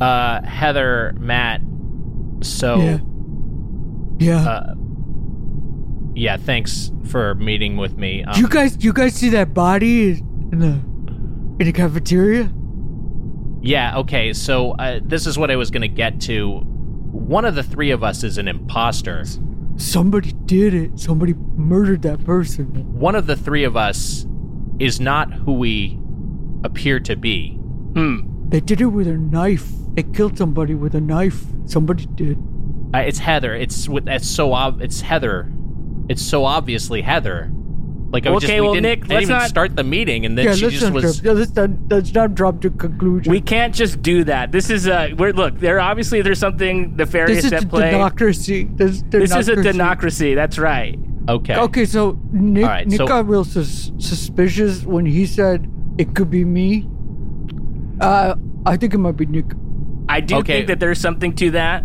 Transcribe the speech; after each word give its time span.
Uh, 0.00 0.42
Heather, 0.42 1.14
Matt. 1.18 1.60
So, 2.42 2.76
Yeah. 2.78 2.98
Yeah. 4.18 4.48
uh, 4.48 4.74
yeah. 6.14 6.36
Thanks 6.36 6.90
for 7.06 7.34
meeting 7.36 7.76
with 7.76 7.96
me. 7.96 8.24
Um, 8.24 8.38
you 8.40 8.48
guys, 8.48 8.82
you 8.84 8.92
guys 8.92 9.14
see 9.14 9.30
that 9.30 9.54
body 9.54 10.10
in 10.52 10.58
the 10.58 10.80
in 11.60 11.66
the 11.66 11.72
cafeteria? 11.72 12.50
Yeah, 13.62 13.96
okay, 14.00 14.34
so 14.34 14.72
uh, 14.72 15.00
this 15.02 15.26
is 15.26 15.38
what 15.38 15.50
I 15.50 15.56
was 15.56 15.70
going 15.70 15.80
to 15.82 15.88
get 15.88 16.20
to. 16.22 16.58
One 16.58 17.46
of 17.46 17.54
the 17.54 17.62
three 17.62 17.92
of 17.92 18.02
us 18.04 18.22
is 18.22 18.36
an 18.36 18.46
imposter. 18.46 19.24
Somebody 19.76 20.32
did 20.32 20.74
it. 20.74 20.98
Somebody 21.00 21.32
murdered 21.56 22.02
that 22.02 22.22
person. 22.24 22.66
One 22.92 23.14
of 23.14 23.26
the 23.26 23.36
three 23.36 23.64
of 23.64 23.74
us 23.76 24.26
is 24.78 25.00
not 25.00 25.32
who 25.32 25.54
we 25.54 25.98
appear 26.62 27.00
to 27.00 27.16
be. 27.16 27.52
Hmm. 27.94 28.18
They 28.54 28.60
did 28.60 28.80
it 28.80 28.86
with 28.86 29.08
a 29.08 29.14
knife. 29.16 29.68
They 29.94 30.04
killed 30.04 30.38
somebody 30.38 30.76
with 30.76 30.94
a 30.94 31.00
knife. 31.00 31.42
Somebody 31.66 32.06
did. 32.06 32.38
Uh, 32.94 32.98
it's 32.98 33.18
Heather. 33.18 33.52
It's 33.52 33.88
with 33.88 34.06
it's 34.08 34.30
so 34.30 34.52
ob- 34.54 34.80
it's 34.80 35.00
Heather. 35.00 35.50
It's 36.08 36.22
so 36.22 36.44
obviously 36.44 37.02
Heather. 37.02 37.50
Like 38.12 38.26
I 38.26 38.30
Okay, 38.30 38.38
just, 38.46 38.52
we 38.54 38.60
well, 38.60 38.74
didn't, 38.74 38.82
Nick, 38.84 39.00
didn't 39.00 39.10
let's 39.10 39.22
even 39.24 39.36
not- 39.38 39.48
start 39.48 39.74
the 39.74 39.82
meeting, 39.82 40.24
and 40.24 40.38
then 40.38 40.44
yeah, 40.44 40.54
she 40.54 40.66
let's 40.66 40.78
just 40.78 40.92
was. 40.92 41.16
jump. 41.20 41.24
Yeah, 41.24 41.32
let's 41.32 41.56
not, 41.56 41.70
let's 41.90 42.14
not 42.14 42.34
drop 42.36 42.60
to 42.60 42.70
conclusion. 42.70 43.32
We 43.32 43.40
can't 43.40 43.74
just 43.74 44.02
do 44.02 44.22
that. 44.22 44.52
This 44.52 44.70
is 44.70 44.86
a 44.86 45.12
we're 45.14 45.32
look. 45.32 45.58
There 45.58 45.80
obviously 45.80 46.22
there's 46.22 46.38
something 46.38 46.94
nefarious 46.94 47.38
this 47.38 47.46
is 47.46 47.52
a 47.54 47.56
at 47.56 47.68
play. 47.68 47.90
democracy. 47.90 48.68
This, 48.72 49.02
This 49.08 49.34
is 49.34 49.48
a 49.48 49.56
democracy. 49.56 49.72
democracy. 49.72 50.34
That's 50.36 50.58
right. 50.60 50.96
Okay. 51.28 51.56
Okay, 51.56 51.84
so 51.86 52.20
Nick, 52.30 52.62
All 52.62 52.70
right, 52.70 52.86
Nick 52.86 52.98
so- 52.98 53.08
got 53.08 53.26
real 53.26 53.42
sus- 53.42 53.90
suspicious 53.98 54.84
when 54.84 55.06
he 55.06 55.26
said 55.26 55.68
it 55.98 56.14
could 56.14 56.30
be 56.30 56.44
me. 56.44 56.88
Uh, 58.04 58.34
I 58.66 58.76
think 58.76 58.94
it 58.94 58.98
might 58.98 59.16
be 59.16 59.26
Nick. 59.26 59.46
I 60.08 60.20
do 60.20 60.36
Okay. 60.36 60.52
think 60.58 60.66
that 60.68 60.80
there's 60.80 61.00
something 61.00 61.32
to 61.36 61.50
that. 61.52 61.84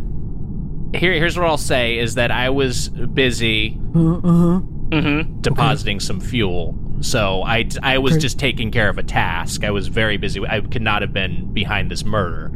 Here, 0.93 1.13
here's 1.13 1.37
what 1.37 1.47
I'll 1.47 1.57
say: 1.57 1.97
is 1.99 2.15
that 2.15 2.31
I 2.31 2.49
was 2.49 2.89
busy 2.89 3.77
Uh 3.95 4.19
huh. 4.21 4.61
Mm-hmm. 4.91 5.41
depositing 5.41 5.99
some 5.99 6.19
fuel, 6.19 6.75
so 7.01 7.43
I 7.43 7.67
I 7.83 7.99
was 7.99 8.13
Okay. 8.13 8.21
just 8.21 8.39
taking 8.39 8.71
care 8.71 8.89
of 8.89 8.97
a 8.97 9.03
task. 9.03 9.63
I 9.63 9.71
was 9.71 9.87
very 9.87 10.17
busy. 10.17 10.41
I 10.45 10.61
could 10.61 10.81
not 10.81 11.01
have 11.01 11.13
been 11.13 11.53
behind 11.53 11.91
this 11.91 12.03
murder. 12.03 12.49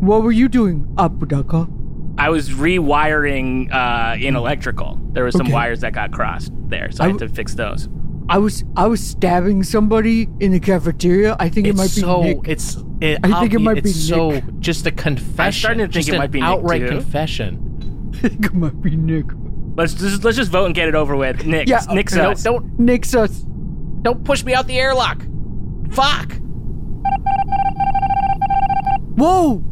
What 0.00 0.22
were 0.22 0.32
you 0.32 0.48
doing, 0.48 0.86
Apodaca? 0.98 1.66
I 2.18 2.28
was 2.28 2.50
rewiring 2.50 3.72
uh, 3.72 4.16
in 4.20 4.36
electrical. 4.36 4.98
There 5.12 5.24
were 5.24 5.30
some 5.32 5.50
wires 5.50 5.80
that 5.80 5.92
got 5.94 6.12
crossed 6.12 6.52
there, 6.68 6.90
so 6.92 7.02
I, 7.02 7.06
I 7.06 7.10
had 7.10 7.18
to 7.20 7.28
fix 7.28 7.54
those. 7.54 7.88
I 8.30 8.38
was 8.38 8.62
I 8.76 8.86
was 8.86 9.00
stabbing 9.06 9.62
somebody 9.64 10.28
in 10.38 10.52
the 10.52 10.60
cafeteria. 10.60 11.36
I 11.40 11.48
think 11.48 11.66
it 11.66 11.74
might 11.76 11.92
be 11.94 12.00
so 12.00 12.22
Nick. 12.22 12.38
it's 12.46 12.76
it, 13.00 13.18
I 13.24 13.40
think 13.40 13.54
it 13.54 13.58
obvi- 13.58 13.62
might 13.64 13.82
be 13.82 13.90
it's 13.90 14.08
so 14.08 14.30
Nick. 14.30 14.44
just 14.60 14.86
a 14.86 14.92
confession. 14.92 15.40
I'm 15.40 15.52
starting 15.52 15.78
to 15.80 15.84
think 15.86 15.92
just 15.94 16.08
it 16.10 16.12
an 16.12 16.18
might 16.18 16.30
be 16.30 16.40
Nick, 16.40 16.48
outright 16.48 16.82
too. 16.82 16.88
confession. 16.88 18.12
I 18.24 18.28
think 18.28 18.46
it 18.46 18.54
might 18.54 18.80
be 18.80 18.94
Nick. 18.96 19.26
Let's 19.76 19.94
just 19.94 20.22
let's 20.24 20.36
just 20.36 20.50
vote 20.52 20.66
and 20.66 20.74
get 20.74 20.88
it 20.88 20.94
over 20.94 21.16
with. 21.16 21.44
Nick, 21.44 21.68
Yeah, 21.68 21.80
Nick's 21.92 22.12
okay. 22.16 22.24
us. 22.26 22.42
Don't 22.44 22.78
Nick's 22.78 23.14
us. 23.16 23.40
don't 24.02 24.22
push 24.24 24.44
me 24.44 24.54
out 24.54 24.66
the 24.68 24.78
airlock. 24.78 25.22
Fuck. 25.90 26.34
Whoa! 29.16 29.62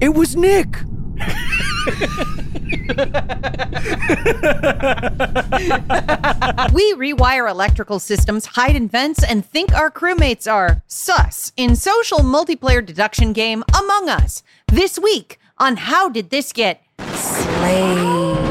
It 0.00 0.14
was 0.14 0.34
Nick. 0.36 0.74
We 6.72 6.94
rewire 6.94 7.50
electrical 7.50 7.98
systems, 7.98 8.46
hide 8.46 8.76
in 8.76 8.88
vents, 8.88 9.22
and 9.22 9.44
think 9.44 9.72
our 9.72 9.90
crewmates 9.90 10.50
are 10.50 10.82
sus 10.86 11.52
in 11.56 11.76
social 11.76 12.18
multiplayer 12.18 12.84
deduction 12.84 13.32
game 13.32 13.64
Among 13.76 14.08
Us. 14.08 14.42
This 14.66 14.98
week 14.98 15.38
on 15.58 15.76
How 15.76 16.08
Did 16.08 16.30
This 16.30 16.52
Get 16.52 16.82
Slayed? 17.14 18.47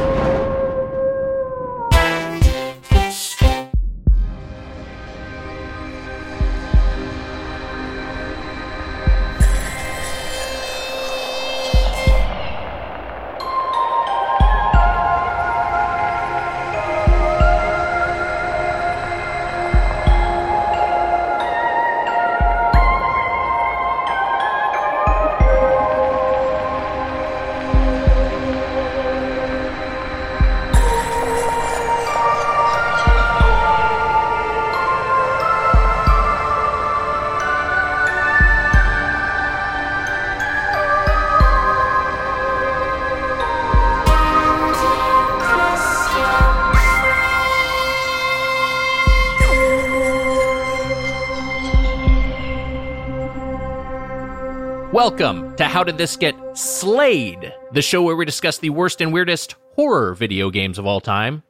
Welcome 55.11 55.55
to 55.55 55.63
How 55.63 55.85
Did 55.85 55.97
This 55.97 56.17
Get 56.17 56.35
Slayed, 56.57 57.53
the 57.71 57.81
show 57.81 58.03
where 58.03 58.17
we 58.17 58.25
discuss 58.25 58.57
the 58.57 58.71
worst 58.71 58.99
and 58.99 59.13
weirdest 59.13 59.55
horror 59.75 60.13
video 60.13 60.49
games 60.49 60.77
of 60.77 60.85
all 60.85 60.99
time. 60.99 61.43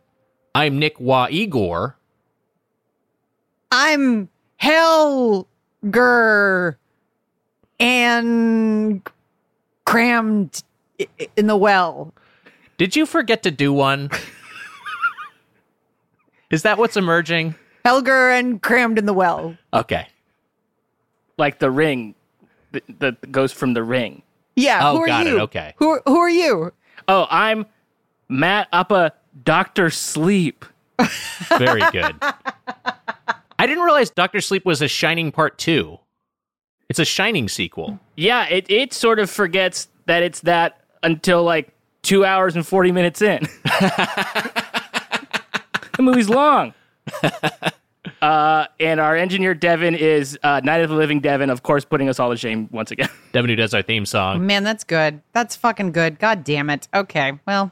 I'm 0.54 0.78
Nick 0.78 1.00
Wa 1.00 1.26
Igor. 1.32 1.98
I'm 3.72 4.30
Helger 4.62 5.46
and 7.80 9.02
crammed 9.86 10.62
i- 11.02 11.08
i- 11.20 11.28
in 11.36 11.48
the 11.48 11.58
well. 11.58 12.14
Did 12.78 12.96
you 12.96 13.08
forget 13.08 13.42
to 13.42 13.50
do 13.50 13.74
one? 13.74 14.12
Is 16.52 16.62
that 16.62 16.78
what's 16.78 16.96
emerging? 16.96 17.56
Helger 17.84 18.38
and 18.38 18.62
crammed 18.62 19.00
in 19.00 19.08
the 19.08 19.14
well. 19.14 19.58
Okay. 19.74 20.10
like 21.40 21.58
the 21.60 21.70
ring 21.72 22.14
that, 23.00 23.22
that 23.22 23.32
goes 23.32 23.52
from 23.52 23.74
the 23.74 23.84
ring. 23.84 24.22
Yeah, 24.56 24.90
Oh, 24.90 24.98
who 24.98 25.04
are 25.04 25.08
got 25.08 25.28
it, 25.28 25.34
you? 25.34 25.40
okay. 25.42 25.74
Who, 25.78 26.00
who 26.06 26.18
are 26.18 26.30
you? 26.30 26.74
Oh, 27.08 27.28
I'm 27.30 27.66
Matt 28.30 28.72
Uppa 28.72 29.12
Doctor 29.44 29.90
Sleep. 29.90 30.66
Very 31.58 31.82
good. 31.92 32.16
I 33.60 33.68
didn't 33.68 33.84
realize 33.84 34.10
Doctor 34.10 34.42
Sleep 34.42 34.66
was 34.66 34.82
a 34.82 34.88
Shining 34.88 35.32
Part 35.32 35.58
2. 35.60 36.00
It's 36.90 37.00
a 37.00 37.06
Shining 37.06 37.50
sequel. 37.50 38.00
Yeah, 38.16 38.48
it 38.48 38.66
it 38.70 38.94
sort 38.94 39.20
of 39.20 39.30
forgets 39.30 39.90
that 40.06 40.24
it's 40.24 40.40
that 40.42 40.80
until 41.04 41.44
like 41.44 41.74
two 42.02 42.24
hours 42.24 42.56
and 42.56 42.66
forty 42.66 42.94
minutes 42.94 43.22
in. 43.22 43.42
the 43.64 44.54
movie's 46.00 46.30
long. 46.30 46.74
Uh, 48.22 48.66
and 48.80 49.00
our 49.00 49.16
engineer 49.16 49.54
Devin 49.54 49.94
is 49.96 50.38
uh, 50.44 50.60
Night 50.64 50.82
of 50.82 50.90
the 50.90 50.96
Living 50.96 51.20
Devin, 51.20 51.50
of 51.50 51.64
course, 51.64 51.86
putting 51.86 52.10
us 52.10 52.20
all 52.20 52.32
to 52.32 52.38
shame 52.38 52.68
once 52.72 52.92
again. 52.92 53.10
Devin, 53.32 53.50
who 53.50 53.56
does 53.56 53.74
our 53.74 53.82
theme 53.82 54.06
song. 54.06 54.46
Man, 54.46 54.64
that's 54.64 54.84
good. 54.84 55.22
That's 55.34 55.56
fucking 55.56 55.92
good. 55.92 56.20
God 56.20 56.44
damn 56.44 56.70
it. 56.70 56.88
Okay, 56.94 57.40
well, 57.46 57.72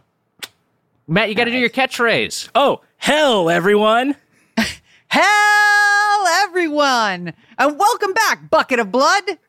Matt, 1.08 1.30
you 1.30 1.36
got 1.36 1.46
to 1.46 1.52
do 1.52 1.58
your 1.58 1.70
catchphrase. 1.70 2.50
Oh, 2.56 2.82
hell, 2.98 3.50
everyone! 3.50 4.16
hell, 5.08 6.28
everyone, 6.28 7.34
and 7.58 7.80
welcome 7.80 8.14
back, 8.14 8.50
bucket 8.50 8.80
of 8.80 8.92
blood. 8.92 9.40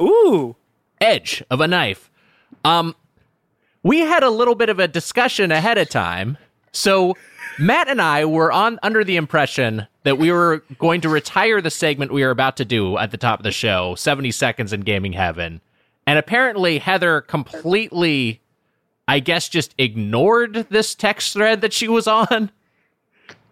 Ooh, 0.00 0.56
Edge 1.00 1.42
of 1.50 1.60
a 1.60 1.68
knife. 1.68 2.10
Um, 2.64 2.94
we 3.82 4.00
had 4.00 4.22
a 4.22 4.30
little 4.30 4.54
bit 4.54 4.68
of 4.68 4.78
a 4.78 4.86
discussion 4.86 5.50
ahead 5.50 5.78
of 5.78 5.88
time. 5.88 6.36
So 6.72 7.16
Matt 7.58 7.88
and 7.88 8.00
I 8.00 8.24
were 8.24 8.52
on 8.52 8.78
under 8.82 9.04
the 9.04 9.16
impression 9.16 9.86
that 10.04 10.18
we 10.18 10.30
were 10.32 10.62
going 10.78 11.00
to 11.02 11.08
retire 11.08 11.60
the 11.60 11.70
segment 11.70 12.12
we 12.12 12.22
were 12.24 12.30
about 12.30 12.56
to 12.58 12.64
do 12.64 12.96
at 12.98 13.10
the 13.10 13.16
top 13.16 13.40
of 13.40 13.44
the 13.44 13.50
show, 13.52 13.94
70 13.96 14.30
seconds 14.30 14.72
in 14.72 14.80
gaming 14.82 15.12
heaven. 15.12 15.60
And 16.06 16.18
apparently 16.18 16.78
Heather 16.78 17.20
completely 17.20 18.40
I 19.08 19.18
guess 19.18 19.48
just 19.48 19.74
ignored 19.76 20.66
this 20.70 20.94
text 20.94 21.32
thread 21.32 21.62
that 21.62 21.72
she 21.72 21.88
was 21.88 22.06
on. 22.06 22.52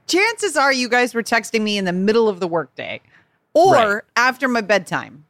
Chances 0.06 0.56
are 0.56 0.72
you 0.72 0.88
guys 0.88 1.14
were 1.14 1.22
texting 1.22 1.62
me 1.62 1.76
in 1.76 1.84
the 1.84 1.92
middle 1.92 2.28
of 2.28 2.38
the 2.38 2.46
workday 2.46 3.00
or 3.54 3.72
Right. 3.74 4.02
after 4.16 4.46
my 4.46 4.60
bedtime. 4.60 5.24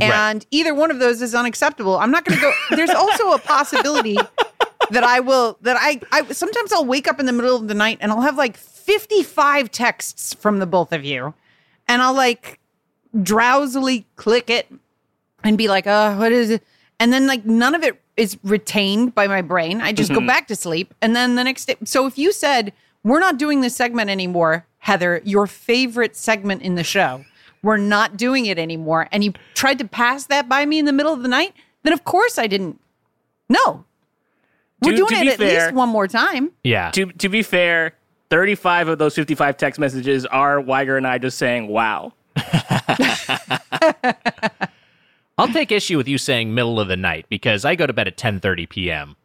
Right. 0.00 0.10
And 0.10 0.46
either 0.50 0.74
one 0.74 0.90
of 0.90 0.98
those 1.00 1.20
is 1.22 1.34
unacceptable. 1.34 1.98
I'm 1.98 2.10
not 2.10 2.24
going 2.24 2.38
to 2.38 2.42
go. 2.42 2.52
There's 2.76 2.90
also 2.90 3.32
a 3.32 3.38
possibility 3.38 4.16
that 4.90 5.04
I 5.04 5.20
will, 5.20 5.58
that 5.62 5.76
I, 5.78 6.00
I, 6.12 6.32
sometimes 6.32 6.72
I'll 6.72 6.84
wake 6.84 7.08
up 7.08 7.20
in 7.20 7.26
the 7.26 7.32
middle 7.32 7.56
of 7.56 7.68
the 7.68 7.74
night 7.74 7.98
and 8.00 8.12
I'll 8.12 8.22
have 8.22 8.36
like 8.36 8.56
55 8.56 9.70
texts 9.70 10.34
from 10.34 10.58
the 10.58 10.66
both 10.66 10.92
of 10.92 11.04
you. 11.04 11.34
And 11.88 12.02
I'll 12.02 12.14
like 12.14 12.60
drowsily 13.22 14.06
click 14.16 14.50
it 14.50 14.70
and 15.42 15.58
be 15.58 15.68
like, 15.68 15.86
uh, 15.86 16.14
what 16.16 16.32
is 16.32 16.50
it? 16.50 16.62
and 17.00 17.12
then 17.12 17.26
like 17.26 17.44
none 17.44 17.74
of 17.74 17.82
it 17.82 18.00
is 18.16 18.38
retained 18.42 19.14
by 19.14 19.26
my 19.26 19.42
brain. 19.42 19.80
I 19.80 19.92
just 19.92 20.12
go 20.12 20.20
back 20.26 20.46
to 20.48 20.56
sleep, 20.56 20.94
and 21.02 21.14
then 21.16 21.34
the 21.34 21.44
next 21.44 21.66
day. 21.66 21.76
So 21.84 22.06
if 22.06 22.16
you 22.16 22.32
said 22.32 22.72
we're 23.02 23.20
not 23.20 23.38
doing 23.38 23.60
this 23.60 23.76
segment 23.76 24.08
anymore, 24.08 24.66
Heather, 24.78 25.20
your 25.24 25.46
favorite 25.46 26.16
segment 26.16 26.62
in 26.62 26.74
the 26.76 26.84
show, 26.84 27.24
we're 27.62 27.76
not 27.76 28.16
doing 28.16 28.46
it 28.46 28.58
anymore, 28.58 29.08
and 29.12 29.24
you 29.24 29.34
tried 29.54 29.78
to 29.78 29.84
pass 29.84 30.26
that 30.26 30.48
by 30.48 30.64
me 30.64 30.78
in 30.78 30.84
the 30.84 30.92
middle 30.92 31.12
of 31.12 31.22
the 31.22 31.28
night, 31.28 31.54
then 31.82 31.92
of 31.92 32.04
course 32.04 32.38
I 32.38 32.46
didn't. 32.46 32.80
No, 33.48 33.84
we're 34.82 34.90
To- 34.92 34.96
doing 34.96 35.08
to 35.08 35.16
it 35.16 35.22
be 35.22 35.28
at 35.30 35.38
fair- 35.38 35.62
least 35.66 35.74
one 35.74 35.88
more 35.88 36.06
time. 36.08 36.50
Yeah. 36.62 36.90
To 36.92 37.06
to 37.06 37.28
be 37.28 37.42
fair, 37.42 37.94
35 38.30 38.88
of 38.88 38.98
those 38.98 39.14
55 39.14 39.56
text 39.56 39.78
messages 39.80 40.26
are 40.26 40.60
Wiger 40.60 40.96
and 40.96 41.06
I 41.06 41.18
just 41.18 41.38
saying 41.38 41.68
wow. 41.68 42.12
I'll 45.36 45.48
take 45.48 45.72
issue 45.72 45.96
with 45.96 46.06
you 46.08 46.16
saying 46.18 46.54
middle 46.54 46.78
of 46.78 46.86
the 46.88 46.96
night 46.96 47.26
because 47.28 47.64
I 47.64 47.74
go 47.74 47.86
to 47.86 47.92
bed 47.92 48.06
at 48.08 48.16
10:30 48.16 48.68
p.m. 48.68 49.16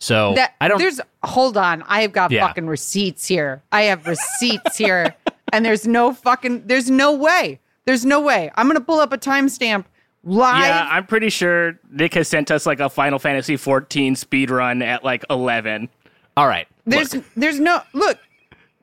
So 0.00 0.34
That 0.34 0.54
I 0.60 0.66
don't. 0.68 0.78
There's 0.78 1.00
hold 1.22 1.56
on. 1.56 1.82
I 1.86 2.02
have 2.02 2.12
got 2.12 2.30
Yeah. 2.32 2.46
fucking 2.46 2.66
receipts 2.66 3.26
here. 3.26 3.62
I 3.70 3.82
have 3.82 4.06
receipts 4.06 4.76
here, 4.76 5.14
and 5.52 5.64
there's 5.64 5.86
no 5.86 6.12
fucking. 6.12 6.66
There's 6.66 6.90
no 6.90 7.14
way. 7.14 7.60
There's 7.84 8.04
no 8.04 8.20
way. 8.20 8.50
I'm 8.56 8.66
gonna 8.66 8.80
pull 8.80 8.98
up 8.98 9.12
a 9.12 9.18
timestamp 9.18 9.84
live. 10.24 10.64
Yeah, 10.64 10.88
I'm 10.90 11.06
pretty 11.06 11.30
sure 11.30 11.78
Nick 11.90 12.14
has 12.14 12.28
sent 12.28 12.50
us 12.50 12.66
like 12.66 12.80
a 12.80 12.88
Final 12.88 13.18
Fantasy 13.18 13.56
14 13.56 14.16
speed 14.16 14.50
run 14.50 14.82
at 14.82 15.04
like 15.04 15.24
11. 15.30 15.88
all 16.36 16.46
right. 16.46 16.66
there's 16.86 17.14
look, 17.14 17.24
there's 17.36 17.60
no 17.60 17.80
look. 17.92 18.18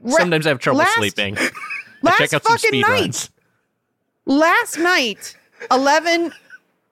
ra- 0.01 0.18
sometimes 0.18 0.45
I 0.45 0.50
have 0.50 0.59
trouble 0.59 0.80
last- 0.80 0.95
sleeping. 0.95 1.38
I 1.39 1.50
Last 2.01 2.18
check 2.18 2.33
out 2.33 2.44
some 2.45 2.56
fucking 2.57 2.68
speed 2.69 2.81
night. 2.81 2.89
runs. 3.01 3.30
Last 4.25 4.77
night, 4.77 5.36
11, 5.71 6.31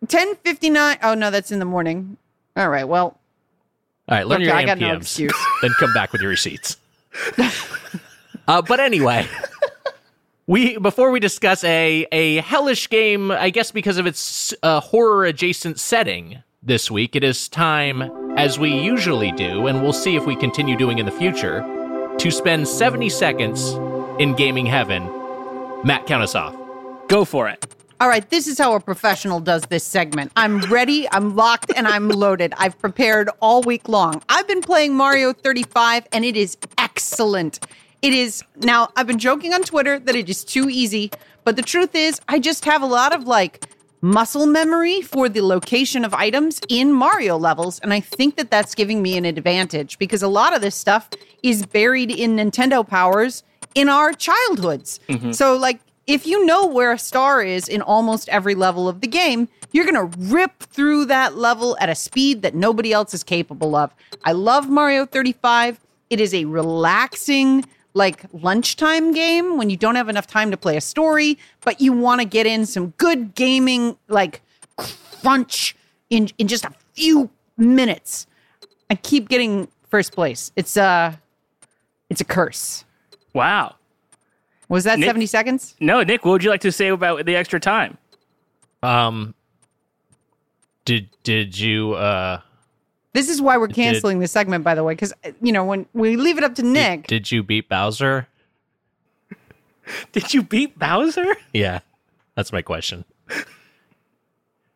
10:59. 0.06 0.98
Oh 1.02 1.14
no, 1.14 1.32
that's 1.32 1.52
in 1.52 1.60
the 1.60 1.66
morning. 1.66 2.18
All 2.58 2.68
right. 2.70 2.86
Well, 2.88 3.18
All 4.10 4.18
right, 4.18 4.28
learn 4.28 4.42
Okay, 4.42 4.48
your 4.48 4.56
I 4.56 4.66
got 4.66 4.80
no 4.80 4.96
excuse. 4.96 5.32
then 5.62 5.72
come 5.80 5.94
back 5.94 6.12
with 6.12 6.22
your 6.22 6.30
receipts. 6.30 6.76
uh, 8.48 8.62
but 8.62 8.80
anyway, 8.80 9.28
we 10.48 10.78
before 10.78 11.12
we 11.12 11.20
discuss 11.20 11.64
a 11.64 12.08
a 12.12 12.38
hellish 12.38 12.90
game, 12.90 13.32
I 13.32 13.50
guess 13.50 13.72
because 13.72 13.98
of 13.98 14.08
its 14.08 14.54
uh, 14.64 14.80
horror 14.80 15.26
adjacent 15.26 15.80
setting 15.80 16.42
this 16.64 16.90
week, 16.90 17.16
it 17.16 17.24
is 17.24 17.48
time, 17.48 18.02
as 18.38 18.58
we 18.58 18.74
usually 18.74 19.32
do, 19.34 19.68
and 19.68 19.84
we'll 19.84 19.94
see 19.94 20.16
if 20.16 20.26
we 20.26 20.36
continue 20.36 20.76
doing 20.76 20.98
in 20.98 21.06
the 21.06 21.12
future, 21.12 21.62
to 22.18 22.32
spend 22.32 22.68
seventy 22.68 23.10
seconds 23.10 23.74
in 24.20 24.34
gaming 24.36 24.66
heaven. 24.66 25.04
Matt, 25.84 26.08
count 26.08 26.24
us 26.24 26.34
off. 26.34 26.56
Go 27.08 27.26
for 27.26 27.48
it. 27.50 27.66
All 28.00 28.08
right, 28.08 28.28
this 28.30 28.48
is 28.48 28.60
how 28.60 28.76
a 28.76 28.80
professional 28.80 29.40
does 29.40 29.64
this 29.64 29.84
segment. 29.84 30.32
I'm 30.36 30.62
ready, 30.62 31.10
I'm 31.12 31.36
locked, 31.36 31.72
and 31.76 31.88
I'm 31.88 32.10
loaded. 32.10 32.54
I've 32.58 32.78
prepared 32.78 33.30
all 33.42 33.64
week 33.64 33.90
long. 33.90 34.22
I've 34.30 34.48
been 34.48 34.62
playing 34.62 34.94
Mario 34.96 35.34
35, 35.34 36.08
and 36.12 36.24
it 36.24 36.38
is 36.38 36.58
excellent. 36.78 37.60
It 38.02 38.14
is 38.14 38.44
now, 38.58 38.90
I've 38.96 39.08
been 39.08 39.20
joking 39.20 39.54
on 39.54 39.64
Twitter 39.64 40.00
that 40.00 40.16
it 40.16 40.30
is 40.30 40.44
too 40.44 40.70
easy, 40.70 41.12
but 41.44 41.56
the 41.56 41.62
truth 41.62 41.96
is, 41.96 42.22
I 42.28 42.40
just 42.40 42.66
have 42.66 42.82
a 42.82 42.86
lot 42.86 43.14
of 43.14 43.24
like 43.24 43.66
muscle 44.02 44.46
memory 44.46 45.02
for 45.02 45.28
the 45.28 45.42
location 45.42 46.06
of 46.06 46.14
items 46.14 46.62
in 46.70 46.94
Mario 46.94 47.38
levels, 47.38 47.80
and 47.80 47.94
I 47.94 48.00
think 48.00 48.36
that 48.36 48.52
that's 48.52 48.76
giving 48.76 49.02
me 49.02 49.18
an 49.18 49.26
advantage 49.26 49.98
because 49.98 50.22
a 50.22 50.28
lot 50.28 50.56
of 50.56 50.62
this 50.62 50.76
stuff 50.76 51.10
is 51.42 51.66
buried 51.66 52.12
in 52.12 52.36
Nintendo 52.36 52.88
powers 52.88 53.44
in 53.74 53.90
our 53.90 54.14
childhoods. 54.14 55.00
Mm-hmm. 55.10 55.32
So, 55.32 55.56
like, 55.58 55.80
if 56.06 56.26
you 56.26 56.46
know 56.46 56.66
where 56.66 56.92
a 56.92 57.00
star 57.00 57.42
is 57.42 57.68
in 57.68 57.82
almost 57.82 58.30
every 58.30 58.56
level 58.56 58.88
of 58.88 59.02
the 59.02 59.08
game, 59.08 59.50
you're 59.72 59.86
going 59.86 60.10
to 60.10 60.18
rip 60.18 60.64
through 60.64 61.06
that 61.06 61.36
level 61.38 61.78
at 61.80 61.90
a 61.90 61.96
speed 61.96 62.42
that 62.44 62.56
nobody 62.56 62.94
else 62.94 63.14
is 63.14 63.24
capable 63.24 63.76
of. 63.76 63.94
I 64.24 64.32
love 64.32 64.70
Mario 64.70 65.06
35. 65.06 65.80
It 66.10 66.22
is 66.22 66.34
a 66.34 66.46
relaxing, 66.46 67.66
like 67.98 68.26
lunchtime 68.32 69.12
game 69.12 69.58
when 69.58 69.70
you 69.70 69.76
don't 69.76 69.96
have 69.96 70.08
enough 70.08 70.28
time 70.28 70.52
to 70.52 70.58
play 70.58 70.78
a 70.78 70.82
story, 70.82 71.38
but 71.62 71.82
you 71.82 71.92
want 71.92 72.22
to 72.22 72.26
get 72.28 72.46
in 72.46 72.66
some 72.66 72.94
good 72.98 73.34
gaming, 73.34 73.98
like 74.08 74.42
crunch 74.78 75.76
in 76.10 76.30
in 76.38 76.48
just 76.48 76.64
a 76.64 76.72
few 76.94 77.30
minutes. 77.58 78.28
I 78.90 78.96
keep 78.96 79.28
getting 79.28 79.68
first 79.90 80.14
place. 80.14 80.52
It's 80.56 80.78
uh 80.78 81.16
it's 82.10 82.22
a 82.22 82.26
curse. 82.26 82.86
Wow. 83.34 83.76
Was 84.70 84.84
that 84.84 85.00
Nick- 85.00 85.08
70 85.08 85.26
seconds? 85.26 85.76
No, 85.80 86.04
Nick, 86.04 86.24
what 86.24 86.32
would 86.32 86.44
you 86.44 86.50
like 86.50 86.62
to 86.62 86.72
say 86.72 86.90
about 86.90 87.26
the 87.26 87.36
extra 87.36 87.60
time? 87.60 87.98
Um, 88.84 89.34
did 90.86 91.10
did 91.24 91.58
you 91.58 91.94
uh 91.94 92.42
This 93.18 93.30
is 93.30 93.42
why 93.42 93.58
we're 93.58 93.68
canceling 93.68 94.20
this 94.20 94.32
segment, 94.32 94.64
by 94.64 94.76
the 94.76 94.84
way, 94.84 94.94
because 94.94 95.12
uh, 95.26 95.32
you 95.42 95.52
know 95.52 95.66
when 95.66 95.88
we 95.94 96.18
leave 96.18 96.38
it 96.38 96.44
up 96.44 96.54
to 96.54 96.62
Nick. 96.62 97.08
did 97.08 97.32
you 97.32 97.42
beat 97.42 97.68
Bowser? 97.68 98.28
Did 100.12 100.36
you 100.36 100.44
beat 100.44 100.78
Bowser? 100.78 101.36
Yeah, 101.52 101.80
that's 102.36 102.52
my 102.54 102.62
question. 102.62 103.06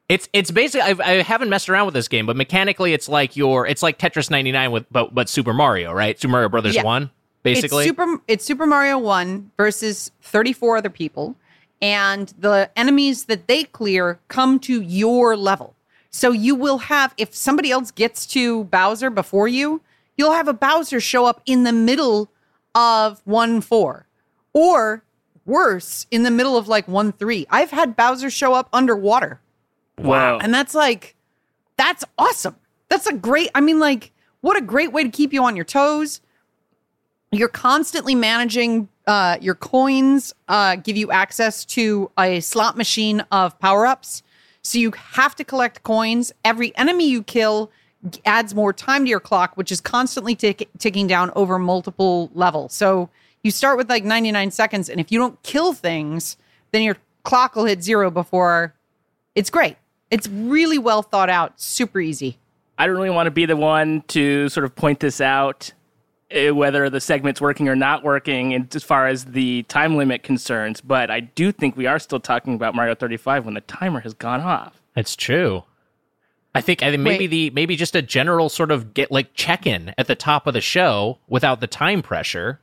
It's 0.10 0.28
it's 0.34 0.50
basically 0.50 0.90
I've, 0.90 1.00
I 1.00 1.22
haven't 1.22 1.50
messed 1.50 1.70
around 1.70 1.86
with 1.86 1.94
this 1.94 2.08
game, 2.08 2.26
but 2.26 2.36
mechanically 2.36 2.96
it's 2.96 3.08
like 3.08 3.38
your 3.38 3.68
it's 3.68 3.84
like 3.84 4.00
Tetris 4.00 4.32
99 4.32 4.72
with 4.72 4.86
but 4.90 5.14
but 5.14 5.30
Super 5.30 5.54
Mario, 5.54 5.94
right? 5.94 6.20
Super 6.20 6.32
Mario 6.32 6.50
Brothers 6.50 6.74
Yeah. 6.74 6.84
one, 6.84 7.12
basically. 7.44 7.84
It's 7.86 7.90
Super. 7.90 8.22
It's 8.28 8.44
Super 8.44 8.66
Mario 8.66 8.98
One 8.98 9.52
versus 9.56 10.10
34 10.24 10.78
other 10.78 10.90
people, 10.90 11.36
and 11.80 12.34
the 12.40 12.72
enemies 12.76 13.26
that 13.26 13.46
they 13.46 13.66
clear 13.66 14.20
come 14.30 14.58
to 14.62 14.82
your 14.82 15.38
level. 15.38 15.76
So 16.12 16.32
you 16.32 16.56
will 16.56 16.78
have 16.78 17.14
if 17.18 17.34
somebody 17.34 17.72
else 17.72 17.90
gets 17.90 18.26
to 18.28 18.66
Bowser 18.66 19.10
before 19.10 19.48
you, 19.48 19.82
you'll 20.18 20.34
have 20.34 20.50
a 20.50 20.54
Bowser 20.54 21.00
show 21.00 21.26
up 21.26 21.42
in 21.46 21.64
the 21.64 21.72
middle 21.72 22.30
of 22.76 23.22
one 23.26 23.62
four, 23.62 24.08
or 24.54 25.04
worse, 25.46 26.06
in 26.12 26.24
the 26.24 26.32
middle 26.32 26.58
of 26.58 26.68
like 26.68 26.88
one 26.88 27.12
three. 27.14 27.48
I've 27.50 27.72
had 27.72 27.96
Bowser 27.96 28.30
show 28.30 28.54
up 28.54 28.70
underwater. 28.74 29.40
Wow. 29.98 30.38
And 30.40 30.54
that's 30.54 30.76
like, 30.76 31.16
that's 31.78 32.04
awesome. 32.18 32.56
That's 32.90 33.08
a 33.08 33.14
great, 33.14 33.50
I 33.56 33.62
mean, 33.62 33.80
like, 33.80 34.12
what 34.42 34.58
a 34.58 34.62
great 34.62 34.92
way 34.92 35.04
to 35.04 35.10
keep 35.10 35.32
you 35.32 35.44
on 35.44 35.56
your 35.56 35.66
toes. 35.66 36.22
You're 37.32 37.48
constantly 37.48 38.16
managing 38.16 38.90
uh, 39.08 39.38
your 39.40 39.56
coins, 39.56 40.34
uh, 40.50 40.76
give 40.76 40.98
you 40.98 41.12
access 41.12 41.64
to 41.66 42.12
a 42.20 42.42
slot 42.42 42.76
machine 42.76 43.24
of 43.32 43.58
power 43.60 43.86
ups. 43.86 44.24
So 44.64 44.78
you 44.78 44.92
have 44.92 45.36
to 45.36 45.44
collect 45.44 45.84
coins. 45.84 46.32
Every 46.46 46.76
enemy 46.78 47.10
you 47.10 47.24
kill 47.24 47.72
adds 48.26 48.56
more 48.56 48.74
time 48.74 49.04
to 49.06 49.10
your 49.10 49.20
clock, 49.20 49.56
which 49.56 49.72
is 49.72 49.82
constantly 49.82 50.36
tick- 50.36 50.70
ticking 50.78 51.08
down 51.08 51.32
over 51.36 51.60
multiple 51.60 52.32
levels. 52.34 52.74
So 52.74 53.10
you 53.44 53.52
start 53.52 53.78
with 53.78 53.90
like 53.90 54.04
99 54.04 54.52
seconds, 54.52 54.90
and 54.90 55.00
if 55.00 55.12
you 55.12 55.20
don't 55.20 55.42
kill 55.44 55.74
things, 55.74 56.38
then 56.72 56.84
your 56.84 56.98
clock 57.24 57.56
will 57.56 57.66
hit 57.66 57.84
zero 57.84 58.10
before 58.10 58.74
it's 59.36 59.50
great. 59.50 59.78
It's 60.10 60.28
really 60.28 60.78
well 60.78 61.02
thought 61.02 61.30
out, 61.30 61.60
super 61.60 62.00
easy. 62.00 62.38
I 62.78 62.88
don't 62.88 62.96
really 62.96 63.10
want 63.10 63.28
to 63.28 63.32
be 63.32 63.46
the 63.46 63.56
one 63.56 64.04
to 64.10 64.50
sort 64.50 64.66
of 64.66 64.76
point 64.76 65.00
this 65.00 65.22
out, 65.22 65.72
Uh, 66.34 66.56
whether 66.56 66.90
the 66.90 67.02
segment's 67.02 67.42
working 67.42 67.68
or 67.68 67.76
not 67.76 68.04
working, 68.04 68.54
and 68.54 68.74
as 68.76 68.84
far 68.84 69.08
as 69.08 69.26
the 69.26 69.64
time 69.64 69.98
limit 69.98 70.24
concerns. 70.24 70.80
But 70.82 71.12
I 71.12 71.20
do 71.22 71.52
think 71.52 71.76
we 71.76 71.86
are 71.88 72.00
still 72.00 72.20
talking 72.20 72.56
about 72.56 72.74
Mario 72.76 72.96
35 72.96 73.46
when 73.46 73.54
the 73.54 73.62
timer 73.62 74.00
has 74.02 74.14
gone 74.14 74.42
off. 74.42 74.82
That's 74.96 75.16
true. 75.16 75.64
I 76.54 76.62
think 76.62 76.84
I 76.84 76.92
think 76.92 77.02
maybe 77.04 77.24
Wait. 77.26 77.28
the 77.28 77.50
maybe 77.52 77.76
just 77.78 77.96
a 77.96 78.02
general 78.02 78.50
sort 78.50 78.72
of 78.72 78.94
get 78.94 79.12
like 79.12 79.34
check 79.34 79.66
in 79.66 79.94
at 79.98 80.08
the 80.08 80.16
top 80.16 80.48
of 80.48 80.54
the 80.54 80.60
show 80.62 81.18
without 81.30 81.62
the 81.62 81.68
time 81.68 82.02
pressure 82.02 82.60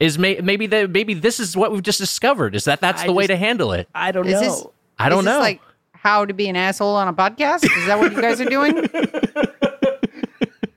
is 0.00 0.18
may, 0.18 0.40
maybe 0.42 0.66
the 0.66 0.86
maybe 0.88 1.12
this 1.12 1.38
is 1.38 1.56
what 1.56 1.70
we've 1.72 1.82
just 1.82 1.98
discovered 1.98 2.54
is 2.54 2.64
that 2.64 2.80
that's 2.80 3.02
I 3.02 3.06
the 3.06 3.12
way 3.12 3.24
just- 3.24 3.30
to 3.32 3.36
handle 3.36 3.72
it. 3.72 3.86
I 3.94 4.12
don't 4.12 4.26
Is 4.26 4.32
know. 4.32 4.40
this- 4.40 4.64
I 4.98 5.08
don't 5.10 5.18
Is 5.20 5.24
this 5.26 5.34
know. 5.34 5.40
like 5.40 5.60
how 5.92 6.24
to 6.24 6.32
be 6.32 6.48
an 6.48 6.56
asshole 6.56 6.94
on 6.96 7.06
a 7.08 7.12
podcast? 7.12 7.64
Is 7.64 7.86
that 7.86 7.98
what 7.98 8.12
you 8.12 8.20
guys 8.20 8.40
are 8.40 8.44
doing? 8.46 8.88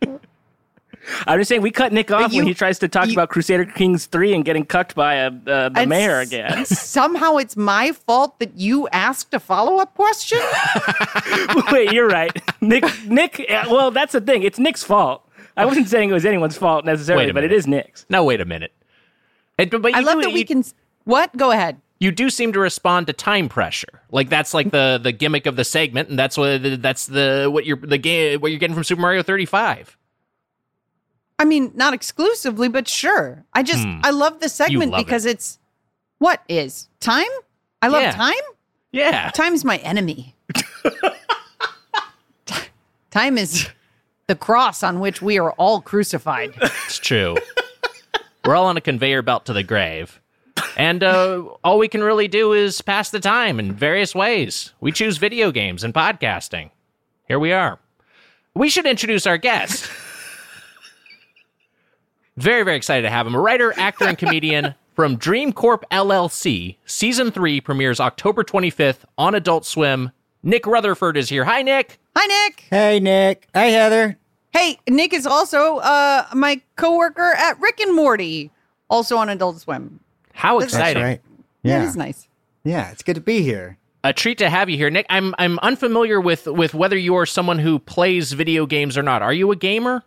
I'm 1.28 1.40
just 1.40 1.50
saying 1.50 1.62
we 1.62 1.72
cut 1.72 1.92
Nick 1.94 2.12
off 2.12 2.32
you- 2.32 2.40
when 2.40 2.48
he 2.48 2.54
tries 2.54 2.80
to 2.80 2.88
talk 2.88 3.08
you- 3.08 3.14
about 3.14 3.30
Crusader 3.30 3.66
Kings 3.66 4.06
3 4.06 4.34
and 4.34 4.46
getting 4.46 4.66
cucked 4.66 4.96
by 4.96 5.16
a, 5.16 5.28
uh, 5.48 5.70
the 5.70 5.86
mayor 5.88 6.20
again. 6.20 6.66
Somehow 6.66 7.38
it's 7.38 7.56
my 7.58 7.92
fault 7.92 8.40
that 8.40 8.58
you 8.58 8.88
asked 8.90 9.34
a 9.34 9.40
follow 9.40 9.78
up 9.78 9.94
question. 9.96 10.40
Wait, 11.72 11.92
you're 11.92 12.08
right. 12.08 12.32
Nick, 12.62 12.84
Nick, 13.06 13.46
uh, 13.50 13.66
well, 13.70 13.92
that's 13.92 14.14
the 14.14 14.22
thing. 14.22 14.44
It's 14.44 14.60
Nick's 14.60 14.84
fault. 14.84 15.28
I 15.58 15.66
wasn't 15.66 15.90
saying 15.90 16.10
it 16.10 16.14
was 16.14 16.26
anyone's 16.26 16.58
fault 16.58 16.86
necessarily, 16.86 17.32
but 17.32 17.44
it 17.44 17.52
is 17.52 17.68
Nick's. 17.68 18.06
now 18.10 18.24
wait 18.24 18.40
a 18.42 18.46
minute. 18.46 18.72
And, 19.58 19.70
but 19.70 19.82
but 19.82 19.94
I 19.94 20.00
love 20.00 20.16
do- 20.16 20.22
that 20.24 20.34
we 20.34 20.40
you- 20.40 20.46
can. 20.46 20.64
What? 21.04 21.36
Go 21.36 21.52
ahead. 21.52 21.82
you 22.00 22.12
do 22.12 22.30
seem 22.30 22.54
to 22.54 22.60
respond 22.60 23.08
to 23.08 23.14
time 23.14 23.50
pressure. 23.50 24.02
Like 24.12 24.30
that's 24.30 24.54
like 24.54 24.72
the 24.72 25.00
the 25.02 25.12
gimmick 25.12 25.46
of 25.46 25.56
the 25.58 25.64
segment, 25.66 26.10
and 26.10 26.18
that's 26.18 26.38
what 26.38 26.82
that's 26.82 27.06
the 27.08 27.50
what 27.52 27.66
you're 27.66 27.78
the 27.78 27.98
game 27.98 28.40
what 28.40 28.52
you're 28.52 28.60
getting 28.60 28.74
from 28.76 28.84
Super 28.86 29.02
Mario 29.02 29.22
35. 29.24 29.98
I 31.42 31.46
mean, 31.46 31.72
not 31.74 31.94
exclusively, 31.96 32.68
but 32.70 32.88
sure. 32.88 33.44
I 33.52 33.64
just 33.64 33.84
I 34.04 34.12
love 34.12 34.40
the 34.42 34.48
segment 34.48 34.90
Hmm. 34.92 34.94
love 34.98 35.06
because 35.06 35.26
it's 35.26 35.58
what 36.20 36.44
is 36.48 36.88
time. 37.00 37.26
I 37.82 37.88
love 37.88 38.04
Yeah. 38.04 38.12
time. 38.12 38.34
Yeah, 38.92 39.32
Time's 39.34 39.66
my 39.66 39.78
enemy. 39.78 40.36
Time 43.10 43.38
is 43.38 43.68
the 44.28 44.36
cross 44.36 44.84
on 44.84 45.00
which 45.00 45.22
we 45.22 45.40
are 45.40 45.52
all 45.54 45.82
crucified. 45.82 46.54
It's 46.62 46.98
true. 47.00 47.36
We're 48.46 48.56
all 48.56 48.68
on 48.68 48.78
a 48.78 48.82
conveyor 48.82 49.22
belt 49.22 49.46
to 49.48 49.54
the 49.54 49.64
grave. 49.64 50.20
And 50.78 51.04
uh, 51.04 51.44
all 51.64 51.78
we 51.78 51.88
can 51.88 52.02
really 52.04 52.28
do 52.28 52.54
is 52.54 52.82
pass 52.82 53.10
the 53.10 53.20
time 53.20 53.60
in 53.60 53.74
various 53.74 54.16
ways. 54.16 54.74
We 54.80 54.92
choose 54.92 55.18
video 55.18 55.52
games 55.52 55.84
and 55.84 55.94
podcasting. 55.94 56.70
Here 57.28 57.40
we 57.40 57.52
are. 57.52 57.80
We 58.54 58.70
should 58.70 58.86
introduce 58.86 59.26
our 59.28 59.38
guest. 59.38 59.90
Very, 62.38 62.64
very 62.64 62.78
excited 62.78 63.04
to 63.04 63.10
have 63.10 63.28
him. 63.28 63.36
A 63.36 63.40
writer, 63.40 63.74
actor, 63.78 64.06
and 64.06 64.18
comedian 64.18 64.76
from 64.96 65.18
Dream 65.18 65.52
Corp 65.54 65.84
LLC. 65.92 66.78
Season 66.86 67.32
3 67.32 67.62
premieres 67.62 68.00
October 68.00 68.44
25th 68.44 69.00
on 69.18 69.36
Adult 69.36 69.66
Swim. 69.66 70.12
Nick 70.44 70.66
Rutherford 70.66 71.18
is 71.18 71.30
here. 71.30 71.44
Hi, 71.46 71.62
Nick. 71.62 72.00
Hi, 72.16 72.26
Nick. 72.26 72.64
Hey, 72.70 73.00
Nick. 73.00 73.48
Hi, 73.54 73.66
Heather. 73.66 74.18
Hey, 74.54 74.80
Nick 74.90 75.14
is 75.14 75.26
also 75.26 75.78
uh, 75.78 76.26
my 76.34 76.62
coworker 76.76 77.34
at 77.38 77.60
Rick 77.62 77.80
and 77.80 77.96
Morty, 77.96 78.50
also 78.90 79.18
on 79.18 79.30
Adult 79.30 79.60
Swim. 79.62 80.00
How 80.34 80.60
That's 80.60 80.74
exciting. 80.74 81.02
That's 81.04 81.20
right. 81.20 81.22
Yeah, 81.64 81.78
Yeah. 81.78 81.84
it 81.84 81.88
is 81.88 81.96
nice. 81.96 82.28
Yeah, 82.64 82.92
it's 82.92 83.04
good 83.04 83.16
to 83.16 83.22
be 83.22 83.44
here. 83.44 83.78
a 84.04 84.14
treat 84.14 84.38
to 84.40 84.50
have 84.50 84.70
you 84.70 84.78
here, 84.78 84.90
Nick. 84.90 85.06
I'm 85.10 85.34
I'm 85.38 85.58
unfamiliar 85.60 86.20
with 86.20 86.48
with 86.48 86.74
whether 86.74 86.98
you 86.98 87.16
are 87.16 87.26
someone 87.26 87.60
who 87.60 87.78
plays 87.80 88.34
video 88.34 88.66
games 88.66 88.98
or 88.98 89.04
not. 89.04 89.22
Are 89.22 89.34
you 89.34 89.52
a 89.52 89.56
gamer? 89.56 90.04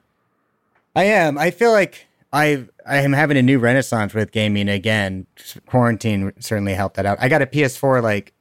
I 0.97 1.05
am. 1.05 1.39
I 1.39 1.51
feel 1.51 1.73
like 1.73 2.07
I 2.35 2.67
I 2.85 2.99
am 2.99 3.13
having 3.13 3.37
a 3.37 3.43
new 3.43 3.61
renaissance 3.61 4.13
with 4.13 4.33
gaming 4.33 4.69
again. 4.69 5.27
Quarantine 5.67 6.33
certainly 6.41 6.75
helped 6.75 6.97
that 6.97 7.07
out. 7.07 7.19
I 7.21 7.29
got 7.29 7.43
a 7.43 7.47
PS4 7.47 8.03
like 8.03 8.35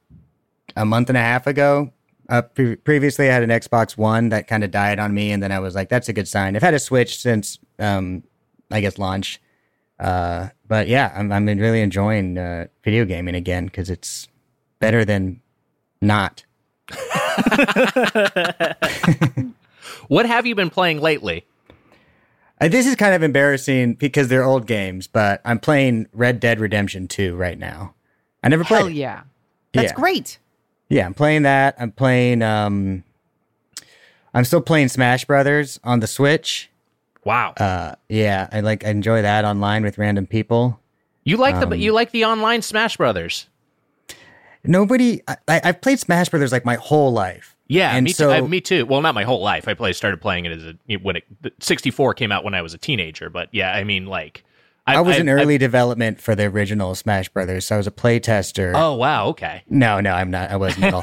a 0.76 0.84
month 0.84 1.08
and 1.08 1.16
a 1.16 1.20
half 1.20 1.46
ago. 1.46 1.92
Uh, 2.28 2.42
pre- 2.42 2.76
previously, 2.76 3.30
I 3.30 3.32
had 3.32 3.44
an 3.44 3.50
Xbox 3.50 3.96
One 3.96 4.30
that 4.30 4.48
kind 4.48 4.64
of 4.64 4.72
died 4.72 4.98
on 4.98 5.14
me, 5.14 5.30
and 5.30 5.42
then 5.42 5.52
I 5.52 5.60
was 5.60 5.76
like, 5.76 5.90
"That's 5.90 6.08
a 6.08 6.12
good 6.12 6.26
sign." 6.26 6.56
I've 6.56 6.62
had 6.62 6.74
a 6.74 6.78
Switch 6.78 7.20
since, 7.20 7.58
um, 7.78 8.24
I 8.70 8.80
guess, 8.80 8.98
launch. 8.98 9.40
Uh, 10.00 10.48
but 10.66 10.88
yeah, 10.88 11.12
I'm 11.14 11.30
I'm 11.30 11.46
really 11.46 11.80
enjoying 11.80 12.36
uh, 12.36 12.66
video 12.82 13.04
gaming 13.04 13.36
again 13.36 13.66
because 13.66 13.90
it's 13.90 14.26
better 14.80 15.04
than 15.04 15.40
not. 16.00 16.44
What 20.08 20.26
have 20.26 20.46
you 20.46 20.54
been 20.54 20.70
playing 20.70 21.00
lately? 21.00 21.44
Uh, 22.64 22.68
this 22.68 22.86
is 22.86 22.94
kind 22.96 23.14
of 23.14 23.22
embarrassing 23.22 23.94
because 23.94 24.28
they're 24.28 24.44
old 24.44 24.66
games, 24.66 25.06
but 25.06 25.42
I'm 25.44 25.58
playing 25.58 26.06
Red 26.14 26.40
Dead 26.40 26.60
Redemption 26.60 27.08
2 27.08 27.36
right 27.36 27.58
now. 27.58 27.94
I 28.42 28.48
never 28.48 28.64
played. 28.64 28.78
Hell 28.78 28.86
it. 28.86 28.94
yeah. 28.94 29.22
That's 29.74 29.90
Yeah. 29.90 29.94
great. 29.94 30.38
Yeah, 30.88 31.04
I'm 31.06 31.14
playing 31.14 31.42
that. 31.42 31.74
I'm 31.78 31.90
playing. 31.92 32.40
Um, 32.42 33.04
I'm 34.32 34.44
still 34.44 34.60
playing 34.60 34.88
Smash 34.88 35.24
Brothers 35.24 35.78
on 35.84 36.00
the 36.00 36.06
Switch. 36.06 36.70
Wow, 37.24 37.54
Uh, 37.56 37.94
yeah, 38.08 38.48
I 38.52 38.60
like. 38.60 38.84
I 38.84 38.90
enjoy 38.90 39.22
that 39.22 39.44
online 39.46 39.82
with 39.82 39.96
random 39.96 40.26
people. 40.26 40.78
you 41.24 41.38
like 41.38 41.54
um, 41.54 41.70
the 41.70 41.78
you 41.78 41.92
like 41.92 42.10
the 42.12 42.24
online 42.26 42.60
Smash 42.60 42.98
Brothers? 42.98 43.46
Nobody. 44.62 45.22
I, 45.26 45.36
I, 45.48 45.60
I've 45.64 45.80
played 45.80 45.98
Smash 46.00 46.28
Brothers 46.28 46.52
like 46.52 46.64
my 46.66 46.74
whole 46.76 47.12
life. 47.12 47.53
Yeah, 47.66 47.96
and 47.96 48.04
me 48.04 48.12
so 48.12 48.40
too. 48.40 48.48
Me 48.48 48.60
too. 48.60 48.84
Well, 48.86 49.00
not 49.00 49.14
my 49.14 49.24
whole 49.24 49.40
life. 49.42 49.66
I 49.68 49.74
played 49.74 49.96
started 49.96 50.20
playing 50.20 50.44
it 50.44 50.52
as 50.52 50.62
a 50.64 50.96
when 50.98 51.16
it 51.16 51.24
64 51.60 52.14
came 52.14 52.30
out 52.30 52.44
when 52.44 52.54
I 52.54 52.60
was 52.62 52.74
a 52.74 52.78
teenager. 52.78 53.30
But 53.30 53.48
yeah, 53.52 53.72
I 53.72 53.84
mean 53.84 54.04
like 54.06 54.44
I, 54.86 55.00
was 55.00 55.16
in 55.18 55.28
I- 55.30 55.32
early 55.32 55.56
development 55.56 56.20
for 56.20 56.34
the 56.34 56.44
original 56.44 56.94
Smash 56.94 57.30
Brothers, 57.30 57.66
so 57.66 57.76
I 57.76 57.78
was 57.78 57.86
a 57.86 57.90
play 57.90 58.18
tester. 58.20 58.72
oh 58.76 58.94
wow, 58.94 59.28
okay. 59.28 59.62
No, 59.70 60.00
no, 60.00 60.12
I'm 60.12 60.30
not. 60.30 60.50
I 60.50 60.56
wasn't 60.56 60.84
at 60.84 60.94
all. 60.94 61.02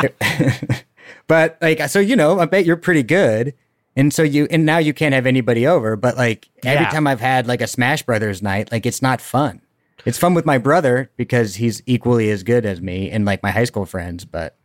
Uh, 0.00 0.06
but 1.26 1.58
like, 1.60 1.80
so 1.88 2.00
you 2.00 2.16
know, 2.16 2.38
I 2.40 2.46
bet 2.46 2.64
you're 2.64 2.76
pretty 2.76 3.02
good, 3.02 3.54
and 3.96 4.12
so 4.12 4.22
you, 4.22 4.46
and 4.50 4.64
now 4.64 4.78
you 4.78 4.94
can't 4.94 5.14
have 5.14 5.26
anybody 5.26 5.66
over. 5.66 5.96
But 5.96 6.16
like, 6.16 6.48
every 6.64 6.84
Yeah. 6.84 6.90
time 6.90 7.06
I've 7.06 7.20
had 7.20 7.46
like 7.46 7.60
a 7.60 7.66
Smash 7.66 8.02
Brothers 8.02 8.42
night, 8.42 8.72
like 8.72 8.86
it's 8.86 9.02
not 9.02 9.20
fun. 9.20 9.60
It's 10.06 10.16
fun 10.16 10.32
with 10.32 10.46
my 10.46 10.56
brother 10.56 11.10
because 11.18 11.56
he's 11.56 11.82
equally 11.84 12.30
as 12.30 12.42
good 12.42 12.64
as 12.64 12.80
me 12.80 13.10
and 13.10 13.26
like 13.26 13.42
my 13.42 13.50
high 13.50 13.64
school 13.64 13.84
friends. 13.84 14.24
But 14.24 14.56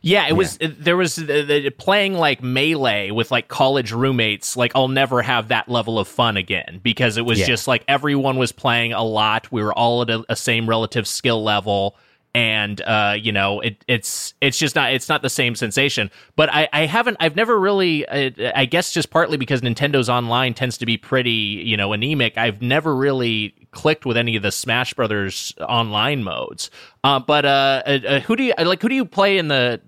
Yeah, 0.00 0.26
it 0.28 0.32
was. 0.32 0.58
There 0.58 0.96
was 0.96 1.18
uh, 1.18 1.22
the, 1.24 1.70
playing 1.70 2.14
like 2.14 2.42
melee 2.42 3.10
with 3.10 3.30
like 3.30 3.48
college 3.48 3.92
roommates. 3.92 4.56
Like 4.56 4.72
I'll 4.74 4.88
never 4.88 5.22
have 5.22 5.48
that 5.48 5.68
level 5.68 5.98
of 5.98 6.08
fun 6.08 6.36
again 6.36 6.80
because 6.82 7.16
it 7.16 7.22
was 7.26 7.38
Yeah. 7.40 7.46
just 7.46 7.68
like 7.68 7.84
everyone 7.88 8.38
was 8.38 8.52
playing 8.52 8.92
a 8.92 9.02
lot. 9.02 9.52
We 9.52 9.62
were 9.62 9.72
all 9.72 10.02
at 10.02 10.10
a, 10.10 10.24
a 10.28 10.36
same 10.36 10.68
relative 10.68 11.06
skill 11.06 11.42
level, 11.44 11.96
and 12.34 12.80
uh, 12.82 13.14
you 13.20 13.30
know, 13.32 13.60
it, 13.60 13.84
it's 13.86 14.34
it's 14.40 14.58
just 14.58 14.74
not 14.74 14.92
it's 14.92 15.08
not 15.08 15.22
the 15.22 15.30
same 15.30 15.54
sensation. 15.54 16.10
But 16.34 16.48
I, 16.52 16.68
I 16.72 16.86
haven't 16.86 17.18
I've 17.20 17.36
never 17.36 17.60
really 17.60 18.06
uh, 18.08 18.52
I 18.54 18.64
guess 18.64 18.92
just 18.92 19.10
partly 19.10 19.36
because 19.36 19.60
Nintendo's 19.60 20.08
online 20.08 20.54
tends 20.54 20.78
to 20.78 20.86
be 20.86 20.96
pretty 20.96 21.30
you 21.30 21.76
know 21.76 21.92
anemic. 21.92 22.38
I've 22.38 22.62
never 22.62 22.94
really 22.96 23.54
clicked 23.72 24.06
with 24.06 24.16
any 24.16 24.36
of 24.36 24.42
the 24.42 24.52
Smash 24.52 24.94
Brothers 24.94 25.52
online 25.60 26.22
modes. 26.22 26.70
Uh, 27.02 27.18
but 27.18 27.44
uh, 27.44 27.82
uh, 27.84 27.98
uh, 28.06 28.20
who 28.20 28.36
do 28.36 28.44
you 28.44 28.54
uh, 28.56 28.64
like? 28.64 28.80
Who 28.80 28.88
do 28.88 28.94
you 28.94 29.04
play 29.04 29.38
in 29.38 29.48
the 29.48 29.80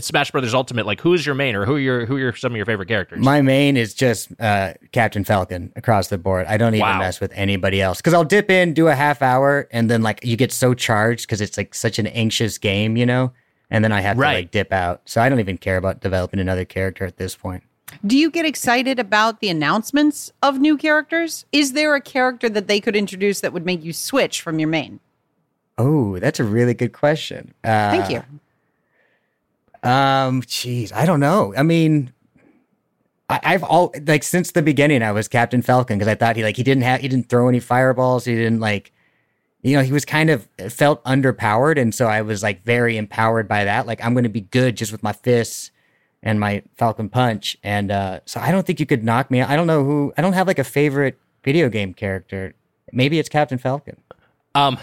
Smash 0.00 0.30
Brothers 0.30 0.54
Ultimate? 0.54 0.86
Like, 0.86 1.00
who 1.00 1.12
is 1.12 1.26
your 1.26 1.34
main, 1.34 1.54
or 1.54 1.66
who 1.66 1.74
are 1.74 1.78
your 1.80 2.06
who 2.06 2.16
are 2.26 2.34
some 2.34 2.52
of 2.52 2.56
your 2.56 2.64
favorite 2.66 2.88
characters? 2.88 3.18
my 3.22 3.42
main 3.42 3.76
is 3.76 3.92
just 3.92 4.28
uh, 4.40 4.72
Captain 4.92 5.24
Falcon 5.24 5.72
across 5.76 6.08
the 6.08 6.16
board. 6.18 6.46
I 6.46 6.56
don't 6.56 6.74
even 6.74 6.86
Wow. 6.86 6.98
mess 7.00 7.20
with 7.20 7.32
anybody 7.34 7.82
else 7.82 7.98
because 7.98 8.14
I'll 8.14 8.24
dip 8.24 8.50
in, 8.50 8.72
do 8.72 8.88
a 8.88 8.94
half 8.94 9.20
hour, 9.20 9.68
and 9.72 9.90
then 9.90 10.02
like 10.02 10.24
you 10.24 10.36
get 10.36 10.52
so 10.52 10.72
charged 10.72 11.26
because 11.26 11.40
it's 11.40 11.56
like 11.58 11.74
such 11.74 11.98
an 11.98 12.06
anxious 12.08 12.56
game, 12.56 12.96
you 12.96 13.04
know. 13.04 13.32
And 13.70 13.84
then 13.84 13.92
I 13.92 14.00
have 14.00 14.16
Right. 14.16 14.32
to 14.32 14.38
like 14.38 14.50
dip 14.50 14.72
out. 14.72 15.02
So 15.04 15.20
I 15.20 15.28
don't 15.28 15.40
even 15.40 15.58
care 15.58 15.76
about 15.76 16.00
developing 16.00 16.40
another 16.40 16.64
character 16.64 17.04
at 17.04 17.18
this 17.18 17.36
point. 17.36 17.62
Do 18.04 18.16
you 18.16 18.30
get 18.30 18.44
excited 18.44 18.98
about 18.98 19.40
the 19.40 19.48
announcements 19.48 20.32
of 20.42 20.58
new 20.58 20.76
characters? 20.76 21.44
Is 21.52 21.72
there 21.72 21.94
a 21.94 22.00
character 22.00 22.48
that 22.48 22.68
they 22.68 22.80
could 22.80 22.96
introduce 22.96 23.40
that 23.40 23.52
would 23.52 23.66
make 23.66 23.82
you 23.82 23.92
switch 23.92 24.40
from 24.40 24.58
your 24.58 24.68
main? 24.68 25.00
Oh, 25.76 26.18
that's 26.18 26.40
a 26.40 26.44
really 26.44 26.74
good 26.74 26.92
question. 26.92 27.54
Uh, 27.64 27.90
Thank 27.90 28.10
you. 28.10 28.22
Um, 29.88 30.42
jeez, 30.42 30.92
I 30.92 31.06
don't 31.06 31.20
know. 31.20 31.54
I 31.56 31.62
mean, 31.62 32.12
I, 33.28 33.40
I've 33.42 33.62
all 33.62 33.94
like 34.06 34.22
since 34.24 34.52
the 34.52 34.62
beginning, 34.62 35.02
I 35.02 35.12
was 35.12 35.28
Captain 35.28 35.62
Falcon 35.62 35.98
because 35.98 36.10
I 36.10 36.14
thought 36.14 36.36
he 36.36 36.42
like 36.42 36.56
he 36.56 36.62
didn't 36.62 36.82
have 36.82 37.00
he 37.00 37.08
didn't 37.08 37.28
throw 37.28 37.48
any 37.48 37.60
fireballs. 37.60 38.24
He 38.24 38.34
didn't 38.34 38.60
like, 38.60 38.92
you 39.62 39.76
know, 39.76 39.82
he 39.82 39.92
was 39.92 40.04
kind 40.04 40.30
of 40.30 40.48
felt 40.68 41.02
underpowered, 41.04 41.80
and 41.80 41.94
so 41.94 42.06
I 42.06 42.22
was 42.22 42.42
like 42.42 42.64
very 42.64 42.96
empowered 42.96 43.46
by 43.46 43.64
that. 43.64 43.86
Like 43.86 44.04
I'm 44.04 44.14
going 44.14 44.24
to 44.24 44.30
be 44.30 44.40
good 44.40 44.76
just 44.76 44.90
with 44.90 45.02
my 45.02 45.12
fists 45.12 45.70
and 46.22 46.40
my 46.40 46.62
Falcon 46.76 47.08
Punch, 47.08 47.56
and 47.62 47.90
uh, 47.90 48.20
so 48.24 48.40
I 48.40 48.50
don't 48.50 48.66
think 48.66 48.80
you 48.80 48.86
could 48.86 49.04
knock 49.04 49.30
me. 49.30 49.42
I 49.42 49.56
don't 49.56 49.66
know 49.66 49.84
who. 49.84 50.12
I 50.18 50.22
don't 50.22 50.32
have 50.32 50.46
like 50.46 50.58
a 50.58 50.64
favorite 50.64 51.18
video 51.44 51.68
game 51.68 51.94
character. 51.94 52.54
Maybe 52.92 53.18
it's 53.18 53.28
Captain 53.28 53.58
Falcon. 53.58 53.96
Um, 54.54 54.78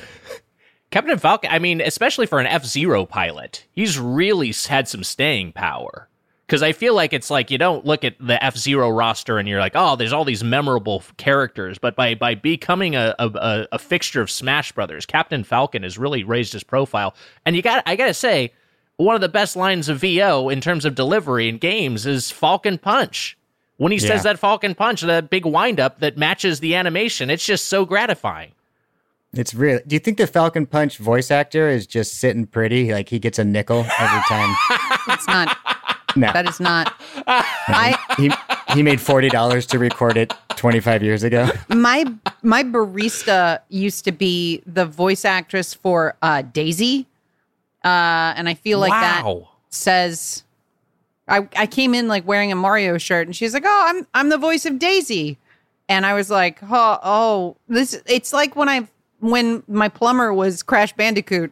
Captain 0.92 1.18
Falcon. 1.18 1.50
I 1.51 1.60
mean, 1.60 1.82
especially 1.82 2.25
for 2.25 2.39
an 2.39 2.48
F 2.48 2.65
Zero 2.65 3.06
pilot, 3.06 3.65
he's 3.72 4.00
really 4.00 4.54
had 4.68 4.88
some 4.88 5.04
staying 5.04 5.51
power. 5.51 6.08
Because 6.48 6.62
I 6.62 6.74
feel 6.74 6.94
like 6.94 7.12
it's 7.12 7.32
like 7.32 7.50
you 7.50 7.58
don't 7.58 7.86
look 7.86 8.04
at 8.04 8.15
the 8.20 8.42
F 8.44 8.56
Zero 8.56 8.92
roster 8.92 9.39
and 9.39 9.50
you're 9.50 9.60
like, 9.60 9.72
oh, 9.74 9.96
there's 9.96 10.13
all 10.13 10.24
these 10.24 10.44
memorable 10.44 11.01
characters. 11.18 11.80
But 11.80 11.96
by 11.96 12.13
by 12.13 12.36
becoming 12.36 12.96
a, 12.96 13.15
a 13.18 13.27
a- 13.34 13.68
a 13.74 13.80
fixture 13.80 14.22
of 14.22 14.30
Smash 14.30 14.72
Brothers, 14.72 15.08
Captain 15.08 15.44
Falcon 15.44 15.82
has 15.82 15.98
really 15.98 16.24
raised 16.24 16.54
his 16.54 16.63
profile. 16.63 17.15
And 17.48 17.56
you 17.56 17.63
got 17.63 17.82
I 17.88 17.96
gotta 17.96 18.13
say, 18.13 18.54
one 18.97 19.15
of 19.15 19.21
the 19.21 19.29
best 19.29 19.55
lines 19.55 19.89
of 19.89 19.99
VO 19.99 20.49
in 20.49 20.61
terms 20.61 20.85
of 20.85 20.95
delivery 20.95 21.49
in 21.49 21.57
games 21.57 22.05
is 22.05 22.31
Falcon 22.31 22.77
Punch. 22.77 23.37
When 23.77 23.91
he 23.91 23.97
Yeah. 23.97 24.07
says 24.07 24.23
that 24.23 24.39
Falcon 24.39 24.73
Punch, 24.75 25.01
that 25.01 25.29
big 25.29 25.45
windup 25.45 25.99
that 25.99 26.17
matches 26.17 26.61
the 26.61 26.75
animation, 26.75 27.29
it's 27.29 27.45
just 27.45 27.67
so 27.67 27.83
gratifying. 27.85 28.51
It's 29.33 29.53
really. 29.53 29.81
Do 29.85 29.95
you 29.97 29.99
think 29.99 30.17
the 30.17 30.27
Falcon 30.27 30.65
Punch 30.65 30.97
voice 30.97 31.29
actor 31.29 31.67
is 31.67 31.85
just 31.85 32.19
sitting 32.19 32.45
pretty? 32.47 32.93
Like 32.93 33.09
he 33.09 33.19
gets 33.19 33.37
a 33.37 33.43
nickel 33.43 33.79
every 33.99 34.21
time. 34.29 34.55
It's 35.09 35.27
not. 35.27 35.57
No, 36.15 36.31
That 36.31 36.47
is 36.47 36.59
not. 36.61 36.93
I 37.27 37.97
he 38.17 38.31
he 38.73 38.81
made 38.81 39.01
forty 39.01 39.27
dollars 39.27 39.65
to 39.67 39.77
record 39.79 40.15
it 40.15 40.33
twenty 40.55 40.79
five 40.79 41.03
years 41.03 41.23
ago. 41.23 41.49
my 41.67 42.05
my 42.41 42.63
barista 42.63 43.59
used 43.67 44.05
to 44.05 44.13
be 44.13 44.63
the 44.65 44.85
voice 44.85 45.25
actress 45.25 45.73
for 45.73 46.15
uh, 46.21 46.41
Daisy, 46.41 47.05
uh, 47.86 48.34
and 48.36 48.50
I 48.50 48.56
feel 48.56 48.80
like 48.80 48.92
that 48.92 49.24
says. 49.70 50.44
I, 51.27 51.48
I 51.56 51.65
came 51.65 51.96
in 51.96 52.08
like 52.08 52.27
wearing 52.27 52.51
a 52.51 52.56
Mario 52.56 52.98
shirt, 52.98 53.27
and 53.27 53.36
she's 53.36 53.54
like, 53.54 53.63
"Oh, 53.65 53.84
I'm 53.88 54.08
I'm 54.13 54.30
the 54.30 54.38
voice 54.38 54.65
of 54.65 54.77
Daisy," 54.77 55.38
and 55.88 56.06
I 56.06 56.13
was 56.13 56.30
like, 56.30 56.60
"Oh, 56.63 57.00
oh, 57.04 57.58
this." 57.68 58.00
It's 58.06 58.34
like 58.34 58.56
when 58.56 58.70
I 58.70 58.88
when 59.22 59.63
my 59.68 59.89
plumber 59.89 60.34
was 60.34 60.62
Crash 60.62 60.94
Bandicoot. 60.94 61.51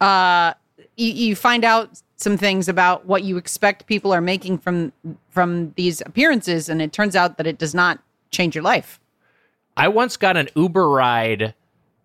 Uh, 0.00 0.54
you, 0.96 1.12
you 1.12 1.36
find 1.36 1.64
out 1.64 2.02
some 2.16 2.36
things 2.36 2.68
about 2.68 3.06
what 3.06 3.22
you 3.24 3.36
expect 3.36 3.86
people 3.86 4.12
are 4.12 4.20
making 4.20 4.58
from 4.58 4.92
from 5.30 5.72
these 5.76 6.02
appearances, 6.02 6.68
and 6.68 6.82
it 6.82 6.92
turns 6.92 7.16
out 7.16 7.36
that 7.38 7.46
it 7.46 7.58
does 7.58 7.74
not 7.74 8.00
change 8.30 8.54
your 8.54 8.64
life. 8.64 9.00
I 9.76 9.88
once 9.88 10.16
got 10.16 10.36
an 10.36 10.48
Uber 10.54 10.88
ride 10.88 11.54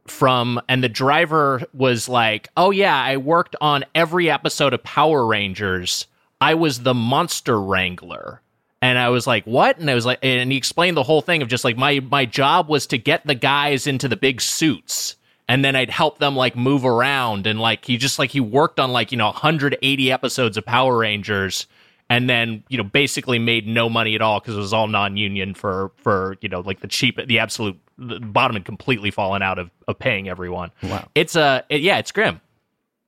from, 0.07 0.61
and 0.69 0.83
the 0.83 0.89
driver 0.89 1.63
was 1.73 2.07
like, 2.07 2.49
"Oh 2.57 2.71
yeah, 2.71 3.01
I 3.01 3.17
worked 3.17 3.55
on 3.61 3.85
every 3.93 4.29
episode 4.29 4.73
of 4.73 4.83
Power 4.83 5.25
Rangers 5.25 6.07
I 6.41 6.53
was 6.53 6.81
the 6.81 6.93
monster 6.93 7.59
wrangler. 7.59 8.41
And 8.81 8.99
I 8.99 9.09
was 9.09 9.25
like, 9.25 9.45
"What?" 9.45 9.79
And 9.79 9.89
I 9.89 9.95
was 9.95 10.05
like, 10.05 10.19
and 10.21 10.51
he 10.51 10.57
explained 10.57 10.95
the 10.95 11.03
whole 11.03 11.21
thing 11.21 11.41
of 11.41 11.47
just 11.47 11.63
like 11.63 11.77
my 11.77 11.99
my 11.99 12.25
job 12.25 12.69
was 12.69 12.85
to 12.87 12.97
get 12.97 13.25
the 13.25 13.35
guys 13.35 13.87
into 13.87 14.07
the 14.07 14.15
big 14.15 14.41
suits, 14.41 15.15
and 15.47 15.65
then 15.65 15.75
I'd 15.75 15.89
help 15.89 16.19
them 16.19 16.35
like 16.35 16.55
move 16.55 16.85
around, 16.85 17.47
and 17.47 17.59
like 17.59 17.85
he 17.85 17.97
just 17.97 18.19
like 18.19 18.31
he 18.31 18.39
worked 18.39 18.79
on 18.79 18.91
like 18.91 19.11
you 19.11 19.17
know 19.17 19.25
180 19.25 20.11
episodes 20.11 20.57
of 20.57 20.65
Power 20.65 20.97
Rangers, 20.97 21.65
and 22.09 22.29
then 22.29 22.63
you 22.69 22.77
know 22.77 22.83
basically 22.83 23.39
made 23.39 23.67
no 23.67 23.89
money 23.89 24.15
at 24.15 24.21
all 24.21 24.39
because 24.39 24.55
it 24.55 24.59
was 24.59 24.73
all 24.73 24.87
non-union 24.87 25.53
for 25.53 25.91
for 25.97 26.37
you 26.41 26.49
know 26.49 26.59
like 26.61 26.79
the 26.81 26.87
cheap 26.87 27.19
the 27.27 27.39
absolute 27.39 27.77
the 27.97 28.19
bottom 28.19 28.55
had 28.55 28.65
completely 28.65 29.11
fallen 29.11 29.41
out 29.41 29.57
of, 29.57 29.71
of 29.87 29.97
paying 29.97 30.27
everyone. 30.27 30.71
Wow. 30.83 31.07
It's 31.15 31.35
a 31.35 31.41
uh, 31.41 31.61
it, 31.69 31.81
yeah, 31.81 31.97
it's 31.97 32.11
grim. 32.11 32.41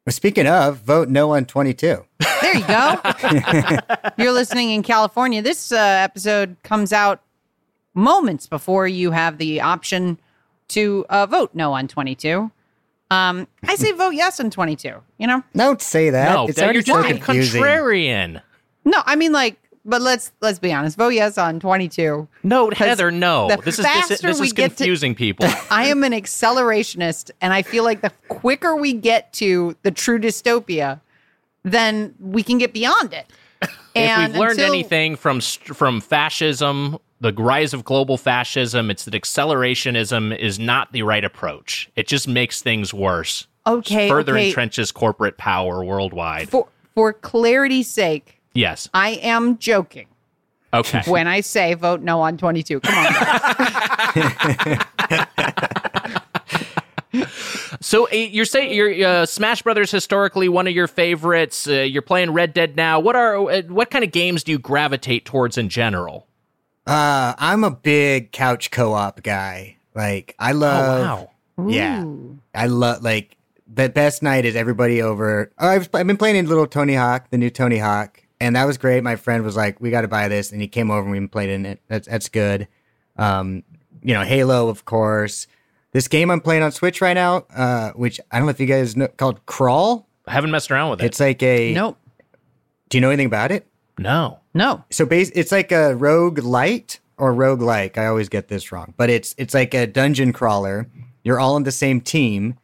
Well, 0.06 0.14
speaking 0.14 0.48
of, 0.48 0.80
vote 0.80 1.10
no 1.10 1.32
on 1.36 1.46
22. 1.46 2.06
There 2.42 2.56
you 2.56 2.66
go. 2.66 2.96
You're 4.18 4.32
listening 4.32 4.70
in 4.72 4.82
California. 4.82 5.42
This 5.42 5.74
uh, 5.74 5.76
episode 5.76 6.56
comes 6.64 6.94
out 6.94 7.22
moments 7.94 8.48
before 8.48 8.88
you 8.88 9.12
have 9.12 9.38
the 9.38 9.60
option 9.60 10.18
to 10.70 11.06
uh, 11.10 11.26
vote 11.26 11.52
no 11.54 11.74
on 11.74 11.90
22. 11.90 12.50
Um, 13.10 13.48
I 13.64 13.76
say 13.76 13.92
vote 13.92 14.12
yes 14.14 14.40
on 14.40 14.50
22. 14.50 14.94
You 15.18 15.28
know, 15.28 15.44
Don't 15.56 15.82
say 15.82 16.10
that. 16.10 16.34
No, 16.34 16.48
it's 16.48 16.56
that 16.56 16.64
already 16.64 16.78
you're 16.78 16.86
so 16.86 16.94
just 16.94 17.08
being 17.08 17.22
confusing. 17.22 17.62
contrarian. 17.62 18.42
No, 18.88 19.02
I 19.06 19.16
mean 19.16 19.32
like, 19.32 19.58
but 19.86 20.02
let's 20.02 20.32
let's 20.42 20.60
be 20.60 20.74
honest. 20.74 20.98
Vote 20.98 21.10
yes 21.10 21.38
on 21.38 21.60
22. 21.60 22.28
No, 22.44 22.70
Heather, 22.72 23.12
no. 23.12 23.48
This 23.64 23.78
is 23.78 23.78
this, 23.78 23.86
faster 23.86 24.28
this 24.28 24.40
we 24.40 24.48
is 24.48 24.54
get 24.54 24.72
to- 24.72 24.76
confusing 24.78 25.16
people. 25.16 25.48
I 25.72 25.86
am 25.88 26.04
an 26.04 26.14
accelerationist, 26.14 27.32
and 27.42 27.54
I 27.54 27.62
feel 27.62 27.84
like 27.84 28.02
the 28.02 28.12
quicker 28.28 28.76
we 28.76 28.94
get 28.94 29.32
to 29.34 29.76
the 29.84 29.92
true 29.92 30.20
dystopia, 30.20 31.00
then 31.64 32.16
we 32.20 32.44
can 32.44 32.58
get 32.58 32.74
beyond 32.74 33.14
it. 33.14 33.28
if 33.62 33.70
And 33.96 34.34
we've 34.34 34.40
learned 34.42 34.60
until- 34.60 34.74
anything 34.74 35.16
from 35.16 35.42
st- 35.42 35.76
from 35.76 36.02
fascism, 36.02 36.98
the 37.20 37.34
rise 37.34 37.74
of 37.74 37.84
global 37.84 38.18
fascism, 38.18 38.92
it's 38.92 39.06
that 39.06 39.14
accelerationism 39.14 40.38
is 40.38 40.60
not 40.60 40.92
the 40.92 41.04
right 41.04 41.24
approach. 41.24 41.90
It 41.96 42.08
just 42.08 42.28
makes 42.28 42.62
things 42.62 42.94
worse. 42.94 43.48
okay, 43.66 44.08
Further 44.10 44.38
okay, 44.38 44.52
entrenches 44.54 44.94
corporate 44.94 45.38
power 45.38 45.84
worldwide. 45.84 46.50
for 46.50 46.68
for 46.94 47.14
clarity's 47.14 47.88
sake, 47.90 48.37
yes. 48.58 48.90
I 48.94 49.12
am 49.22 49.58
joking 49.58 50.08
Okay. 50.74 51.02
when 51.08 51.28
I 51.28 51.42
say 51.42 51.74
vote 51.76 52.02
no 52.02 52.22
on 52.22 52.38
22. 52.38 52.80
Come 52.82 52.96
on. 52.98 53.14
guys. 53.14 54.86
So 57.80 58.08
uh, 58.10 58.16
you're 58.16 58.46
saying 58.46 58.74
you're 58.74 59.08
uh, 59.08 59.26
Smash 59.26 59.62
Brothers 59.62 59.92
historically 59.92 60.50
one 60.50 60.68
of 60.68 60.74
your 60.74 60.88
favorites. 60.88 61.68
Uh, 61.68 61.74
you're 61.82 62.02
playing 62.02 62.32
Red 62.32 62.54
Dead 62.54 62.76
now. 62.76 63.00
What 63.00 63.16
are 63.16 63.38
uh, 63.50 63.62
what 63.64 63.90
kind 63.90 64.04
of 64.04 64.12
games 64.12 64.44
do 64.44 64.52
you 64.52 64.60
gravitate 64.60 65.26
towards 65.26 65.58
in 65.58 65.70
general? 65.70 66.28
Uh, 66.86 67.34
I'm 67.38 67.64
a 67.64 67.72
big 67.72 68.32
couch 68.32 68.72
co-op 68.72 69.24
guy. 69.24 69.78
Like 69.96 70.36
I 70.38 70.52
love. 70.52 71.30
oh 71.58 71.64
wow. 71.64 71.70
Yeah, 71.70 72.04
Ooh. 72.04 72.40
I 72.54 72.68
love 72.68 73.04
like 73.04 73.38
the 73.72 73.90
best 73.90 74.22
night 74.22 74.46
is 74.46 74.56
everybody 74.56 75.02
over. 75.02 75.52
Oh, 75.58 75.68
I've, 75.68 75.90
I've 75.94 76.08
been 76.08 76.18
playing 76.18 76.38
a 76.46 76.48
Little 76.48 76.68
Tony 76.68 76.96
Hawk, 76.96 77.30
the 77.30 77.38
new 77.38 77.50
Tony 77.50 77.78
Hawk, 77.78 78.22
and 78.40 78.56
that 78.56 78.66
was 78.66 78.78
great. 78.78 79.04
My 79.04 79.16
friend 79.16 79.44
was 79.44 79.56
like, 79.56 79.80
"We 79.82 79.90
got 79.92 80.02
to 80.02 80.08
buy 80.08 80.28
this," 80.28 80.52
and 80.52 80.62
he 80.62 80.68
came 80.68 80.92
over 80.92 81.02
and 81.02 81.12
we 81.12 81.28
played 81.28 81.50
in 81.50 81.66
it. 81.66 81.82
That's 81.88 82.08
that's 82.08 82.30
good. 82.30 82.68
Um, 83.18 83.64
you 84.02 84.14
know, 84.14 84.24
Halo, 84.24 84.70
of 84.70 84.86
course. 84.86 85.48
This 85.92 86.08
game 86.08 86.30
I'm 86.30 86.42
playing 86.42 86.64
on 86.64 86.72
Switch 86.72 87.02
right 87.02 87.14
now, 87.14 87.46
uh, 87.56 87.92
which 87.92 88.20
I 88.32 88.38
don't 88.38 88.46
know 88.46 88.52
if 88.52 88.60
you 88.60 88.68
guys 88.68 88.96
know, 88.96 89.08
called 89.08 89.46
Crawl. 89.46 90.08
I 90.28 90.34
haven't 90.34 90.52
messed 90.52 90.70
around 90.70 90.92
with 90.92 91.02
it. 91.02 91.06
It's 91.06 91.20
like 91.20 91.42
a. 91.42 91.74
Nope. 91.74 91.98
Do 92.90 92.98
you 92.98 93.02
know 93.02 93.10
anything 93.10 93.28
about 93.28 93.52
it? 93.52 93.68
no. 93.98 94.40
No. 94.54 94.84
so 94.90 95.06
base 95.06 95.30
it's 95.36 95.52
like 95.52 95.72
a 95.72 95.96
rogue 95.96 96.40
light 96.40 97.00
or 97.18 97.32
rogue 97.32 97.62
like 97.62 97.96
i 97.98 98.08
always 98.08 98.28
get 98.28 98.48
this 98.48 98.72
wrong 98.72 98.96
but 98.98 99.08
it's 99.10 99.36
it's 99.38 99.54
like 99.54 99.76
a 99.76 99.86
dungeon 99.86 100.34
crawler 100.34 100.88
you're 101.24 101.40
all 101.40 101.54
on 101.56 101.62
the 101.64 101.72
same 101.72 102.02
team 102.02 102.58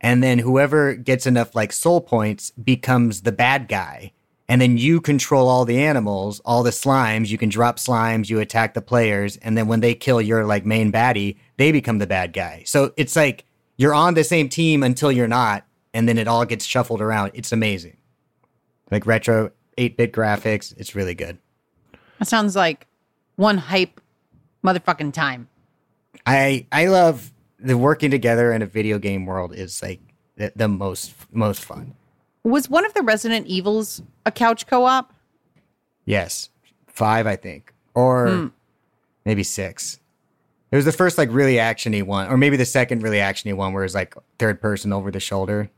and 0.00 0.24
then 0.24 0.40
whoever 0.40 0.94
gets 0.94 1.24
enough 1.24 1.54
like 1.54 1.72
soul 1.72 2.00
points 2.00 2.50
becomes 2.50 3.22
the 3.22 3.30
bad 3.30 3.68
guy 3.68 4.12
and 4.48 4.60
then 4.60 4.76
you 4.76 5.00
control 5.00 5.48
all 5.48 5.64
the 5.64 5.82
animals 5.82 6.40
all 6.44 6.62
the 6.62 6.70
slimes. 6.70 7.28
You 7.28 7.38
can 7.38 7.48
drop 7.48 7.78
slimes 7.78 8.28
you 8.28 8.40
attack 8.40 8.74
the 8.74 8.82
players 8.82 9.36
and 9.38 9.56
then 9.56 9.66
when 9.66 9.80
they 9.80 9.94
kill 9.94 10.20
your 10.20 10.44
like 10.44 10.64
main 10.64 10.92
baddie 10.92 11.36
they 11.56 11.72
become 11.72 11.98
the 11.98 12.06
bad 12.06 12.32
guy. 12.32 12.62
So 12.66 12.92
it's 12.96 13.16
like 13.16 13.44
you're 13.76 13.94
on 13.94 14.14
the 14.14 14.24
same 14.24 14.48
team 14.48 14.82
until 14.82 15.12
you're 15.12 15.28
not 15.28 15.64
and 15.94 16.08
then 16.08 16.18
it 16.18 16.28
all 16.28 16.44
gets 16.44 16.64
shuffled 16.64 17.00
around. 17.00 17.32
It's 17.34 17.52
amazing. 17.52 17.96
Like 18.90 19.06
retro 19.06 19.50
8-bit 19.78 20.12
graphics 20.12 20.74
it's 20.76 20.94
really 20.94 21.14
good. 21.14 21.38
That 22.18 22.28
sounds 22.28 22.56
like 22.56 22.86
one 23.36 23.58
hype 23.58 24.00
motherfucking 24.64 25.12
time. 25.12 25.48
I 26.24 26.66
I 26.72 26.86
love 26.86 27.32
the 27.58 27.76
working 27.76 28.10
together 28.10 28.52
in 28.52 28.62
a 28.62 28.66
video 28.66 28.98
game 28.98 29.26
world 29.26 29.54
is 29.54 29.82
like 29.82 30.00
the, 30.36 30.52
the 30.54 30.68
most 30.68 31.14
most 31.32 31.64
fun. 31.64 31.94
Was 32.46 32.70
one 32.70 32.86
of 32.86 32.94
the 32.94 33.02
Resident 33.02 33.48
Evils 33.48 34.04
a 34.24 34.30
couch 34.30 34.68
co 34.68 34.84
op? 34.84 35.12
Yes, 36.04 36.48
five 36.86 37.26
I 37.26 37.34
think, 37.34 37.74
or 37.92 38.28
hmm. 38.28 38.46
maybe 39.24 39.42
six. 39.42 39.98
It 40.70 40.76
was 40.76 40.84
the 40.84 40.92
first 40.92 41.18
like 41.18 41.28
really 41.32 41.54
actiony 41.54 42.04
one, 42.04 42.28
or 42.28 42.36
maybe 42.36 42.56
the 42.56 42.64
second 42.64 43.02
really 43.02 43.18
actiony 43.18 43.52
one, 43.52 43.72
where 43.72 43.82
it's 43.82 43.96
like 43.96 44.14
third 44.38 44.60
person 44.60 44.92
over 44.92 45.10
the 45.10 45.18
shoulder. 45.18 45.70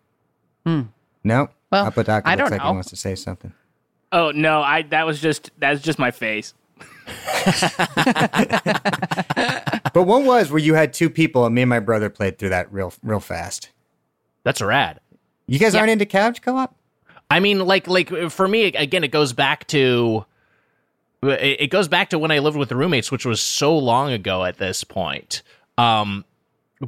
Hmm. 0.66 0.82
No, 1.24 1.48
Well, 1.72 1.86
Apodaca 1.86 2.28
I 2.28 2.32
looks 2.32 2.42
don't 2.42 2.50
like 2.50 2.60
know. 2.60 2.68
he 2.68 2.74
wants 2.74 2.90
to 2.90 2.96
say 2.96 3.14
something. 3.14 3.54
Oh 4.12 4.30
no, 4.32 4.60
I 4.60 4.82
that 4.82 5.06
was 5.06 5.20
just 5.20 5.50
that's 5.58 5.80
just 5.80 5.98
my 5.98 6.10
face. 6.10 6.52
But 9.94 10.04
one 10.04 10.26
was 10.26 10.50
where 10.50 10.60
you 10.60 10.74
had 10.74 10.92
two 10.92 11.08
people, 11.08 11.46
and 11.46 11.54
me 11.54 11.62
and 11.62 11.68
my 11.68 11.80
brother 11.80 12.10
played 12.10 12.38
through 12.38 12.50
that 12.50 12.70
real 12.70 12.92
real 13.02 13.20
fast. 13.20 13.70
That's 14.44 14.60
rad. 14.60 15.00
You 15.48 15.58
guys 15.58 15.74
aren't 15.74 15.90
into 15.90 16.06
couch 16.06 16.42
co-op? 16.42 16.76
I 17.30 17.40
mean, 17.40 17.60
like, 17.60 17.88
like 17.88 18.10
for 18.30 18.46
me, 18.46 18.64
again, 18.64 19.02
it 19.02 19.10
goes 19.10 19.32
back 19.32 19.66
to 19.68 20.24
it 21.22 21.60
it 21.60 21.70
goes 21.70 21.88
back 21.88 22.10
to 22.10 22.18
when 22.18 22.30
I 22.30 22.38
lived 22.38 22.56
with 22.56 22.68
the 22.68 22.76
roommates, 22.76 23.10
which 23.10 23.26
was 23.26 23.40
so 23.40 23.76
long 23.76 24.12
ago 24.12 24.44
at 24.44 24.58
this 24.58 24.84
point. 24.84 25.42
Um, 25.76 26.24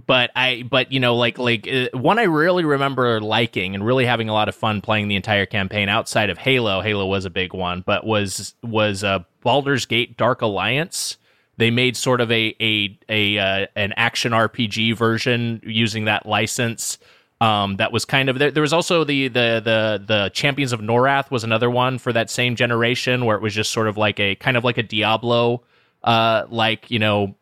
but 0.07 0.31
I, 0.37 0.63
but 0.69 0.93
you 0.93 1.01
know, 1.01 1.17
like, 1.17 1.39
like 1.39 1.67
uh, 1.67 1.89
one 1.93 2.19
I 2.19 2.25
really 2.25 2.65
remember 2.65 3.21
liking 3.21 3.75
and 3.75 3.85
really 3.85 4.05
having 4.05 4.29
a 4.29 4.33
lot 4.33 4.49
of 4.49 4.55
fun 4.55 4.81
playing 4.83 5.09
the 5.09 5.17
entire 5.17 5.47
campaign 5.47 5.89
outside 5.89 6.31
of 6.31 6.39
Halo. 6.39 6.81
Halo 6.81 7.07
was 7.07 7.25
a 7.25 7.31
big 7.31 7.53
one, 7.53 7.83
but 7.85 8.07
was 8.07 8.55
was 8.63 9.03
uh, 9.03 9.21
Baldur's 9.43 9.87
Gate 9.87 10.17
Dark 10.17 10.43
Alliance. 10.43 11.17
They 11.57 11.71
made 11.71 11.97
sort 11.97 12.21
of 12.21 12.31
a 12.31 12.55
a 12.61 12.99
a 13.09 13.39
uh, 13.39 13.67
an 13.75 13.93
action 13.97 14.33
RPG 14.33 14.97
version 14.97 15.61
using 15.65 16.05
that 16.05 16.25
license. 16.25 16.99
Um, 17.41 17.77
that 17.77 17.91
was 17.91 18.05
kind 18.05 18.29
of 18.29 18.39
there, 18.39 18.51
there 18.51 18.61
was 18.61 18.73
also 18.75 19.03
the 19.03 19.29
the 19.29 19.63
the 19.65 20.05
the 20.07 20.31
Champions 20.35 20.73
of 20.75 20.81
Norath 20.81 21.31
was 21.31 21.43
another 21.43 21.71
one 21.71 21.99
for 21.99 22.13
that 22.13 22.29
same 22.29 22.55
generation 22.55 23.25
where 23.25 23.35
it 23.37 23.43
was 23.43 23.55
just 23.55 23.71
sort 23.73 23.89
of 23.89 23.97
like 23.97 24.21
a 24.21 24.35
kind 24.35 24.59
of 24.59 24.65
like 24.65 24.77
a 24.77 24.83
Diablo, 24.83 25.63
uh, 26.05 26.45
like 26.51 26.91
you 26.91 26.99
know, 26.99 27.35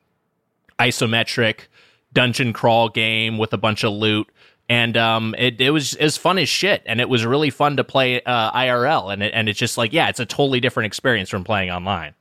isometric 0.79 1.67
dungeon 2.13 2.53
crawl 2.53 2.89
game 2.89 3.39
with 3.39 3.53
a 3.53 3.59
bunch 3.59 3.85
of 3.85 3.93
loot. 3.93 4.29
And 4.71 4.97
um, 4.99 5.35
it, 5.39 5.59
it 5.61 5.71
was 5.71 5.95
as 5.95 6.17
fun 6.19 6.37
as 6.39 6.49
shit, 6.49 6.83
and 6.85 7.01
it 7.01 7.09
was 7.09 7.25
really 7.25 7.49
fun 7.49 7.79
to 7.79 7.85
play 7.85 8.21
uh, 8.23 8.53
IRL, 8.53 9.11
and 9.13 9.23
it, 9.23 9.33
and 9.35 9.49
it's 9.49 9.59
just 9.59 9.79
like 9.79 9.93
yeah, 9.95 10.09
it's 10.11 10.21
a 10.21 10.27
totally 10.27 10.61
different 10.61 10.87
experience 10.87 11.31
from 11.31 11.43
playing 11.43 11.71
online. 11.71 12.15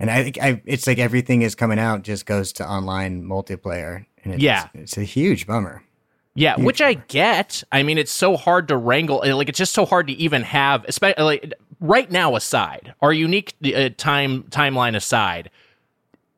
And 0.00 0.10
I 0.10 0.24
think 0.24 0.38
I, 0.42 0.60
it's 0.64 0.86
like 0.88 0.98
everything 0.98 1.42
is 1.42 1.54
coming 1.54 1.78
out 1.78 2.02
just 2.02 2.26
goes 2.26 2.52
to 2.54 2.68
online 2.68 3.22
multiplayer. 3.22 4.04
And 4.24 4.34
it's, 4.34 4.42
Yeah. 4.42 4.66
it's 4.74 4.98
a 4.98 5.04
huge 5.04 5.46
bummer. 5.46 5.83
Yeah, 6.34 6.56
which 6.56 6.82
I 6.82 6.94
get. 6.94 7.62
I 7.70 7.82
mean, 7.84 7.96
it's 7.96 8.10
so 8.10 8.36
hard 8.36 8.68
to 8.68 8.76
wrangle. 8.76 9.22
Like, 9.24 9.48
it's 9.48 9.58
just 9.58 9.72
so 9.72 9.86
hard 9.86 10.08
to 10.08 10.12
even 10.14 10.42
have. 10.42 10.84
Especially 10.86 11.22
like, 11.22 11.54
right 11.80 12.10
now, 12.10 12.34
aside 12.34 12.94
our 13.00 13.12
unique 13.12 13.54
uh, 13.64 13.90
time 13.96 14.42
timeline 14.44 14.96
aside, 14.96 15.50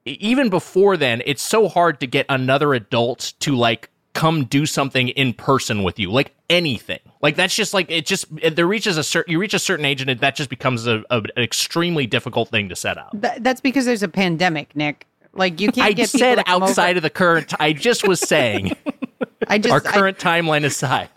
even 0.04 0.50
before 0.50 0.96
then, 0.96 1.22
it's 1.24 1.42
so 1.42 1.68
hard 1.68 2.00
to 2.00 2.06
get 2.06 2.26
another 2.28 2.74
adult 2.74 3.32
to 3.40 3.56
like 3.56 3.90
come 4.12 4.44
do 4.44 4.66
something 4.66 5.08
in 5.10 5.32
person 5.32 5.82
with 5.82 5.98
you, 5.98 6.10
like 6.10 6.34
anything. 6.48 7.00
Like 7.22 7.36
that's 7.36 7.54
just 7.54 7.74
like 7.74 7.90
it. 7.90 8.06
Just 8.06 8.26
it, 8.40 8.56
there 8.56 8.66
reaches 8.66 8.96
a 8.98 9.02
certain 9.04 9.32
you 9.32 9.38
reach 9.38 9.54
a 9.54 9.58
certain 9.58 9.84
age, 9.84 10.00
and 10.00 10.10
it, 10.10 10.20
that 10.20 10.36
just 10.36 10.50
becomes 10.50 10.86
a, 10.86 11.02
a, 11.10 11.18
an 11.18 11.42
extremely 11.42 12.06
difficult 12.06 12.50
thing 12.50 12.68
to 12.68 12.76
set 12.76 12.98
up. 12.98 13.12
Th- 13.20 13.34
that's 13.40 13.60
because 13.60 13.84
there's 13.84 14.02
a 14.02 14.08
pandemic, 14.08 14.76
Nick. 14.76 15.06
Like 15.32 15.60
you 15.60 15.70
can't 15.70 15.88
I 15.88 15.92
get 15.92 16.08
said 16.08 16.38
over. 16.38 16.48
outside 16.64 16.96
of 16.96 17.02
the 17.02 17.10
current. 17.10 17.52
I 17.60 17.72
just 17.72 18.06
was 18.06 18.20
saying 18.20 18.76
I 19.48 19.58
just 19.58 19.72
our 19.72 19.82
I- 19.90 19.94
current 19.94 20.18
timeline 20.18 20.64
aside. 20.64 21.08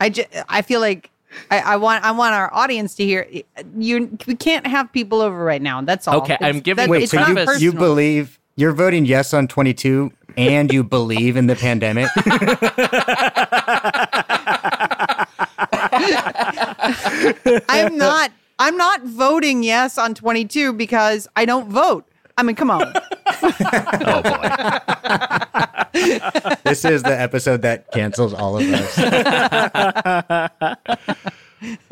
I, 0.00 0.08
ju- 0.08 0.24
I 0.48 0.62
feel 0.62 0.80
like 0.80 1.10
I, 1.50 1.58
I 1.60 1.76
want 1.76 2.04
I 2.04 2.10
want 2.12 2.34
our 2.34 2.52
audience 2.54 2.94
to 2.96 3.04
hear 3.04 3.28
you. 3.76 4.16
We 4.26 4.34
can't 4.34 4.66
have 4.66 4.90
people 4.92 5.20
over 5.20 5.44
right 5.44 5.60
now. 5.62 5.82
That's 5.82 6.08
all. 6.08 6.18
Okay, 6.22 6.36
I'm 6.40 6.60
giving- 6.60 6.84
that- 6.84 6.88
Wait, 6.88 7.02
it's 7.02 7.12
so 7.12 7.18
not 7.18 7.28
you, 7.28 7.34
preface- 7.34 7.60
you 7.62 7.72
believe 7.72 8.38
you're 8.56 8.72
voting 8.72 9.04
yes 9.04 9.34
on 9.34 9.46
22 9.46 10.10
and 10.36 10.72
you 10.72 10.82
believe 10.84 11.36
in 11.36 11.46
the 11.48 11.56
pandemic? 11.56 12.08
I'm 17.68 17.96
not 17.96 18.30
I'm 18.58 18.76
not 18.76 19.02
voting 19.02 19.62
yes 19.62 19.98
on 19.98 20.14
22 20.14 20.72
because 20.74 21.28
I 21.36 21.44
don't 21.44 21.68
vote. 21.68 22.06
I 22.40 22.42
mean, 22.42 22.56
come 22.56 22.70
on. 22.70 22.92
Oh 23.42 24.22
boy. 24.22 24.48
This 26.64 26.84
is 26.84 27.02
the 27.02 27.18
episode 27.18 27.62
that 27.62 27.90
cancels 27.92 28.32
all 28.32 28.58
of 28.58 28.64
us. 28.72 28.98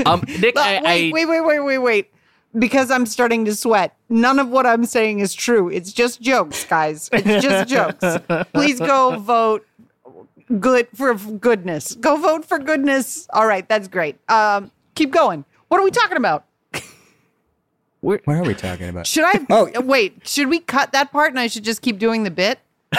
Um, 0.07 0.23
Nick, 0.41 0.57
I, 0.57 0.81
wait, 0.81 0.87
I, 0.87 1.11
wait, 1.13 1.27
wait, 1.27 1.41
wait, 1.43 1.61
wait, 1.61 1.79
wait. 1.79 2.11
Because 2.59 2.91
I'm 2.91 3.05
starting 3.05 3.45
to 3.45 3.55
sweat. 3.55 3.95
None 4.09 4.39
of 4.39 4.49
what 4.49 4.65
I'm 4.65 4.87
saying 4.87 5.21
is 5.21 5.35
true. 5.35 5.69
It's 5.69 5.93
just 5.93 6.23
jokes, 6.23 6.65
guys. 6.65 7.11
It's 7.13 7.45
just 7.45 7.69
jokes. 7.69 8.17
Please 8.55 8.81
go 8.81 9.19
vote 9.19 9.67
good 10.59 10.89
for 10.95 11.13
goodness. 11.15 11.95
Go 11.97 12.17
vote 12.17 12.47
for 12.47 12.59
goodness. 12.59 13.27
All 13.31 13.47
right, 13.47 13.69
that's 13.69 13.89
great. 13.89 14.17
Um, 14.31 14.71
keep 14.95 15.11
going. 15.11 15.45
What 15.69 15.81
are 15.81 15.85
we 15.85 15.91
talking 15.91 16.17
about? 16.17 16.47
What 18.09 18.23
are 18.27 18.43
we 18.43 18.55
talking 18.55 18.89
about? 18.89 19.07
Should 19.07 19.25
I? 19.27 19.41
Oh. 19.51 19.69
wait. 19.83 20.27
Should 20.27 20.49
we 20.49 20.61
cut 20.61 20.93
that 20.93 21.13
part 21.13 21.31
and 21.31 21.39
I 21.39 21.47
should 21.47 21.65
just 21.65 21.83
keep 21.83 21.99
doing 21.99 22.25
the 22.25 22.31
bit? 22.31 22.59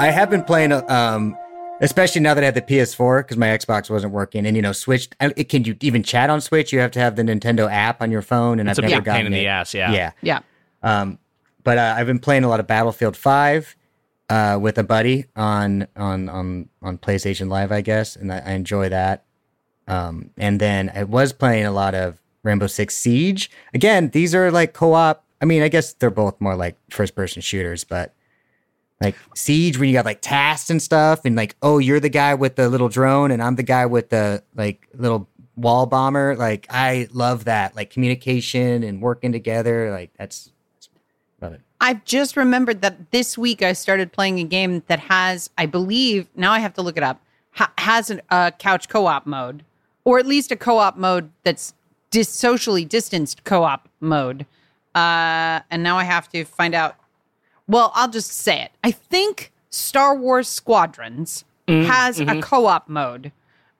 I 0.00 0.12
have 0.12 0.30
been 0.30 0.44
playing, 0.44 0.70
um, 0.72 1.36
especially 1.80 2.20
now 2.20 2.34
that 2.34 2.42
I 2.42 2.46
have 2.46 2.54
the 2.54 2.62
PS4 2.62 3.20
because 3.20 3.36
my 3.36 3.46
Xbox 3.48 3.88
wasn't 3.90 4.12
working, 4.12 4.46
and 4.46 4.56
you 4.56 4.62
know, 4.62 4.72
Switch. 4.72 5.08
I- 5.20 5.32
It, 5.36 5.48
can 5.48 5.64
you 5.64 5.76
even 5.80 6.02
chat 6.02 6.30
on 6.30 6.40
Switch? 6.40 6.72
You 6.72 6.80
have 6.80 6.90
to 6.92 7.00
have 7.00 7.16
the 7.16 7.22
Nintendo 7.22 7.70
app 7.70 8.00
on 8.02 8.10
your 8.10 8.22
phone, 8.22 8.60
and 8.60 8.68
it's 8.68 8.78
I've 8.78 8.84
a 8.84 8.88
never 8.88 9.02
gotten 9.02 9.24
pain 9.24 9.26
in 9.26 9.32
it. 9.34 9.36
the 9.40 9.46
ass. 9.48 9.74
Yeah. 9.74 9.92
Yeah, 9.92 10.10
Yeah. 10.22 10.40
Um, 10.82 11.18
but 11.64 11.76
uh, 11.78 11.94
I've 11.96 12.06
been 12.06 12.18
playing 12.20 12.44
a 12.44 12.48
lot 12.48 12.60
of 12.60 12.66
Battlefield 12.66 13.16
Five 13.16 13.76
uh, 14.30 14.58
with 14.60 14.78
a 14.78 14.84
buddy 14.84 15.26
on 15.36 15.86
on 15.96 16.28
on 16.28 16.68
on 16.82 16.98
PlayStation 16.98 17.48
Live, 17.50 17.72
I 17.72 17.80
guess, 17.80 18.16
and 18.16 18.32
I, 18.32 18.38
I 18.38 18.50
enjoy 18.52 18.88
that. 18.88 19.24
Um, 19.86 20.30
and 20.36 20.60
then 20.60 20.90
I 20.94 21.04
was 21.04 21.32
playing 21.32 21.64
a 21.66 21.70
lot 21.72 21.94
of 21.94 22.20
Rainbow 22.42 22.66
Six 22.66 22.96
Siege. 22.96 23.50
Again, 23.74 24.10
these 24.10 24.34
are 24.34 24.50
like 24.50 24.72
co-op. 24.74 25.24
I 25.40 25.44
mean, 25.44 25.62
I 25.62 25.68
guess 25.68 25.92
they're 25.94 26.10
both 26.10 26.40
more 26.40 26.56
like 26.56 26.76
first-person 26.90 27.42
shooters, 27.42 27.84
but 27.84 28.14
like 29.00 29.14
Siege, 29.34 29.78
when 29.78 29.88
you 29.88 29.94
got 29.94 30.04
like 30.04 30.20
tasks 30.20 30.70
and 30.70 30.82
stuff, 30.82 31.24
and 31.24 31.36
like, 31.36 31.56
oh, 31.62 31.78
you're 31.78 32.00
the 32.00 32.08
guy 32.08 32.34
with 32.34 32.56
the 32.56 32.68
little 32.68 32.88
drone, 32.88 33.30
and 33.30 33.42
I'm 33.42 33.56
the 33.56 33.62
guy 33.62 33.86
with 33.86 34.08
the 34.10 34.42
like 34.56 34.88
little 34.94 35.28
wall 35.56 35.86
bomber. 35.86 36.36
Like, 36.36 36.66
I 36.70 37.08
love 37.12 37.44
that, 37.44 37.76
like 37.76 37.90
communication 37.90 38.82
and 38.82 39.00
working 39.00 39.32
together. 39.32 39.90
Like, 39.90 40.10
that's 40.18 40.50
love 41.40 41.52
it. 41.52 41.60
I've 41.80 42.04
just 42.04 42.36
remembered 42.36 42.82
that 42.82 43.12
this 43.12 43.38
week 43.38 43.62
I 43.62 43.72
started 43.72 44.12
playing 44.12 44.40
a 44.40 44.44
game 44.44 44.82
that 44.88 44.98
has, 44.98 45.48
I 45.56 45.66
believe, 45.66 46.26
now 46.34 46.52
I 46.52 46.58
have 46.58 46.74
to 46.74 46.82
look 46.82 46.96
it 46.96 47.04
up, 47.04 47.20
ha- 47.52 47.72
has 47.78 48.10
a 48.10 48.20
uh, 48.30 48.50
couch 48.52 48.88
co 48.88 49.06
op 49.06 49.26
mode, 49.26 49.64
or 50.04 50.18
at 50.18 50.26
least 50.26 50.50
a 50.50 50.56
co 50.56 50.78
op 50.78 50.96
mode 50.96 51.30
that's 51.44 51.74
dis- 52.10 52.28
socially 52.28 52.84
distanced 52.84 53.44
co 53.44 53.62
op 53.62 53.88
mode. 54.00 54.44
Uh, 54.94 55.60
and 55.70 55.84
now 55.84 55.96
I 55.98 56.04
have 56.04 56.28
to 56.30 56.44
find 56.44 56.74
out. 56.74 56.96
Well, 57.68 57.92
I'll 57.94 58.08
just 58.08 58.32
say 58.32 58.62
it. 58.62 58.72
I 58.82 58.90
think 58.90 59.52
Star 59.70 60.14
Wars 60.14 60.48
Squadrons 60.48 61.44
has 61.68 62.18
a 62.18 62.40
co 62.40 62.66
op 62.66 62.88
mode 62.88 63.30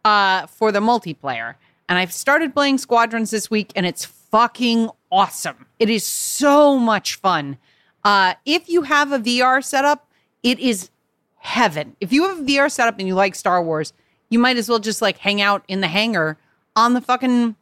uh, 0.05 0.47
for 0.47 0.71
the 0.71 0.81
multiplayer. 0.81 1.55
And 1.89 1.99
I've 1.99 2.13
started 2.13 2.53
playing 2.53 2.77
Squadrons 2.79 3.31
this 3.31 3.51
week, 3.51 3.73
and 3.75 3.87
it's 3.87 4.05
fucking 4.05 4.91
awesome. 5.11 5.65
It 5.79 5.89
is 5.89 6.05
so 6.05 6.79
much 6.79 7.15
fun. 7.15 7.57
Uh, 8.05 8.35
if 8.45 8.69
you 8.69 8.83
have 8.83 9.11
a 9.13 9.19
VR 9.19 9.65
setup, 9.65 10.07
it 10.43 10.59
is 10.59 10.91
heaven. 11.39 11.97
If 12.01 12.13
you 12.13 12.29
have 12.29 12.41
a 12.41 12.43
VR 12.43 12.71
setup 12.71 12.99
and 12.99 13.09
you 13.09 13.15
like 13.15 13.35
Star 13.35 13.63
Wars, 13.63 13.95
you 14.29 14.39
might 14.39 14.59
as 14.59 14.69
well 14.69 14.79
just 14.79 15.01
like 15.01 15.17
hang 15.19 15.41
out 15.41 15.65
in 15.67 15.81
the 15.81 15.89
hangar 15.89 16.37
on 16.77 16.93
the 16.93 17.01
fucking 17.01 17.57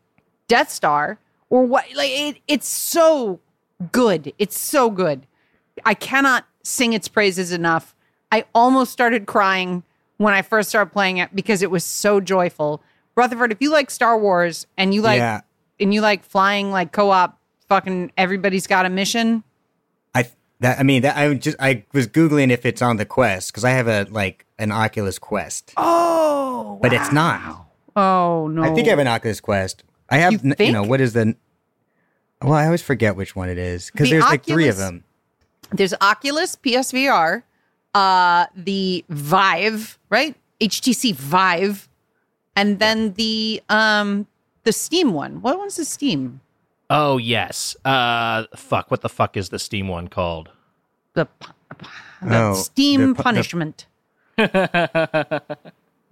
Death 0.48 0.70
Star 0.70 1.18
or 1.50 1.64
what. 1.64 1.84
Like 1.94 2.10
it, 2.10 2.38
it's 2.48 2.66
so 2.68 3.38
good. 3.92 4.32
It's 4.38 4.58
so 4.58 4.90
good. 4.90 5.26
I 5.84 5.94
cannot 5.94 6.46
sing 6.62 6.92
its 6.92 7.08
praises 7.08 7.52
enough. 7.52 7.94
I 8.32 8.44
almost 8.54 8.92
started 8.92 9.26
crying 9.26 9.82
when 10.16 10.34
I 10.34 10.42
first 10.42 10.68
started 10.68 10.90
playing 10.90 11.18
it 11.18 11.34
because 11.34 11.62
it 11.62 11.70
was 11.70 11.84
so 11.84 12.20
joyful. 12.20 12.82
Rutherford, 13.16 13.52
if 13.52 13.58
you 13.60 13.70
like 13.70 13.90
Star 13.90 14.18
Wars 14.18 14.66
and 14.76 14.94
you 14.94 15.02
like 15.02 15.18
yeah, 15.18 15.42
and 15.80 15.92
you 15.92 16.00
like 16.00 16.24
flying 16.24 16.70
like 16.70 16.92
co-op 16.92 17.38
fucking 17.68 18.12
everybody's 18.16 18.66
got 18.66 18.86
a 18.86 18.90
mission, 18.90 19.42
I 20.14 20.28
that 20.60 20.78
I 20.78 20.82
mean 20.82 21.02
that 21.02 21.16
I 21.16 21.32
just 21.34 21.56
I 21.60 21.84
was 21.92 22.06
googling 22.06 22.50
if 22.50 22.66
it's 22.66 22.82
on 22.82 22.96
the 22.96 23.06
Quest 23.06 23.52
because 23.52 23.64
I 23.64 23.70
have 23.70 23.88
a 23.88 24.06
like 24.10 24.44
an 24.58 24.72
Oculus 24.72 25.18
Quest, 25.18 25.72
oh, 25.76 26.78
but 26.82 26.92
it's 26.92 27.12
not. 27.12 27.66
oh 27.94 28.48
no. 28.48 28.62
I 28.62 28.74
think 28.74 28.86
I 28.86 28.90
have 28.90 28.98
an 28.98 29.08
Oculus 29.08 29.40
Quest. 29.40 29.84
I 30.10 30.18
have 30.18 30.32
You 30.32 30.54
you 30.58 30.72
know 30.72 30.82
what 30.82 31.00
is 31.00 31.12
the 31.12 31.36
well 32.42 32.54
I 32.54 32.66
always 32.66 32.82
forget 32.82 33.16
which 33.16 33.34
one 33.34 33.48
it 33.48 33.58
is 33.58 33.90
because 33.90 34.08
The 34.08 34.16
there's 34.16 34.24
like 34.24 34.44
three 34.44 34.68
of 34.68 34.76
them. 34.76 35.04
There's 35.70 35.94
Oculus, 36.00 36.56
PSVR, 36.56 37.42
uh, 37.94 38.46
the 38.54 39.04
Vive, 39.08 39.98
right? 40.10 40.34
HTC 40.60 41.14
Vive, 41.14 41.88
and 42.54 42.78
then 42.78 43.12
the 43.14 43.62
um 43.68 44.26
the 44.64 44.72
Steam 44.72 45.12
one. 45.12 45.42
What 45.42 45.58
one's 45.58 45.76
the 45.76 45.84
Steam? 45.84 46.40
Oh 46.88 47.18
yes. 47.18 47.76
Uh, 47.84 48.44
fuck. 48.54 48.90
What 48.90 49.00
the 49.02 49.08
fuck 49.08 49.36
is 49.36 49.48
the 49.50 49.58
Steam 49.58 49.88
one 49.88 50.08
called? 50.08 50.50
The, 51.14 51.26
the 52.22 52.38
Oh, 52.42 52.54
Steam 52.54 53.00
the 53.00 53.06
pu- 53.08 53.14
the- 53.14 53.22
punishment. 53.22 53.86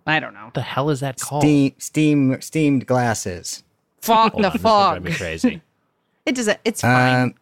I 0.07 0.21
don't 0.21 0.35
know. 0.35 0.45
What 0.47 0.55
the 0.55 0.61
hell 0.63 0.91
is 0.91 1.01
that 1.01 1.19
called? 1.21 1.43
Steam 1.43 1.73
steam 1.79 2.41
steamed 2.41 2.87
glasses. 2.87 3.63
Fog 4.03 4.33
the 4.33 4.37
on, 4.39 4.43
this 4.43 4.55
is 4.57 4.63
gonna 4.63 4.63
drive 4.63 4.95
fog. 4.97 5.05
me 5.05 5.13
crazy. 5.15 5.63
It 6.27 6.37
doesn't. 6.37 6.59
It's 6.65 6.81
fine. 6.81 7.23
Um, 7.23 7.35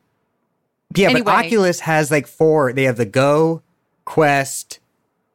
yeah, 0.94 1.08
Anyway. 1.08 1.22
but 1.22 1.44
Oculus 1.46 1.80
has 1.80 2.10
like 2.10 2.26
four. 2.26 2.72
They 2.72 2.84
have 2.84 2.96
the 2.96 3.06
Go, 3.06 3.62
Quest, 4.04 4.80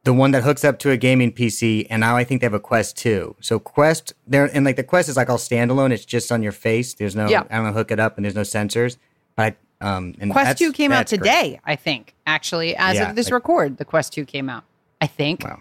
the 0.04 0.12
one 0.12 0.30
that 0.32 0.42
hooks 0.42 0.64
up 0.64 0.78
to 0.80 0.90
a 0.90 0.96
gaming 0.96 1.32
PC, 1.32 1.86
and 1.90 2.00
now 2.00 2.16
I 2.16 2.24
think 2.24 2.40
they 2.40 2.44
have 2.46 2.54
a 2.54 2.60
Quest 2.60 2.96
two. 2.96 3.34
So 3.40 3.58
Quest, 3.58 4.12
there 4.26 4.44
and 4.54 4.64
like 4.64 4.76
the 4.76 4.84
Quest 4.84 5.08
is 5.08 5.16
like 5.16 5.28
all 5.30 5.38
standalone. 5.38 5.90
It's 5.92 6.04
just 6.04 6.30
on 6.32 6.42
your 6.42 6.52
face. 6.52 6.94
There's 6.94 7.14
no, 7.16 7.28
Yeah. 7.28 7.44
I 7.50 7.56
don't 7.56 7.66
know, 7.66 7.72
hook 7.72 7.90
it 7.90 8.00
up, 8.00 8.16
and 8.16 8.24
there's 8.24 8.34
no 8.34 8.42
sensors. 8.42 8.96
But 9.36 9.56
um, 9.80 10.14
and 10.20 10.32
Quest 10.32 10.44
that's- 10.46 10.58
Two 10.58 10.72
came 10.72 10.90
out 10.92 11.06
that's 11.08 11.12
great. 11.12 11.18
today. 11.20 11.60
I 11.64 11.76
think 11.76 12.14
actually, 12.26 12.74
as 12.76 12.96
Yeah, 12.96 13.10
of 13.10 13.16
this 13.16 13.26
like- 13.26 13.34
record, 13.34 13.76
the 13.78 13.84
Quest 13.84 14.12
Two 14.12 14.24
came 14.24 14.48
out. 14.48 14.64
I 15.00 15.06
think. 15.06 15.44
Wow. 15.44 15.60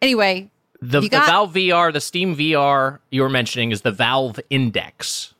Anyway, 0.00 0.50
The, 0.80 1.00
You 1.02 1.08
the 1.10 1.18
Valve 1.18 1.52
VR, 1.54 1.92
the 1.92 2.00
Steam 2.00 2.34
VR 2.34 2.98
you 3.10 3.22
were 3.22 3.28
mentioning 3.28 3.70
is 3.70 3.82
the 3.82 3.92
Valve 3.92 4.40
Index. 4.50 5.31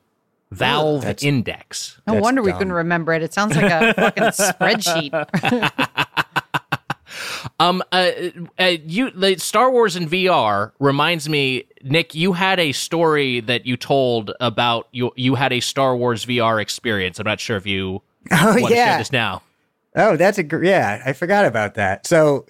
Valve 0.52 1.02
That's- 1.02 1.22
Index. 1.24 2.00
no 2.06 2.14
That's 2.14 2.22
wonder 2.22 2.42
we 2.42 2.50
dumb. 2.50 2.58
couldn't 2.58 2.72
remember 2.74 3.12
it. 3.12 3.22
It 3.22 3.32
sounds 3.32 3.56
like 3.56 3.70
a 3.70 3.94
fucking 3.96 4.22
spreadsheet. 4.24 5.88
Um, 7.60 7.82
uh, 7.92 8.10
uh, 8.58 8.76
you 8.86 9.10
the 9.10 9.36
Star 9.38 9.70
Wars 9.70 9.94
in 9.96 10.08
VR 10.08 10.72
reminds 10.80 11.28
me, 11.28 11.64
Nick. 11.82 12.14
You 12.14 12.32
had 12.32 12.58
a 12.58 12.72
story 12.72 13.40
that 13.40 13.66
you 13.66 13.76
told 13.76 14.32
about 14.40 14.88
you. 14.92 15.12
You 15.16 15.34
had 15.34 15.52
a 15.52 15.60
Star 15.60 15.96
Wars 15.96 16.24
VR 16.24 16.60
experience. 16.60 17.18
I'm 17.20 17.24
not 17.26 17.38
sure 17.40 17.56
if 17.56 17.66
you 17.66 18.00
Oh 18.32 18.46
want 18.46 18.58
to 18.60 18.66
share 18.68 18.76
yeah. 18.76 18.98
this 18.98 19.12
now. 19.12 19.42
Oh, 19.94 20.16
that's 20.16 20.38
a 20.38 20.42
gr- 20.42 20.64
yeah. 20.64 21.02
I 21.04 21.12
forgot 21.12 21.44
about 21.44 21.74
that. 21.74 22.06
So 22.06 22.46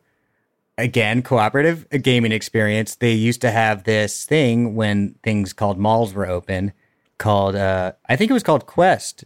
again, 0.78 1.22
cooperative 1.22 1.86
uh, 1.92 1.98
gaming 1.98 2.32
experience. 2.32 2.94
They 2.96 3.12
used 3.12 3.40
to 3.40 3.50
have 3.50 3.84
this 3.84 4.24
thing 4.24 4.74
when 4.76 5.14
things 5.24 5.52
called 5.52 5.78
malls 5.78 6.14
were 6.14 6.26
open, 6.28 6.72
called 7.18 7.54
uh, 7.54 7.92
I 8.08 8.16
think 8.16 8.30
it 8.30 8.34
was 8.34 8.42
called 8.42 8.66
Quest, 8.66 9.24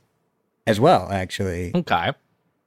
as 0.67 0.79
well. 0.81 1.09
Actually, 1.11 1.73
Okay. 1.75 2.13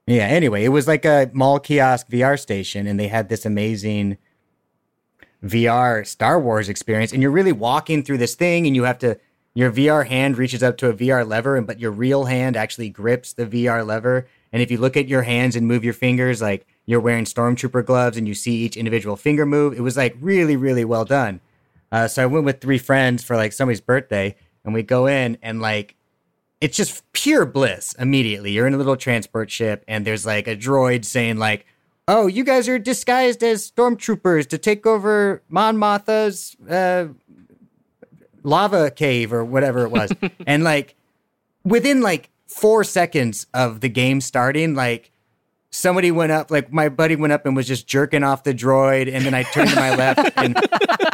yeah. 0.06 0.26
Anyway, 0.26 0.64
it 0.64 0.68
was 0.70 0.86
like 0.88 1.04
a 1.04 1.30
mall 1.32 1.58
kiosk 1.60 2.08
VR 2.08 2.38
station, 2.38 2.86
and 2.86 2.98
they 2.98 3.08
had 3.08 3.28
this 3.28 3.44
amazing 3.46 4.16
VR 5.44 6.06
Star 6.06 6.38
Wars 6.40 6.68
experience. 6.68 7.12
And 7.12 7.22
you're 7.22 7.30
really 7.30 7.52
walking 7.52 8.02
through 8.02 8.18
this 8.18 8.34
thing, 8.34 8.66
and 8.66 8.76
you 8.76 8.84
have 8.84 8.98
to. 9.00 9.18
Your 9.52 9.72
VR 9.72 10.06
hand 10.06 10.38
reaches 10.38 10.62
up 10.62 10.76
to 10.78 10.88
a 10.88 10.92
VR 10.94 11.26
lever, 11.26 11.56
and 11.56 11.66
but 11.66 11.80
your 11.80 11.90
real 11.90 12.26
hand 12.26 12.56
actually 12.56 12.88
grips 12.88 13.32
the 13.32 13.44
VR 13.46 13.84
lever. 13.84 14.28
And 14.52 14.62
if 14.62 14.70
you 14.70 14.78
look 14.78 14.96
at 14.96 15.08
your 15.08 15.22
hands 15.22 15.56
and 15.56 15.66
move 15.66 15.82
your 15.82 15.92
fingers, 15.92 16.40
like 16.40 16.66
you're 16.86 17.00
wearing 17.00 17.24
stormtrooper 17.24 17.84
gloves, 17.84 18.16
and 18.16 18.28
you 18.28 18.34
see 18.34 18.54
each 18.58 18.76
individual 18.76 19.16
finger 19.16 19.44
move, 19.44 19.74
it 19.74 19.80
was 19.80 19.96
like 19.96 20.16
really, 20.20 20.54
really 20.56 20.84
well 20.84 21.04
done. 21.04 21.40
Uh, 21.90 22.06
so 22.06 22.22
I 22.22 22.26
went 22.26 22.44
with 22.44 22.60
three 22.60 22.78
friends 22.78 23.24
for 23.24 23.34
like 23.36 23.52
somebody's 23.52 23.80
birthday, 23.80 24.36
and 24.64 24.74
we 24.74 24.82
go 24.82 25.06
in, 25.06 25.38
and 25.42 25.60
like 25.60 25.96
it's 26.60 26.76
just 26.76 27.10
pure 27.12 27.46
bliss 27.46 27.94
immediately. 27.98 28.52
You're 28.52 28.66
in 28.66 28.74
a 28.74 28.78
little 28.78 28.96
transport 28.96 29.50
ship, 29.50 29.84
and 29.88 30.06
there's 30.06 30.26
like 30.26 30.46
a 30.46 30.56
droid 30.56 31.04
saying 31.04 31.38
like, 31.38 31.66
"Oh, 32.06 32.26
you 32.26 32.44
guys 32.44 32.68
are 32.68 32.78
disguised 32.78 33.42
as 33.42 33.70
stormtroopers 33.70 34.48
to 34.48 34.58
take 34.58 34.86
over 34.86 35.42
Mon 35.48 35.76
Mothma's 35.76 36.56
uh, 36.68 37.08
lava 38.42 38.90
cave 38.90 39.32
or 39.32 39.44
whatever 39.44 39.84
it 39.84 39.90
was. 39.90 40.12
and 40.46 40.64
like 40.64 40.94
within 41.64 42.00
like 42.00 42.30
four 42.46 42.84
seconds 42.84 43.46
of 43.54 43.80
the 43.80 43.88
game 43.88 44.20
starting, 44.20 44.74
like 44.74 45.10
somebody 45.70 46.10
went 46.10 46.32
up, 46.32 46.50
like 46.50 46.72
my 46.72 46.88
buddy 46.88 47.16
went 47.16 47.32
up 47.32 47.46
and 47.46 47.54
was 47.54 47.66
just 47.66 47.86
jerking 47.86 48.22
off 48.22 48.42
the 48.44 48.52
droid, 48.52 49.12
and 49.12 49.24
then 49.24 49.34
I 49.34 49.44
turned 49.44 49.70
to 49.70 49.76
my 49.76 49.94
left, 49.94 50.32
and 50.36 50.56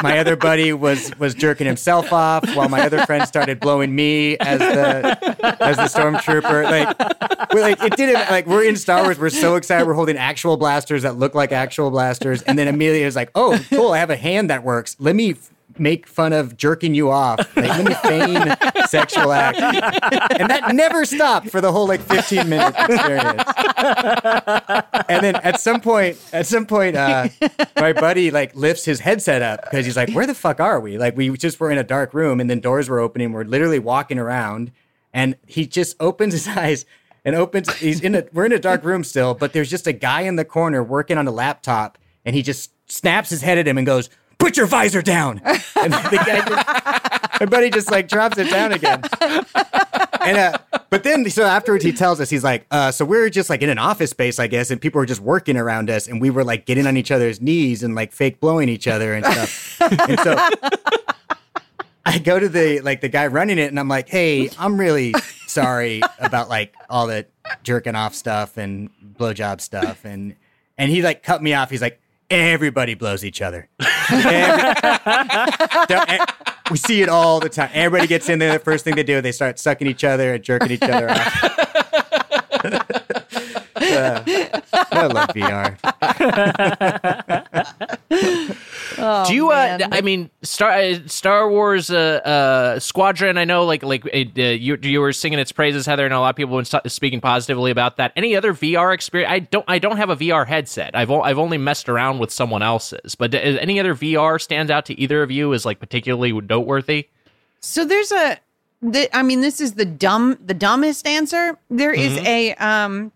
my 0.01 0.19
other 0.19 0.35
buddy 0.35 0.73
was 0.73 1.17
was 1.19 1.33
jerking 1.33 1.67
himself 1.67 2.11
off, 2.11 2.43
while 2.55 2.69
my 2.69 2.81
other 2.81 3.05
friend 3.05 3.27
started 3.27 3.59
blowing 3.59 3.95
me 3.95 4.37
as 4.37 4.59
the 4.59 5.57
as 5.61 5.77
the 5.77 5.83
stormtrooper. 5.83 6.63
Like, 6.63 7.53
we're 7.53 7.61
like 7.61 7.81
it 7.83 7.95
didn't 7.95 8.29
like 8.29 8.47
we're 8.47 8.63
in 8.63 8.75
Star 8.75 9.03
Wars. 9.03 9.19
We're 9.19 9.29
so 9.29 9.55
excited. 9.55 9.85
We're 9.85 9.93
holding 9.93 10.17
actual 10.17 10.57
blasters 10.57 11.03
that 11.03 11.17
look 11.17 11.35
like 11.35 11.51
actual 11.51 11.91
blasters, 11.91 12.41
and 12.43 12.57
then 12.57 12.67
immediately 12.67 13.03
it 13.03 13.05
was 13.05 13.15
like, 13.15 13.31
oh, 13.35 13.59
cool, 13.69 13.91
I 13.91 13.99
have 13.99 14.09
a 14.09 14.17
hand 14.17 14.49
that 14.49 14.63
works. 14.63 14.95
Let 14.99 15.15
me 15.15 15.35
make 15.79 16.07
fun 16.07 16.33
of 16.33 16.57
jerking 16.57 16.93
you 16.93 17.09
off. 17.09 17.39
Like, 17.55 17.69
let 17.69 17.85
me 17.85 17.93
feign 17.95 18.55
sexual 18.87 19.31
act. 19.31 19.59
And 20.39 20.49
that 20.49 20.73
never 20.73 21.05
stopped 21.05 21.49
for 21.49 21.61
the 21.61 21.71
whole 21.71 21.87
like 21.87 22.01
15 22.01 22.49
minute 22.49 22.75
experience. 22.77 23.43
And 25.09 25.23
then 25.23 25.35
at 25.37 25.59
some 25.59 25.81
point, 25.81 26.17
at 26.33 26.45
some 26.45 26.65
point, 26.65 26.95
uh, 26.95 27.29
my 27.77 27.93
buddy 27.93 28.31
like 28.31 28.55
lifts 28.55 28.85
his 28.85 28.99
headset 28.99 29.41
up 29.41 29.63
because 29.63 29.85
he's 29.85 29.97
like, 29.97 30.11
where 30.11 30.25
the 30.25 30.35
fuck 30.35 30.59
are 30.59 30.79
we? 30.79 30.97
Like 30.97 31.15
we 31.15 31.29
just 31.37 31.59
were 31.59 31.71
in 31.71 31.77
a 31.77 31.83
dark 31.83 32.13
room 32.13 32.39
and 32.39 32.49
then 32.49 32.59
doors 32.59 32.89
were 32.89 32.99
opening. 32.99 33.31
We're 33.31 33.43
literally 33.43 33.79
walking 33.79 34.19
around 34.19 34.71
and 35.13 35.35
he 35.45 35.65
just 35.65 35.95
opens 35.99 36.33
his 36.33 36.47
eyes 36.47 36.85
and 37.25 37.35
opens 37.35 37.73
he's 37.75 38.01
in 38.01 38.15
a 38.15 38.23
we're 38.31 38.45
in 38.45 38.53
a 38.53 38.59
dark 38.59 38.83
room 38.83 39.03
still, 39.03 39.33
but 39.33 39.53
there's 39.53 39.69
just 39.69 39.87
a 39.87 39.93
guy 39.93 40.21
in 40.21 40.35
the 40.35 40.45
corner 40.45 40.83
working 40.83 41.17
on 41.17 41.27
a 41.27 41.31
laptop 41.31 41.97
and 42.25 42.35
he 42.35 42.41
just 42.41 42.71
snaps 42.89 43.29
his 43.29 43.41
head 43.41 43.57
at 43.57 43.67
him 43.67 43.77
and 43.77 43.85
goes, 43.85 44.09
put 44.37 44.57
your 44.57 44.67
visor 44.67 45.01
down. 45.01 45.41
And 45.79 45.93
the 45.93 46.23
guy 46.25 46.41
just, 46.43 47.39
my 47.39 47.45
buddy 47.45 47.69
just 47.69 47.91
like 47.91 48.07
drops 48.07 48.39
it 48.39 48.49
down 48.49 48.71
again. 48.71 49.03
And 50.21 50.37
uh, 50.37 50.57
but 50.89 51.03
then 51.03 51.29
so 51.29 51.43
afterwards 51.43 51.83
he 51.83 51.93
tells 51.93 52.19
us 52.19 52.29
he's 52.29 52.43
like, 52.43 52.65
uh, 52.71 52.91
so 52.91 53.05
we're 53.05 53.29
just 53.29 53.49
like 53.49 53.61
in 53.61 53.69
an 53.69 53.77
office 53.77 54.09
space, 54.09 54.39
I 54.39 54.47
guess, 54.47 54.71
and 54.71 54.81
people 54.81 54.99
were 54.99 55.05
just 55.05 55.21
working 55.21 55.55
around 55.55 55.89
us, 55.89 56.07
and 56.07 56.19
we 56.19 56.31
were 56.31 56.43
like 56.43 56.65
getting 56.65 56.87
on 56.87 56.97
each 56.97 57.11
other's 57.11 57.39
knees 57.39 57.83
and 57.83 57.93
like 57.95 58.11
fake 58.11 58.39
blowing 58.39 58.69
each 58.69 58.87
other 58.87 59.13
and 59.13 59.25
stuff. 59.25 59.81
and 60.09 60.19
so 60.19 60.35
I 62.05 62.19
go 62.19 62.39
to 62.39 62.49
the 62.49 62.81
like 62.81 63.01
the 63.01 63.09
guy 63.09 63.27
running 63.27 63.59
it, 63.59 63.67
and 63.67 63.79
I'm 63.79 63.87
like, 63.87 64.09
hey, 64.09 64.49
I'm 64.57 64.79
really 64.79 65.13
sorry 65.45 66.01
about 66.19 66.49
like 66.49 66.73
all 66.89 67.07
that 67.07 67.29
jerking 67.63 67.95
off 67.95 68.15
stuff 68.15 68.57
and 68.57 68.89
blowjob 69.17 69.61
stuff, 69.61 70.05
and 70.05 70.35
and 70.77 70.91
he 70.91 71.01
like 71.01 71.23
cut 71.23 71.43
me 71.43 71.53
off. 71.53 71.69
He's 71.69 71.81
like, 71.81 72.01
everybody 72.29 72.93
blows 72.93 73.23
each 73.23 73.41
other. 73.41 73.69
Every- 74.09 74.73
we 76.71 76.77
see 76.77 77.01
it 77.01 77.09
all 77.09 77.39
the 77.39 77.49
time. 77.49 77.69
Everybody 77.73 78.07
gets 78.07 78.29
in 78.29 78.39
there. 78.39 78.53
The 78.53 78.59
first 78.59 78.83
thing 78.83 78.95
they 78.95 79.03
do, 79.03 79.21
they 79.21 79.31
start 79.31 79.59
sucking 79.59 79.87
each 79.87 80.03
other 80.03 80.33
and 80.33 80.43
jerking 80.43 80.71
each 80.71 80.81
other 80.81 81.09
off. 81.09 82.06
Uh, 83.97 84.61
I 84.91 85.05
love 85.07 85.29
VR. 85.29 85.77
Do 89.27 89.33
you? 89.35 89.49
Uh, 89.51 89.77
man. 89.79 89.93
I 89.93 90.01
mean, 90.01 90.29
Star 90.43 90.71
uh, 90.71 90.99
Star 91.07 91.49
Wars 91.49 91.89
uh, 91.91 91.95
uh, 91.95 92.79
Squadron. 92.79 93.37
I 93.37 93.45
know, 93.45 93.65
like 93.65 93.83
like 93.83 94.05
uh, 94.05 94.17
you 94.17 94.77
you 94.81 95.01
were 95.01 95.13
singing 95.13 95.39
its 95.39 95.51
praises, 95.51 95.85
Heather, 95.85 96.05
and 96.05 96.13
a 96.13 96.19
lot 96.19 96.29
of 96.29 96.35
people 96.35 96.55
were 96.55 96.63
st- 96.65 96.89
speaking 96.91 97.21
positively 97.21 97.71
about 97.71 97.97
that. 97.97 98.11
Any 98.15 98.35
other 98.35 98.53
VR 98.53 98.93
experience? 98.93 99.31
I 99.31 99.39
don't. 99.39 99.65
I 99.67 99.79
don't 99.79 99.97
have 99.97 100.09
a 100.09 100.15
VR 100.15 100.47
headset. 100.47 100.95
I've 100.95 101.11
o- 101.11 101.21
I've 101.21 101.37
only 101.39 101.57
messed 101.57 101.89
around 101.89 102.19
with 102.19 102.31
someone 102.31 102.61
else's. 102.63 103.15
But 103.15 103.31
d- 103.31 103.39
any 103.39 103.79
other 103.79 103.93
VR 103.95 104.41
stands 104.41 104.71
out 104.71 104.85
to 104.85 104.99
either 104.99 105.21
of 105.21 105.31
you 105.31 105.53
as 105.53 105.65
like 105.65 105.79
particularly 105.79 106.31
noteworthy? 106.33 107.07
So 107.59 107.85
there's 107.85 108.11
a, 108.11 108.37
the, 108.81 109.15
I 109.15 109.23
mean, 109.23 109.41
this 109.41 109.59
is 109.59 109.73
the 109.73 109.85
dumb, 109.85 110.37
the 110.43 110.53
dumbest 110.53 111.07
answer. 111.07 111.57
There 111.69 111.91
is 111.91 112.17
a, 112.19 112.53
um, 112.55 113.11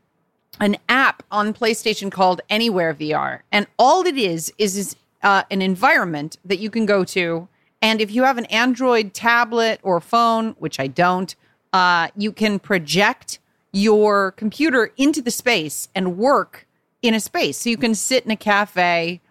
an 0.60 0.78
app 0.90 1.24
on 1.32 1.54
PlayStation 1.54 2.12
called 2.12 2.42
Anywhere 2.50 2.94
VR, 2.94 3.42
and 3.52 3.68
all 3.80 4.06
it 4.06 4.18
is 4.18 4.54
is 4.58 4.78
is 4.78 4.96
uh, 5.24 5.44
an 5.52 5.62
environment 5.62 6.38
that 6.44 6.60
you 6.60 6.70
can 6.70 6.86
go 6.86 7.04
to, 7.04 7.48
and 7.82 8.02
if 8.02 8.12
you 8.12 8.24
have 8.24 8.38
an 8.38 8.46
Android 8.46 9.14
tablet 9.14 9.80
or 9.84 10.00
phone, 10.00 10.56
which 10.60 10.80
I 10.80 10.88
don't, 10.88 11.36
uh, 11.74 12.10
you 12.16 12.32
can 12.32 12.60
project 12.60 13.40
your 13.72 14.32
computer 14.32 14.92
into 14.98 15.22
the 15.22 15.32
space 15.32 15.88
and 15.96 16.18
work 16.18 16.68
in 17.02 17.14
a 17.14 17.20
space. 17.20 17.58
So 17.58 17.70
you 17.70 17.78
can 17.78 17.96
sit 17.96 18.26
in 18.26 18.32
a 18.32 18.36
cafe 18.36 19.22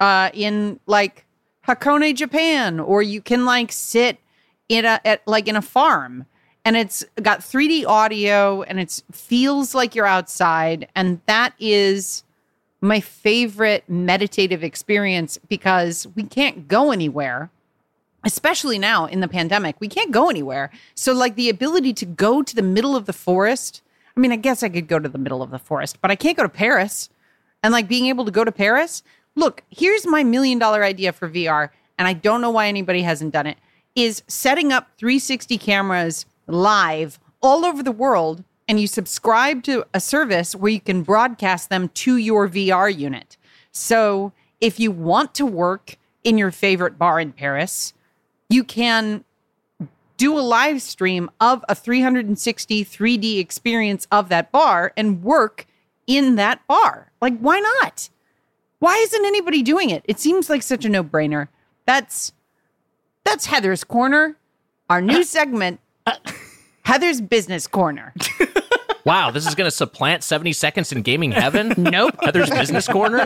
uh, 0.00 0.30
in 0.34 0.78
like 0.86 1.24
Hakone, 1.66 2.14
Japan, 2.14 2.78
or 2.78 3.02
you 3.02 3.20
can 3.20 3.44
like 3.44 3.72
sit 3.72 4.18
in 4.68 4.84
a 4.84 5.00
at 5.04 5.26
like 5.26 5.48
in 5.48 5.56
a 5.56 5.62
farm, 5.62 6.26
and 6.68 6.76
it's 6.76 7.02
got 7.22 7.40
3D 7.40 7.86
audio 7.86 8.60
and 8.60 8.78
it 8.78 9.02
feels 9.10 9.74
like 9.74 9.94
you're 9.94 10.04
outside, 10.04 10.86
and 10.94 11.18
that 11.24 11.54
is 11.58 12.24
my 12.82 13.00
favorite 13.00 13.88
meditative 13.88 14.62
experience 14.62 15.38
because 15.48 16.06
we 16.14 16.24
can't 16.24 16.68
go 16.68 16.92
anywhere 16.92 17.50
especially 18.24 18.78
now 18.78 19.06
in 19.06 19.20
the 19.20 19.28
pandemic. 19.28 19.76
We 19.78 19.88
can't 19.88 20.10
go 20.10 20.28
anywhere. 20.28 20.70
So 20.96 21.12
like 21.12 21.36
the 21.36 21.48
ability 21.48 21.94
to 21.94 22.04
go 22.04 22.42
to 22.42 22.54
the 22.54 22.62
middle 22.62 22.96
of 22.96 23.06
the 23.06 23.12
forest 23.12 23.80
i 24.16 24.20
mean 24.20 24.32
i 24.32 24.36
guess 24.36 24.62
i 24.64 24.68
could 24.68 24.88
go 24.88 24.98
to 24.98 25.08
the 25.08 25.16
middle 25.16 25.42
of 25.42 25.50
the 25.50 25.58
forest 25.58 25.98
but 26.02 26.10
i 26.10 26.16
can't 26.16 26.36
go 26.36 26.42
to 26.42 26.48
paris. 26.48 27.08
And 27.62 27.72
like 27.72 27.88
being 27.88 28.06
able 28.06 28.24
to 28.24 28.30
go 28.30 28.44
to 28.44 28.52
paris 28.52 29.02
look 29.36 29.62
here's 29.70 30.06
my 30.06 30.24
million 30.24 30.58
dollar 30.58 30.84
idea 30.84 31.12
for 31.12 31.28
vr 31.30 31.70
and 31.96 32.08
i 32.08 32.12
don't 32.12 32.40
know 32.40 32.50
why 32.50 32.66
anybody 32.66 33.02
hasn't 33.02 33.32
done 33.32 33.46
it 33.46 33.58
is 33.94 34.22
setting 34.26 34.72
up 34.72 34.88
360 34.98 35.56
cameras 35.58 36.26
live 36.48 37.20
all 37.40 37.64
over 37.64 37.82
the 37.82 37.92
world 37.92 38.42
and 38.66 38.80
you 38.80 38.86
subscribe 38.86 39.62
to 39.64 39.84
a 39.94 40.00
service 40.00 40.54
where 40.54 40.72
you 40.72 40.80
can 40.80 41.02
broadcast 41.02 41.70
them 41.70 41.88
to 41.90 42.16
your 42.16 42.48
VR 42.48 42.94
unit. 42.94 43.36
So 43.70 44.32
if 44.60 44.80
you 44.80 44.90
want 44.90 45.34
to 45.36 45.46
work 45.46 45.96
in 46.24 46.36
your 46.36 46.50
favorite 46.50 46.98
bar 46.98 47.20
in 47.20 47.32
Paris, 47.32 47.94
you 48.50 48.64
can 48.64 49.24
do 50.16 50.36
a 50.36 50.40
live 50.40 50.82
stream 50.82 51.30
of 51.40 51.64
a 51.68 51.74
360 51.74 52.84
3D 52.84 53.38
experience 53.38 54.06
of 54.10 54.28
that 54.28 54.50
bar 54.50 54.92
and 54.96 55.22
work 55.22 55.66
in 56.06 56.34
that 56.34 56.66
bar. 56.66 57.12
Like, 57.22 57.38
why 57.38 57.60
not? 57.60 58.10
Why 58.80 58.96
isn't 58.96 59.24
anybody 59.24 59.62
doing 59.62 59.90
it? 59.90 60.02
It 60.06 60.18
seems 60.18 60.50
like 60.50 60.62
such 60.62 60.84
a 60.84 60.88
no 60.88 61.02
brainer. 61.02 61.48
That's 61.86 62.32
that's 63.24 63.46
Heather's 63.46 63.84
Corner, 63.84 64.36
our 64.88 65.02
new 65.02 65.22
segment, 65.22 65.80
Heather's 66.88 67.20
Business 67.20 67.66
Corner. 67.66 68.14
Wow, 69.04 69.30
this 69.30 69.46
is 69.46 69.54
going 69.54 69.66
to 69.66 69.70
supplant 69.76 70.22
seventy 70.22 70.54
seconds 70.54 70.90
in 70.90 71.02
gaming 71.02 71.32
heaven. 71.32 71.74
Nope. 71.78 72.14
Heather's 72.22 72.48
business 72.50 72.86
corner. 72.88 73.20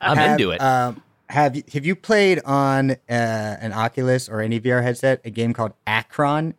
I'm 0.00 0.16
Have, 0.16 0.30
into 0.40 0.52
it. 0.52 0.60
Um, 0.60 1.02
have 1.28 1.56
you- 1.56 1.62
have 1.72 1.84
you 1.84 1.96
played 1.96 2.40
on 2.44 2.92
uh, 2.92 2.94
an 3.08 3.72
Oculus 3.72 4.28
or 4.28 4.40
any 4.40 4.60
VR 4.60 4.82
headset 4.84 5.20
a 5.24 5.30
game 5.30 5.52
called 5.52 5.72
Acron? 5.86 6.54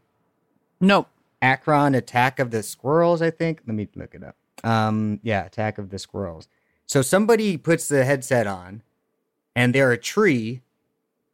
Nope. 0.80 1.08
Acron 1.42 1.96
Attack 1.96 2.40
of 2.40 2.52
the 2.52 2.62
Squirrels, 2.62 3.22
I 3.22 3.32
think. 3.32 3.62
Let 3.66 3.76
me 3.76 3.88
look 3.96 4.14
it 4.14 4.24
up. 4.24 4.36
Um, 4.64 5.20
yeah, 5.24 5.46
Attack 5.46 5.78
of 5.78 5.90
the 5.92 5.98
Squirrels. 6.00 6.48
So 6.86 7.02
somebody 7.02 7.56
puts 7.58 7.88
the 7.88 8.04
headset 8.06 8.48
on, 8.48 8.84
and 9.56 9.74
they're 9.74 9.92
a 9.92 9.98
tree 9.98 10.62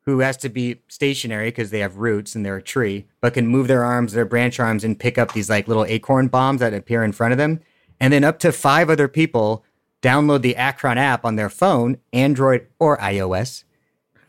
who 0.08 0.20
has 0.20 0.38
to 0.38 0.48
be 0.48 0.80
stationary 0.88 1.50
because 1.50 1.70
they 1.70 1.82
have 1.82 1.98
roots 1.98 2.34
and 2.34 2.46
they're 2.46 2.56
a 2.56 2.62
tree, 2.64 3.06
but 3.20 3.34
can 3.34 3.46
move 3.46 3.68
their 3.68 3.84
arms, 3.84 4.14
their 4.14 4.24
branch 4.24 4.58
arms, 4.58 4.86
and 4.86 4.98
pick 4.98 5.18
up 5.18 5.34
these 5.34 5.50
like 5.50 5.68
little 5.68 5.84
acorn 5.84 6.30
bombs 6.30 6.62
that 6.62 6.74
appear 6.74 7.04
in 7.04 7.12
front 7.12 7.34
of 7.34 7.38
them. 7.38 7.60
And 8.00 8.14
then 8.14 8.24
up 8.24 8.40
to 8.40 8.54
five 8.54 8.90
other 8.90 9.10
people 9.10 9.66
download 10.02 10.44
the 10.44 10.56
Acron 10.58 10.96
app 10.96 11.26
on 11.26 11.36
their 11.36 11.50
phone, 11.50 11.98
Android 12.14 12.68
or 12.80 12.98
iOS. 13.00 13.66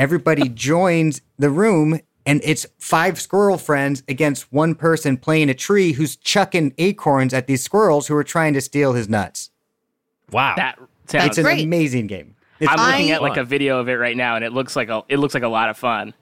Everybody 0.01 0.49
joins 0.73 1.21
the 1.39 1.49
room, 1.49 2.01
and 2.27 2.41
it's 2.43 2.67
five 2.81 3.21
squirrel 3.21 3.57
friends 3.57 4.03
against 4.09 4.53
one 4.53 4.75
person 4.75 5.17
playing 5.17 5.49
a 5.49 5.55
tree 5.55 5.93
who's 5.93 6.17
chucking 6.17 6.75
acorns 6.79 7.33
at 7.33 7.47
these 7.47 7.63
squirrels 7.63 8.09
who 8.09 8.17
are 8.17 8.25
trying 8.25 8.53
to 8.55 8.61
steal 8.61 8.95
his 8.95 9.09
nuts. 9.09 9.51
wow. 10.33 10.55
That 10.57 10.77
sounds. 11.07 11.27
It's 11.27 11.39
an 11.39 11.45
great. 11.45 11.65
amazing 11.65 12.09
game. 12.09 12.35
It's, 12.61 12.71
I'm 12.73 12.79
looking 12.93 13.11
I- 13.13 13.15
at 13.17 13.23
like 13.23 13.37
a 13.37 13.45
video 13.45 13.79
of 13.79 13.89
it 13.89 13.95
right 13.95 14.17
now, 14.17 14.37
and 14.37 14.45
it 14.45 14.53
looks 14.53 14.75
like 14.77 14.89
a 14.89 15.03
it 15.09 15.19
looks 15.19 15.35
like 15.35 15.43
a 15.43 15.49
lot 15.49 15.69
of 15.69 15.77
fun. 15.77 16.15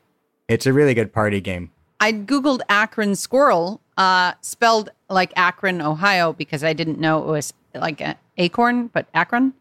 it's 0.49 0.66
a 0.66 0.72
really 0.72 0.94
good 0.94 1.12
party 1.12 1.40
game. 1.40 1.70
I 1.99 2.12
googled 2.12 2.61
Akron 2.68 3.14
squirrel, 3.16 3.81
uh, 3.96 4.33
spelled 4.42 4.90
like 5.09 5.33
Akron, 5.37 5.81
Ohio, 5.81 6.33
because 6.35 6.62
I 6.62 6.72
didn't 6.75 6.99
know 7.01 7.20
it 7.22 7.27
was 7.27 7.55
like 7.75 8.01
a 8.03 8.16
acorn, 8.37 8.88
but 8.88 9.07
Akron. 9.14 9.55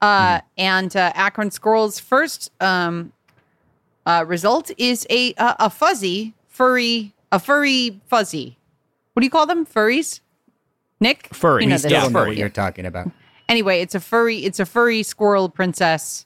Uh, 0.00 0.40
And 0.56 0.94
uh, 0.96 1.12
Akron 1.14 1.50
squirrel's 1.50 1.98
first 1.98 2.50
um, 2.60 3.12
uh, 4.06 4.24
result 4.26 4.70
is 4.78 5.06
a, 5.10 5.34
a 5.36 5.56
a 5.66 5.70
fuzzy 5.70 6.32
furry 6.48 7.12
a 7.32 7.38
furry 7.40 8.00
fuzzy. 8.06 8.56
What 9.12 9.20
do 9.20 9.26
you 9.26 9.30
call 9.30 9.46
them? 9.46 9.66
Furries. 9.66 10.20
Nick, 11.00 11.28
Furry. 11.34 11.64
You 11.64 11.68
know 11.70 11.74
He's 11.74 11.82
this. 11.82 11.92
Yeah, 11.92 12.02
don't 12.02 12.12
know 12.12 12.20
furry. 12.20 12.28
what 12.28 12.36
you're 12.36 12.48
talking 12.50 12.86
about. 12.86 13.10
Anyway, 13.50 13.80
it's 13.80 13.94
a 13.96 14.00
furry. 14.00 14.44
It's 14.44 14.60
a 14.60 14.64
furry 14.64 15.02
squirrel 15.02 15.48
princess. 15.48 16.24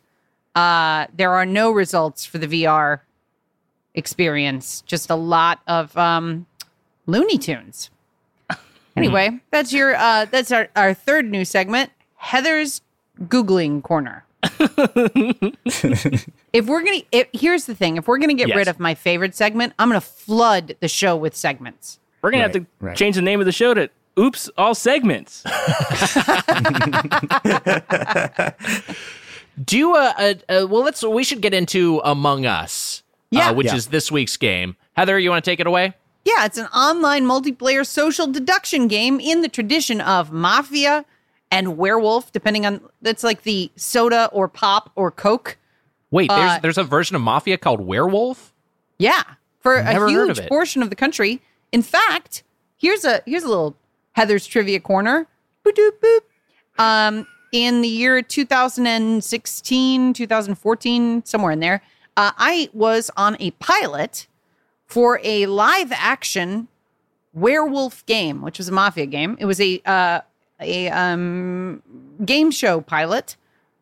Uh, 0.55 1.07
there 1.17 1.33
are 1.33 1.47
no 1.47 1.71
results 1.73 2.25
for 2.27 2.39
the 2.39 2.47
VR 2.47 3.01
experience. 3.95 4.83
Just 4.83 5.09
a 5.11 5.15
lot 5.17 5.61
of 5.67 5.97
um, 5.97 6.47
Looney 7.07 7.39
Tunes. 7.39 7.91
Anyway, 8.97 9.41
that's 9.51 9.73
your 9.73 9.97
uh, 9.97 10.25
that's 10.27 10.53
our, 10.53 10.69
our 10.77 10.95
third 10.95 11.29
new 11.29 11.45
segment, 11.45 11.91
Heather's 12.15 12.81
Googling 13.23 13.83
Corner. 13.83 14.25
if 16.53 16.67
we're 16.67 16.85
gonna, 16.85 17.01
if, 17.11 17.27
here's 17.33 17.65
the 17.67 17.75
thing: 17.75 17.97
if 17.97 18.07
we're 18.07 18.19
gonna 18.19 18.35
get 18.35 18.47
Yes. 18.47 18.57
rid 18.57 18.69
of 18.69 18.79
my 18.79 18.95
favorite 18.95 19.35
segment, 19.35 19.73
I'm 19.81 19.89
gonna 19.89 20.01
flood 20.01 20.77
the 20.79 20.87
show 20.87 21.17
with 21.17 21.35
segments. 21.35 21.99
We're 22.23 22.31
gonna 22.31 22.45
Right, 22.45 22.55
have 22.55 22.63
to 22.63 22.71
right. 22.79 22.97
change 22.97 23.17
the 23.17 23.23
name 23.23 23.41
of 23.41 23.47
the 23.47 23.53
show 23.53 23.75
to 23.75 23.91
"Oops, 24.19 24.51
All 24.57 24.75
Segments." 24.75 25.45
Do 29.65 29.95
uh, 29.95 30.13
uh, 30.19 30.35
uh 30.49 30.67
well 30.67 30.83
let's 30.83 31.03
we 31.05 31.23
should 31.23 31.41
get 31.41 31.55
into 31.55 32.01
Among 32.05 32.45
Us. 32.45 33.03
Yeah. 33.31 33.51
uh, 33.51 33.55
which 33.55 33.67
Yeah. 33.69 33.77
is 33.77 33.87
this 33.89 34.11
week's 34.13 34.37
game. 34.37 34.77
Heather, 34.97 35.19
you 35.19 35.31
want 35.31 35.45
to 35.45 35.51
take 35.51 35.61
it 35.61 35.67
away? 35.67 35.95
Yeah, 36.25 36.45
it's 36.45 36.57
an 36.59 36.67
online 36.67 37.25
multiplayer 37.25 37.87
social 37.87 38.27
deduction 38.27 38.89
game 38.89 39.21
in 39.21 39.43
the 39.43 39.49
tradition 39.49 40.01
of 40.01 40.33
Mafia 40.33 41.05
and 41.51 41.77
Werewolf, 41.77 42.33
depending 42.33 42.65
on 42.67 42.81
that's 43.03 43.23
like 43.23 43.43
the 43.43 43.71
soda 43.77 44.29
or 44.33 44.49
pop 44.49 44.91
or 44.97 45.11
Coke. 45.11 45.57
Wait, 46.11 46.31
Uh, 46.31 46.37
there's 46.37 46.61
there's 46.63 46.79
a 46.79 46.85
version 46.85 47.15
of 47.17 47.23
Mafia 47.23 47.57
called 47.59 47.81
Werewolf? 47.81 48.53
Yeah, 48.99 49.23
for 49.61 49.83
Never 49.83 50.07
a 50.07 50.11
huge 50.11 50.39
of 50.39 50.47
portion 50.47 50.83
of 50.83 50.91
the 50.91 50.97
country. 50.97 51.43
In 51.73 51.83
fact, 51.83 52.43
here's 52.77 53.05
a 53.05 53.23
here's 53.27 53.43
a 53.45 53.49
little 53.49 53.77
Heather's 54.15 54.47
trivia 54.47 54.81
corner. 54.81 55.27
Boop, 55.65 55.91
boop. 56.03 56.21
Um, 56.79 57.27
in 57.53 57.83
the 57.83 57.89
year 57.89 58.21
2016, 58.21 60.13
2014, 60.13 61.25
somewhere 61.25 61.53
in 61.53 61.61
there, 61.61 61.83
uh, 62.17 62.33
I 62.37 62.69
was 62.73 63.11
on 63.17 63.37
a 63.39 63.53
pilot 63.53 64.27
for 64.87 65.21
a 65.23 65.47
live 65.47 65.93
action 65.93 66.69
werewolf 67.33 68.05
game, 68.07 68.43
which 68.43 68.59
was 68.59 68.69
a 68.69 68.73
mafia 68.73 69.07
game. 69.07 69.37
It 69.39 69.45
was 69.47 69.61
a 69.61 69.81
uh, 69.85 70.21
a 70.61 70.89
um, 70.91 71.83
game 72.25 72.51
show 72.51 72.81
pilot 72.81 73.37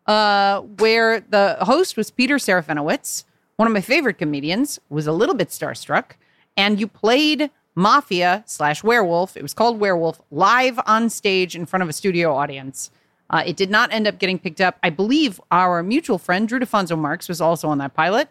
uh, 0.06 0.60
where 0.60 1.20
the 1.20 1.58
host 1.60 1.96
was 1.96 2.10
Peter 2.10 2.36
Serafinowicz, 2.36 3.24
one 3.56 3.66
of 3.66 3.72
my 3.72 3.80
favorite 3.80 4.18
comedians, 4.18 4.80
was 4.88 5.06
a 5.06 5.12
little 5.12 5.34
bit 5.34 5.48
starstruck, 5.48 6.12
and 6.56 6.80
you 6.80 6.88
played 6.88 7.50
mafia 7.74 8.42
slash 8.46 8.82
werewolf. 8.82 9.36
It 9.36 9.42
was 9.42 9.54
called 9.54 9.80
Werewolf 9.80 10.20
live 10.30 10.78
on 10.86 11.08
stage 11.10 11.56
in 11.56 11.66
front 11.66 11.82
of 11.82 11.88
a 11.88 11.92
studio 11.92 12.34
audience. 12.34 12.90
Uh, 13.30 13.42
it 13.46 13.56
did 13.56 13.70
not 13.70 13.92
end 13.92 14.06
up 14.06 14.18
getting 14.18 14.38
picked 14.38 14.60
up. 14.60 14.78
I 14.82 14.90
believe 14.90 15.40
our 15.50 15.82
mutual 15.82 16.18
friend 16.18 16.46
Drew 16.46 16.60
DiFonzo 16.60 16.98
Marks 16.98 17.28
was 17.28 17.40
also 17.40 17.68
on 17.68 17.78
that 17.78 17.94
pilot. 17.94 18.28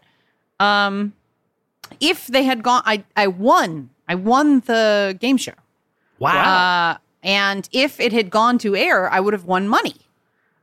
Um, 0.60 1.14
if 2.00 2.28
they 2.28 2.44
had 2.44 2.62
gone, 2.62 2.84
I 2.86 3.04
I 3.16 3.28
won. 3.28 3.90
I 4.08 4.16
won 4.16 4.60
the 4.62 5.18
game 5.20 5.38
show. 5.38 5.54
Wow. 6.20 6.92
Uh, 6.92 6.98
and 7.24 7.68
if 7.72 8.00
it 8.00 8.14
had 8.14 8.30
gone 8.30 8.58
to 8.60 8.76
air, 8.76 9.10
I 9.10 9.20
would 9.20 9.34
have 9.34 9.46
won 9.46 9.68
money 9.68 9.96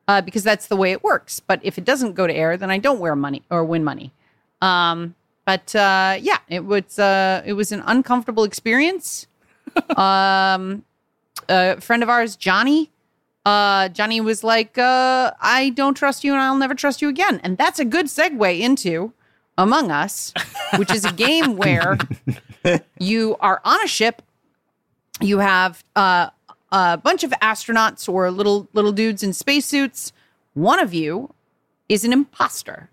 uh, 0.07 0.21
because 0.21 0.45
that's 0.45 0.69
the 0.69 0.77
way 0.77 0.93
it 0.93 1.03
works. 1.03 1.41
But 1.41 1.61
if 1.63 1.79
it 1.79 1.85
doesn't 1.85 2.13
go 2.15 2.27
to 2.27 2.35
air, 2.35 2.57
then 2.57 2.71
I 2.71 2.79
don't 2.79 3.01
wear 3.01 3.17
money 3.17 3.43
or 3.51 3.65
win 3.65 3.85
money. 3.85 4.13
Um, 4.61 5.15
but 5.49 5.75
uh, 5.75 6.19
yeah, 6.21 6.41
it 6.51 6.67
was 6.67 6.99
uh, 6.99 7.43
it 7.47 7.55
was 7.55 7.73
an 7.73 7.83
uncomfortable 7.87 8.45
experience. 8.45 9.27
um, 9.97 10.85
a 11.49 11.81
friend 11.81 12.03
of 12.03 12.11
ours, 12.11 12.37
Johnny, 12.37 12.91
uh, 13.47 13.89
Johnny 13.89 14.21
was 14.21 14.45
like, 14.45 14.77
uh, 14.77 15.33
"I 15.41 15.71
don't 15.71 15.95
trust 15.95 16.23
you, 16.23 16.35
and 16.35 16.43
I'll 16.43 16.59
never 16.59 16.75
trust 16.75 17.01
you 17.01 17.09
again." 17.09 17.41
And 17.43 17.57
that's 17.57 17.79
a 17.79 17.87
good 17.87 18.09
segue 18.09 18.61
into 18.61 19.15
Among 19.57 19.91
Us, 19.91 20.35
which 20.77 20.91
is 20.91 21.07
a 21.07 21.13
game 21.15 21.57
where 21.63 21.97
you 22.99 23.35
are 23.41 23.63
on 23.65 23.83
a 23.83 23.89
ship 23.89 24.21
you 25.23 25.39
have 25.39 25.83
uh, 25.97 26.29
a 26.73 26.99
bunch 26.99 27.25
of 27.25 27.31
astronauts 27.41 28.07
or 28.07 28.31
little 28.31 28.69
little 28.75 28.93
dudes 28.93 29.23
in 29.23 29.33
spacesuits. 29.33 30.13
One 30.53 30.79
of 30.79 30.93
you 30.93 31.33
is 31.89 32.05
an 32.05 32.13
imposter, 32.13 32.91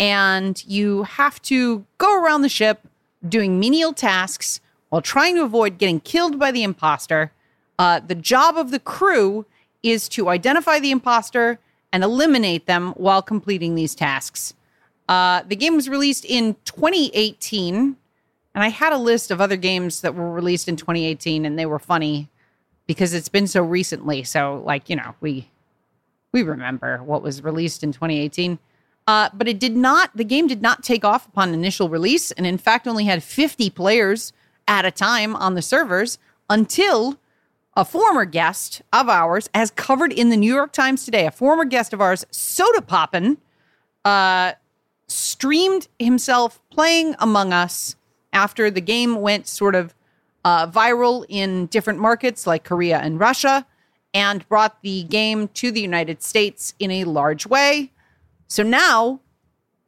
and 0.00 0.64
you 0.66 1.02
have 1.02 1.40
to 1.42 1.84
go 1.98 2.20
around 2.20 2.40
the 2.40 2.48
ship 2.48 2.80
doing 3.28 3.60
menial 3.60 3.92
tasks 3.92 4.60
while 4.88 5.02
trying 5.02 5.36
to 5.36 5.44
avoid 5.44 5.76
getting 5.78 6.00
killed 6.00 6.38
by 6.38 6.50
the 6.50 6.62
imposter. 6.62 7.30
Uh, 7.78 8.00
the 8.00 8.14
job 8.14 8.56
of 8.56 8.70
the 8.70 8.80
crew 8.80 9.44
is 9.82 10.08
to 10.08 10.28
identify 10.28 10.80
the 10.80 10.90
imposter 10.90 11.58
and 11.92 12.02
eliminate 12.02 12.66
them 12.66 12.92
while 12.92 13.20
completing 13.20 13.74
these 13.74 13.94
tasks. 13.94 14.54
Uh, 15.08 15.42
the 15.46 15.56
game 15.56 15.74
was 15.76 15.88
released 15.88 16.24
in 16.24 16.54
2018, 16.64 17.96
and 18.54 18.64
I 18.64 18.68
had 18.68 18.92
a 18.92 18.98
list 18.98 19.30
of 19.30 19.40
other 19.40 19.56
games 19.56 20.00
that 20.00 20.14
were 20.14 20.30
released 20.30 20.68
in 20.68 20.76
2018, 20.76 21.44
and 21.44 21.58
they 21.58 21.66
were 21.66 21.78
funny 21.78 22.28
because 22.86 23.12
it's 23.12 23.28
been 23.28 23.46
so 23.46 23.62
recently. 23.62 24.22
So, 24.24 24.62
like 24.64 24.88
you 24.88 24.96
know, 24.96 25.14
we 25.20 25.50
we 26.32 26.42
remember 26.42 26.98
what 26.98 27.22
was 27.22 27.42
released 27.42 27.82
in 27.82 27.92
2018. 27.92 28.58
Uh, 29.06 29.28
but 29.34 29.48
it 29.48 29.58
did 29.58 29.76
not. 29.76 30.16
The 30.16 30.24
game 30.24 30.46
did 30.46 30.62
not 30.62 30.82
take 30.82 31.04
off 31.04 31.26
upon 31.26 31.52
initial 31.52 31.88
release, 31.88 32.30
and 32.32 32.46
in 32.46 32.58
fact, 32.58 32.86
only 32.86 33.04
had 33.04 33.22
50 33.22 33.70
players 33.70 34.32
at 34.68 34.84
a 34.84 34.90
time 34.90 35.34
on 35.34 35.54
the 35.54 35.62
servers 35.62 36.18
until 36.48 37.18
a 37.76 37.84
former 37.84 38.24
guest 38.24 38.82
of 38.92 39.08
ours, 39.08 39.48
as 39.54 39.70
covered 39.70 40.12
in 40.12 40.28
the 40.28 40.36
New 40.36 40.52
York 40.52 40.72
Times 40.72 41.04
today, 41.04 41.26
a 41.26 41.30
former 41.30 41.64
guest 41.64 41.92
of 41.92 42.00
ours, 42.00 42.24
Sodapoppin, 42.30 43.38
uh, 44.04 44.52
streamed 45.08 45.88
himself 45.98 46.60
playing 46.70 47.14
Among 47.18 47.52
Us 47.52 47.96
after 48.32 48.70
the 48.70 48.80
game 48.80 49.20
went 49.20 49.46
sort 49.46 49.74
of 49.74 49.94
uh, 50.44 50.66
viral 50.68 51.24
in 51.28 51.66
different 51.66 51.98
markets 51.98 52.46
like 52.46 52.64
Korea 52.64 52.98
and 52.98 53.20
Russia 53.20 53.66
and 54.14 54.48
brought 54.48 54.82
the 54.82 55.04
game 55.04 55.48
to 55.48 55.70
the 55.70 55.80
United 55.80 56.22
States 56.22 56.74
in 56.78 56.90
a 56.90 57.04
large 57.04 57.46
way. 57.46 57.92
So 58.50 58.64
now 58.64 59.20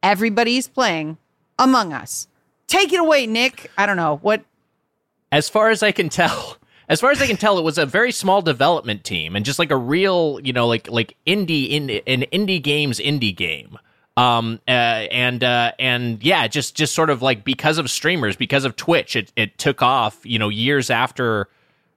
everybody's 0.04 0.68
playing 0.68 1.18
Among 1.58 1.92
Us. 1.92 2.28
Take 2.68 2.92
it 2.92 3.00
away, 3.00 3.26
Nick. 3.26 3.70
I 3.76 3.86
don't 3.86 3.96
know 3.96 4.20
what. 4.22 4.44
as 5.32 5.48
far 5.48 5.70
as 5.70 5.82
I 5.82 5.90
can 5.90 6.08
tell, 6.08 6.56
as 6.88 7.00
far 7.00 7.10
as 7.10 7.20
I 7.20 7.26
can 7.26 7.36
tell, 7.36 7.58
it 7.58 7.64
was 7.64 7.76
a 7.76 7.84
very 7.84 8.12
small 8.12 8.40
development 8.40 9.02
team 9.02 9.34
and 9.34 9.44
just 9.44 9.58
like 9.58 9.72
a 9.72 9.76
real, 9.76 10.38
you 10.44 10.52
know, 10.52 10.68
like 10.68 10.88
like 10.88 11.16
indie 11.26 11.70
in 11.70 11.90
an 12.06 12.24
indie 12.32 12.62
games 12.62 13.00
indie 13.00 13.34
game. 13.34 13.78
Um 14.16 14.60
uh, 14.68 14.70
and 14.70 15.42
uh 15.42 15.72
and 15.80 16.22
yeah, 16.22 16.46
just 16.46 16.76
just 16.76 16.94
sort 16.94 17.10
of 17.10 17.20
like 17.20 17.42
because 17.44 17.78
of 17.78 17.90
streamers, 17.90 18.36
because 18.36 18.64
of 18.64 18.76
Twitch, 18.76 19.16
it 19.16 19.32
it 19.34 19.58
took 19.58 19.82
off, 19.82 20.20
you 20.24 20.38
know, 20.38 20.50
years 20.50 20.88
after 20.88 21.48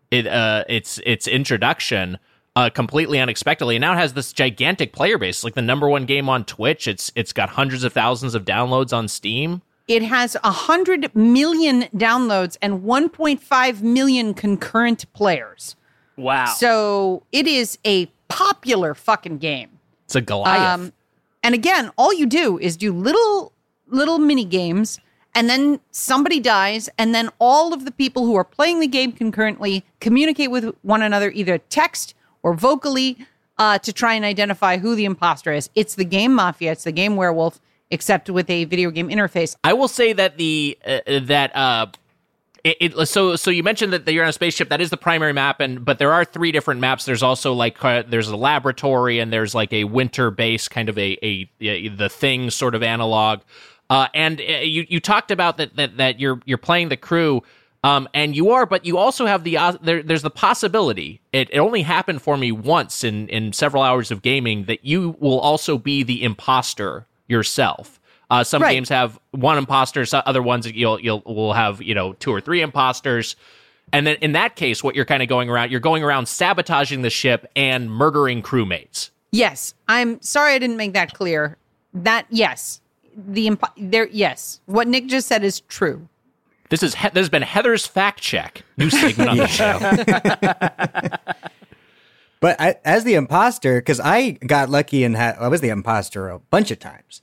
it 0.10 0.25
uh 0.25 0.63
its 0.67 0.99
its 1.06 1.28
introduction. 1.28 2.17
Uh, 2.57 2.69
completely 2.69 3.19
unexpectedly, 3.19 3.75
and 3.75 3.81
now 3.81 3.91
it 3.91 3.97
has 3.97 4.13
this 4.13 4.31
gigantic 4.31 4.93
player 4.93 5.17
base. 5.17 5.43
Like 5.43 5.55
the 5.55 5.61
number 5.61 5.89
one 5.89 6.05
game 6.05 6.29
on 6.29 6.45
Twitch. 6.45 6.87
It's 6.87 7.11
it's 7.13 7.33
got 7.33 7.49
hundreds 7.49 7.83
of 7.83 7.91
thousands 7.91 8.33
of 8.33 8.45
downloads 8.45 8.93
on 8.93 9.09
Steam. 9.09 9.61
It 9.87 10.01
has 10.03 10.35
100 10.41 11.13
million 11.13 11.83
downloads 11.95 12.57
and 12.61 12.81
1.5 12.81 13.81
million 13.81 14.33
concurrent 14.33 15.11
players. 15.13 15.75
Wow. 16.17 16.45
So 16.45 17.23
it 17.31 17.45
is 17.45 17.77
a 17.85 18.07
popular 18.29 18.95
fucking 18.95 19.37
game. 19.37 19.69
It's 20.05 20.15
a 20.15 20.21
Goliath. 20.21 20.79
Um, 20.79 20.93
and 21.43 21.53
again, 21.53 21.91
all 21.97 22.13
you 22.13 22.25
do 22.25 22.57
is 22.57 22.77
do 22.77 22.91
little 22.91 23.51
little 23.87 24.17
mini 24.17 24.45
games, 24.45 24.99
and 25.35 25.47
then 25.49 25.79
somebody 25.91 26.39
dies, 26.39 26.89
and 26.97 27.13
then 27.13 27.29
all 27.37 27.73
of 27.73 27.85
the 27.85 27.91
people 27.91 28.25
who 28.25 28.35
are 28.35 28.43
playing 28.43 28.79
the 28.79 28.87
game 28.87 29.11
concurrently 29.11 29.83
communicate 29.99 30.49
with 30.49 30.73
one 30.81 31.03
another, 31.03 31.29
either 31.31 31.57
text 31.57 32.14
or 32.45 32.53
vocally, 32.53 33.17
uh, 33.58 33.79
to 33.79 33.91
try 33.91 34.13
and 34.13 34.23
identify 34.23 34.77
who 34.77 34.96
the 34.96 35.04
imposter 35.04 35.52
is. 35.52 35.69
It's 35.73 35.96
the 35.96 36.06
game 36.06 36.33
Mafia. 36.33 36.71
It's 36.73 36.83
the 36.83 36.91
game 36.91 37.15
Werewolf, 37.15 37.60
except 37.89 38.29
with 38.29 38.50
a 38.52 38.65
video 38.65 38.91
game 38.91 39.10
interface. 39.10 39.56
I 39.63 39.73
will 39.73 39.87
say 39.87 40.13
that 40.13 40.37
the 40.37 40.77
uh, 40.85 41.00
that 41.23 41.56
uh 41.56 41.87
it, 42.63 42.77
it 42.98 43.08
so 43.08 43.35
so 43.35 43.50
you 43.50 43.63
mentioned 43.63 43.93
that 43.93 44.12
you're 44.12 44.23
on 44.23 44.29
a 44.29 44.33
spaceship 44.33 44.69
that 44.69 44.79
is 44.79 44.91
the 44.91 44.98
primary 44.98 45.33
map 45.33 45.60
and 45.60 45.83
but 45.83 45.98
there 45.98 46.13
are 46.13 46.23
three 46.23 46.52
different 46.52 46.81
maps 46.81 47.06
there's 47.06 47.21
also 47.21 47.54
like 47.54 47.83
uh, 47.85 48.04
there's 48.08 48.27
a 48.27 48.35
laboratory 48.35 49.19
and 49.19 49.31
there's 49.31 49.54
like 49.54 49.71
a 49.71 49.83
winter 49.83 50.31
base 50.31 50.67
kind 50.67 50.89
of 50.89 50.98
a 50.98 51.17
a, 51.23 51.50
a 51.62 51.87
the 51.89 52.10
thing 52.10 52.50
sort 52.50 52.73
of 52.73 52.81
analog 52.81 53.41
uh 53.91 54.08
and 54.15 54.41
uh, 54.41 54.43
you 54.43 54.83
you 54.89 55.00
talked 55.00 55.29
about 55.29 55.58
that 55.58 55.75
that 55.75 55.98
that 55.98 56.19
you're 56.19 56.41
you're 56.46 56.58
playing 56.58 56.89
the 56.89 56.98
crew 56.98 57.43
um, 57.86 58.10
and 58.15 58.36
you 58.36 58.50
are, 58.50 58.65
but 58.65 58.83
you 58.86 58.98
also 58.98 59.25
have 59.27 59.44
the 59.44 59.58
uh, 59.58 59.73
there, 59.81 60.02
there's 60.02 60.23
the 60.23 60.29
possibility. 60.31 61.21
It, 61.31 61.50
it 61.52 61.60
only 61.60 61.83
happened 61.83 62.21
for 62.21 62.36
me 62.36 62.52
once 62.52 63.04
in 63.04 63.27
in 63.29 63.54
several 63.54 63.83
hours 63.83 64.10
of 64.10 64.21
gaming 64.23 64.65
that 64.65 64.83
you 64.83 65.15
will 65.19 65.40
also 65.40 65.77
be 65.77 66.02
the 66.04 66.23
imposter 66.23 67.06
yourself. 67.27 68.00
Uh, 68.31 68.44
some 68.44 68.63
Right. 68.63 68.73
games 68.73 68.90
have 68.90 69.19
one 69.31 69.58
imposter, 69.60 70.04
so 70.06 70.17
other 70.25 70.42
ones 70.42 70.65
you'll 70.71 71.00
you'll 71.00 71.21
will 71.27 71.54
have 71.54 71.79
you 71.81 71.94
know 71.94 72.13
two 72.13 72.31
or 72.31 72.42
three 72.42 72.62
imposters. 72.62 73.36
And 73.94 74.08
then 74.08 74.15
in 74.19 74.31
that 74.31 74.56
case, 74.56 74.83
what 74.83 74.96
you're 74.96 75.06
kind 75.06 75.21
of 75.21 75.29
going 75.29 75.48
around, 75.48 75.69
you're 75.69 75.79
going 75.79 76.04
around 76.04 76.27
sabotaging 76.27 77.04
the 77.04 77.12
ship 77.12 77.46
and 77.56 77.90
murdering 77.92 78.42
crewmates. 78.42 79.12
Yes, 79.31 79.75
I'm 79.88 80.19
sorry 80.23 80.54
I 80.54 80.58
didn't 80.60 80.77
make 80.77 80.94
that 80.94 81.13
clear. 81.13 81.56
That 81.94 82.25
yes, 82.31 82.81
the 83.15 83.46
imp- 83.46 83.63
there. 83.77 84.08
Yes, 84.08 84.60
what 84.65 84.88
Nick 84.88 85.06
just 85.06 85.27
said 85.27 85.44
is 85.44 85.60
true. 85.62 86.08
This 86.69 86.81
is 86.83 86.95
he- 86.95 87.09
this 87.09 87.21
has 87.21 87.29
been 87.29 87.41
Heather's 87.43 87.85
fact 87.85 88.21
check, 88.21 88.63
new 88.77 88.89
segment 88.89 89.29
on 89.29 89.37
the 89.37 89.47
show. 89.47 89.79
But 92.41 92.59
I, 92.61 92.75
as 92.85 93.03
the 93.05 93.15
imposter, 93.15 93.79
because 93.81 93.99
I 93.99 94.31
got 94.31 94.69
lucky 94.69 95.03
and 95.03 95.17
I 95.17 95.47
was 95.47 95.61
the 95.61 95.69
imposter 95.69 96.29
a 96.29 96.37
bunch 96.37 96.69
of 96.69 96.77
times, 96.79 97.21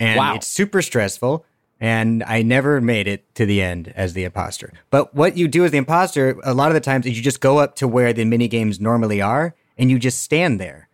and 0.00 0.16
Wow. 0.16 0.36
it's 0.36 0.46
super 0.46 0.80
stressful. 0.80 1.44
And 1.80 2.22
I 2.22 2.40
never 2.42 2.80
made 2.80 3.06
it 3.08 3.34
to 3.34 3.44
the 3.44 3.60
end 3.60 3.92
as 3.94 4.14
the 4.14 4.24
imposter. 4.24 4.72
But 4.90 5.14
what 5.14 5.36
you 5.36 5.48
do 5.48 5.64
as 5.66 5.72
the 5.72 5.76
imposter, 5.76 6.38
a 6.44 6.54
lot 6.54 6.68
of 6.68 6.74
the 6.74 6.80
times, 6.80 7.04
is 7.04 7.14
you 7.16 7.22
just 7.22 7.40
go 7.40 7.58
up 7.58 7.74
to 7.76 7.88
where 7.88 8.12
the 8.14 8.24
mini 8.24 8.48
games 8.48 8.80
normally 8.80 9.20
are, 9.20 9.54
and 9.76 9.90
you 9.90 9.98
just 9.98 10.22
stand 10.22 10.58
there, 10.60 10.88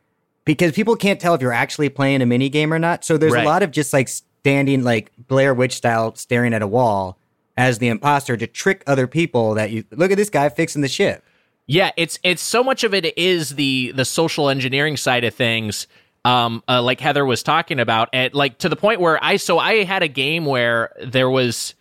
because 0.45 0.73
people 0.73 0.97
can't 0.97 1.21
tell 1.21 1.35
if 1.35 1.43
you're 1.43 1.53
actually 1.53 1.91
playing 1.91 2.23
a 2.23 2.27
mini 2.27 2.49
game 2.49 2.73
or 2.73 2.79
not. 2.79 3.05
So 3.05 3.19
there's 3.19 3.35
Right. 3.35 3.45
a 3.45 3.49
lot 3.49 3.63
of 3.63 3.71
just 3.71 3.93
like 3.93 4.09
standing, 4.09 4.83
like 4.83 5.13
Blair 5.29 5.55
Witch 5.55 5.75
style, 5.75 6.15
staring 6.17 6.55
at 6.55 6.63
a 6.63 6.67
wall 6.67 7.19
as 7.61 7.77
the 7.77 7.89
imposter 7.89 8.39
to 8.39 8.47
trick 8.47 8.83
other 8.87 9.07
people 9.07 9.53
that 9.53 9.71
you 9.71 9.85
look 9.91 10.11
at 10.11 10.17
this 10.17 10.31
guy 10.31 10.49
fixing 10.49 10.81
the 10.81 10.89
ship. 10.89 11.23
Yeah, 11.67 11.91
it's 11.99 12.19
it's 12.23 12.41
so 12.41 12.65
much 12.65 12.85
of 12.85 12.95
it 12.95 13.17
is 13.19 13.51
the 13.51 13.93
the 13.95 14.07
social 14.07 14.49
engineering 14.49 14.97
side 14.97 15.25
of 15.25 15.35
things. 15.35 15.87
Um, 16.25 16.63
uh, 16.69 16.83
like 16.83 17.01
Heather 17.01 17.25
was 17.25 17.43
talking 17.43 17.79
about, 17.79 18.09
and 18.15 18.33
like 18.35 18.59
to 18.59 18.71
the 18.71 18.77
point 18.77 18.99
where 19.01 19.23
I 19.23 19.37
so 19.37 19.59
I 19.59 19.85
had 19.85 20.03
a 20.03 20.09
game 20.09 20.47
where 20.47 20.95
there 21.05 21.29
was 21.29 21.75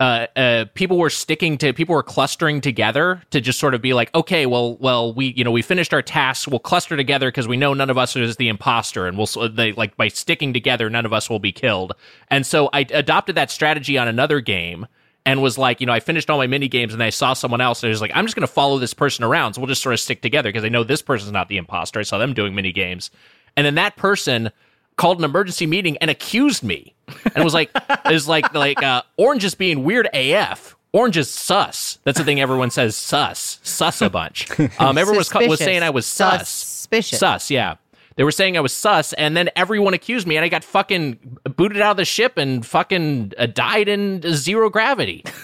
uh, 0.00 0.26
uh, 0.36 0.64
people 0.74 0.98
were 0.98 1.10
sticking 1.10 1.56
to 1.58 1.72
people 1.72 1.94
were 1.94 2.02
clustering 2.02 2.60
together 2.60 3.22
to 3.30 3.40
just 3.40 3.58
sort 3.60 3.74
of 3.74 3.82
be 3.82 3.92
like, 3.92 4.12
okay, 4.14 4.46
well, 4.46 4.76
well, 4.78 5.12
we 5.12 5.32
you 5.34 5.44
know 5.44 5.50
we 5.50 5.62
finished 5.62 5.94
our 5.94 6.02
tasks, 6.02 6.48
we'll 6.48 6.58
cluster 6.58 6.96
together 6.96 7.28
because 7.28 7.46
we 7.46 7.56
know 7.56 7.74
none 7.74 7.90
of 7.90 7.98
us 7.98 8.16
is 8.16 8.36
the 8.36 8.48
imposter, 8.48 9.06
and 9.06 9.16
we'll 9.16 9.48
they 9.50 9.72
like 9.72 9.96
by 9.96 10.08
sticking 10.08 10.52
together, 10.52 10.88
none 10.90 11.06
of 11.06 11.12
us 11.12 11.30
will 11.30 11.38
be 11.38 11.52
killed. 11.52 11.92
And 12.28 12.46
so 12.46 12.70
I 12.72 12.80
adopted 12.80 13.36
that 13.36 13.50
strategy 13.50 13.96
on 13.96 14.08
another 14.08 14.40
game 14.40 14.86
and 15.26 15.40
was 15.42 15.56
like, 15.56 15.80
you 15.80 15.86
know, 15.86 15.92
I 15.92 16.00
finished 16.00 16.28
all 16.30 16.38
my 16.38 16.46
mini 16.46 16.68
games 16.68 16.92
and 16.92 17.02
I 17.02 17.10
saw 17.10 17.32
someone 17.32 17.60
else 17.60 17.82
and 17.82 17.88
I 17.88 17.90
was 17.90 18.00
like, 18.00 18.12
I'm 18.14 18.26
just 18.26 18.36
going 18.36 18.46
to 18.46 18.52
follow 18.52 18.78
this 18.78 18.94
person 18.94 19.24
around, 19.24 19.54
so 19.54 19.60
we'll 19.60 19.68
just 19.68 19.82
sort 19.82 19.94
of 19.94 20.00
stick 20.00 20.22
together 20.22 20.50
because 20.50 20.64
I 20.64 20.68
know 20.68 20.84
this 20.84 21.02
person's 21.02 21.32
not 21.32 21.48
the 21.48 21.56
imposter. 21.56 22.00
I 22.00 22.02
saw 22.02 22.18
them 22.18 22.34
doing 22.34 22.54
mini 22.54 22.72
games, 22.72 23.10
and 23.56 23.64
then 23.66 23.74
that 23.76 23.96
person 23.96 24.50
called 24.96 25.18
an 25.18 25.24
emergency 25.24 25.66
meeting 25.66 25.96
and 25.98 26.10
accused 26.10 26.62
me 26.62 26.94
and 27.34 27.42
was 27.42 27.54
like 27.54 27.70
is 28.10 28.28
like 28.28 28.52
like 28.54 28.80
uh 28.82 29.02
orange 29.16 29.44
is 29.44 29.54
being 29.54 29.82
weird 29.82 30.08
af 30.14 30.76
orange 30.92 31.16
is 31.16 31.30
sus. 31.30 31.98
That's 32.04 32.18
the 32.18 32.24
thing 32.24 32.40
everyone 32.40 32.70
says 32.70 32.96
sus 32.96 33.58
sus 33.62 34.00
a 34.02 34.10
bunch. 34.10 34.48
Um 34.78 34.98
everyone 34.98 35.18
was, 35.18 35.32
was 35.34 35.58
saying 35.58 35.82
i 35.82 35.90
was 35.90 36.06
sus. 36.06 36.48
Suspicious. 36.48 37.18
sus 37.18 37.50
yeah 37.50 37.74
they 38.16 38.24
were 38.24 38.32
saying 38.32 38.56
i 38.56 38.60
was 38.60 38.72
sus 38.72 39.12
and 39.14 39.36
then 39.36 39.48
everyone 39.56 39.94
accused 39.94 40.26
me 40.26 40.36
and 40.36 40.44
i 40.44 40.48
got 40.48 40.64
fucking 40.64 41.18
booted 41.56 41.80
out 41.80 41.92
of 41.92 41.96
the 41.96 42.04
ship 42.04 42.36
and 42.36 42.64
fucking 42.64 43.32
uh, 43.38 43.46
died 43.46 43.88
in 43.88 44.22
zero 44.32 44.70
gravity. 44.70 45.24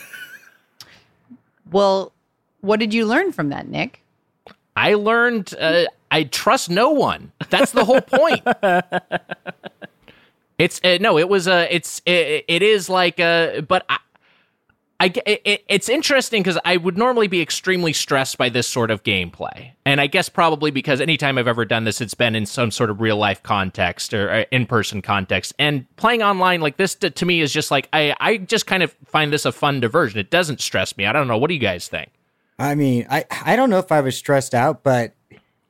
Well, 1.72 2.12
what 2.62 2.80
did 2.80 2.92
you 2.92 3.06
learn 3.06 3.30
from 3.30 3.50
that, 3.50 3.68
Nick? 3.68 4.02
i 4.74 4.94
learned 4.94 5.54
uh, 5.60 5.84
i 6.10 6.24
trust 6.24 6.68
no 6.68 6.90
one. 6.90 7.30
That's 7.48 7.70
the 7.70 7.84
whole 7.84 8.00
point. 8.00 8.42
It's 10.60 10.78
uh, 10.84 10.98
no, 11.00 11.16
it 11.16 11.26
was 11.26 11.48
uh, 11.48 11.66
it's 11.70 12.02
it, 12.04 12.44
it 12.46 12.60
is 12.60 12.90
like 12.90 13.18
uh, 13.18 13.62
but 13.62 13.86
I, 13.88 13.96
I 15.00 15.06
it, 15.26 15.42
it- 15.44 15.64
it's 15.68 15.88
interesting 15.88 16.42
because 16.42 16.58
I 16.64 16.76
would 16.76 16.96
normally 16.98 17.26
be 17.26 17.40
extremely 17.40 17.92
stressed 17.92 18.36
by 18.38 18.48
this 18.50 18.66
sort 18.66 18.90
of 18.90 19.02
gameplay, 19.02 19.72
and 19.86 20.00
I 20.00 20.06
guess 20.06 20.28
probably 20.28 20.70
because 20.70 21.00
anytime 21.00 21.38
I've 21.38 21.48
ever 21.48 21.64
done 21.64 21.84
this, 21.84 22.00
it's 22.00 22.14
been 22.14 22.36
in 22.36 22.44
some 22.46 22.70
sort 22.70 22.90
of 22.90 23.00
real 23.00 23.16
life 23.16 23.42
context 23.42 24.12
or 24.14 24.30
uh, 24.30 24.44
in 24.52 24.66
person 24.66 25.00
context, 25.02 25.54
and 25.58 25.86
playing 25.96 26.22
online 26.22 26.60
like 26.60 26.76
this 26.76 26.94
to, 26.96 27.10
to 27.10 27.24
me 27.26 27.40
is 27.40 27.52
just 27.52 27.70
like 27.70 27.88
I 27.92 28.14
I 28.20 28.36
just 28.36 28.66
kind 28.66 28.82
of 28.82 28.94
find 29.06 29.32
this 29.32 29.44
a 29.46 29.52
fun 29.52 29.80
diversion. 29.80 30.20
It 30.20 30.30
doesn't 30.30 30.60
stress 30.60 30.96
me. 30.96 31.06
I 31.06 31.12
don't 31.12 31.26
know. 31.26 31.38
What 31.38 31.48
do 31.48 31.54
you 31.54 31.60
guys 31.60 31.88
think? 31.88 32.10
I 32.58 32.74
mean, 32.74 33.06
I 33.10 33.24
I 33.30 33.56
don't 33.56 33.70
know 33.70 33.78
if 33.78 33.90
I 33.90 34.02
was 34.02 34.16
stressed 34.16 34.54
out, 34.54 34.82
but 34.82 35.14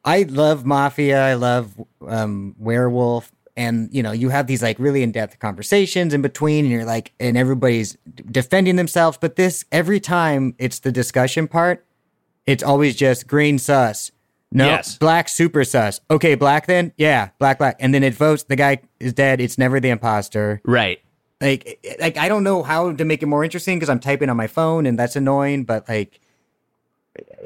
I 0.04 0.22
love 0.24 0.64
Mafia. 0.64 1.22
I 1.24 1.34
love 1.34 1.74
um, 2.06 2.56
Werewolf, 2.58 3.30
and 3.60 3.88
you 3.92 4.02
know, 4.02 4.12
you 4.12 4.30
have 4.30 4.46
these 4.46 4.62
like 4.62 4.78
really 4.78 5.02
in 5.02 5.12
depth 5.12 5.38
conversations 5.38 6.14
in 6.14 6.22
between, 6.22 6.64
and 6.64 6.72
you're 6.72 6.84
like, 6.96 7.12
and 7.20 7.36
everybody's 7.36 7.96
defending 8.30 8.76
themselves. 8.76 9.18
But 9.20 9.36
this 9.36 9.64
every 9.70 10.00
time 10.00 10.54
it's 10.58 10.78
the 10.80 10.90
discussion 10.90 11.46
part, 11.46 11.84
it's 12.46 12.62
always 12.62 12.96
just 12.96 13.26
green 13.26 13.58
sus. 13.58 14.10
No, 14.52 14.66
Yes. 14.66 14.98
black 14.98 15.28
super 15.28 15.62
sus. 15.62 16.00
Okay, 16.10 16.34
black 16.34 16.66
then, 16.66 16.92
yeah, 16.96 17.28
black 17.38 17.58
black, 17.58 17.76
and 17.78 17.94
then 17.94 18.02
it 18.02 18.14
votes. 18.14 18.42
The 18.44 18.56
guy 18.56 18.80
is 18.98 19.12
dead. 19.12 19.40
It's 19.40 19.58
never 19.58 19.78
the 19.78 19.90
imposter. 19.90 20.60
Right. 20.64 20.98
Like, 21.40 21.78
like 22.00 22.16
I 22.18 22.28
don't 22.28 22.42
know 22.44 22.62
how 22.62 22.92
to 22.92 23.04
make 23.04 23.22
it 23.22 23.26
more 23.26 23.44
interesting 23.44 23.78
because 23.78 23.88
I'm 23.90 24.00
typing 24.00 24.28
on 24.28 24.36
my 24.36 24.46
phone 24.48 24.86
and 24.86 24.98
that's 24.98 25.16
annoying. 25.16 25.64
But 25.64 25.88
like, 25.88 26.20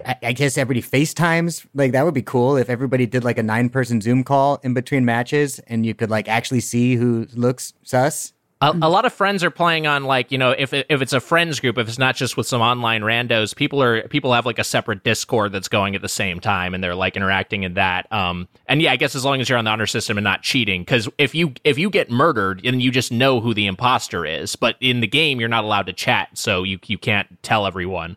I, 0.05 0.17
I 0.23 0.33
guess 0.33 0.59
everybody 0.59 0.87
FaceTimes. 0.87 1.67
Like 1.75 1.93
that 1.93 2.05
would 2.05 2.15
be 2.15 2.23
cool 2.23 2.57
if 2.57 2.69
everybody 2.69 3.07
did 3.07 3.25
like 3.25 3.39
a 3.39 3.43
nine 3.43 3.69
person 3.69 4.01
Zoom 4.01 4.25
call 4.25 4.61
in 4.63 4.75
between 4.75 5.05
matches 5.05 5.59
and 5.67 5.85
you 5.85 5.95
could 5.95 6.11
like 6.11 6.29
actually 6.29 6.61
see 6.61 6.97
who 6.97 7.27
looks 7.35 7.73
sus. 7.83 8.33
A, 8.61 8.71
a 8.83 8.89
lot 8.89 9.05
of 9.05 9.13
friends 9.13 9.45
are 9.45 9.51
playing 9.51 9.87
on 9.87 10.05
like 10.05 10.33
you 10.33 10.39
know 10.39 10.53
if 10.53 10.73
if 10.73 11.03
it's 11.03 11.13
a 11.13 11.21
friends 11.21 11.61
group 11.61 11.77
if 11.77 11.87
it's 11.87 11.99
not 11.99 12.17
just 12.17 12.37
with 12.37 12.47
some 12.47 12.63
online 12.63 13.03
randos 13.03 13.55
people 13.55 13.83
are 13.83 14.09
people 14.09 14.33
have 14.33 14.47
like 14.47 14.59
a 14.59 14.65
separate 14.65 15.05
discord 15.05 15.53
that's 15.53 15.69
going 15.69 15.95
at 15.95 16.01
the 16.01 16.09
same 16.09 16.41
time 16.41 16.73
and 16.73 16.83
they're 16.83 16.95
like 16.95 17.15
interacting 17.15 17.65
in 17.65 17.75
that 17.75 18.11
um 18.11 18.49
and 18.67 18.81
yeah 18.81 18.93
i 18.93 18.97
guess 18.97 19.15
as 19.15 19.25
long 19.25 19.41
as 19.41 19.49
you're 19.51 19.59
on 19.59 19.65
the 19.65 19.71
honor 19.71 19.87
system 19.87 20.17
and 20.17 20.25
not 20.25 20.41
cheating 20.41 20.81
because 20.81 21.11
if 21.19 21.35
you 21.35 21.53
if 21.65 21.77
you 21.77 21.91
get 21.91 22.11
murdered 22.11 22.63
then 22.65 22.81
you 22.81 22.91
just 22.91 23.13
know 23.13 23.39
who 23.39 23.53
the 23.53 23.67
imposter 23.67 24.25
is 24.25 24.57
but 24.57 24.77
in 24.81 25.01
the 25.01 25.09
game 25.09 25.41
you're 25.41 25.49
not 25.49 25.65
allowed 25.65 25.87
to 25.87 25.93
chat 25.93 26.29
so 26.33 26.63
you 26.63 26.79
you 26.87 26.97
can't 26.97 27.43
tell 27.43 27.67
everyone 27.67 28.17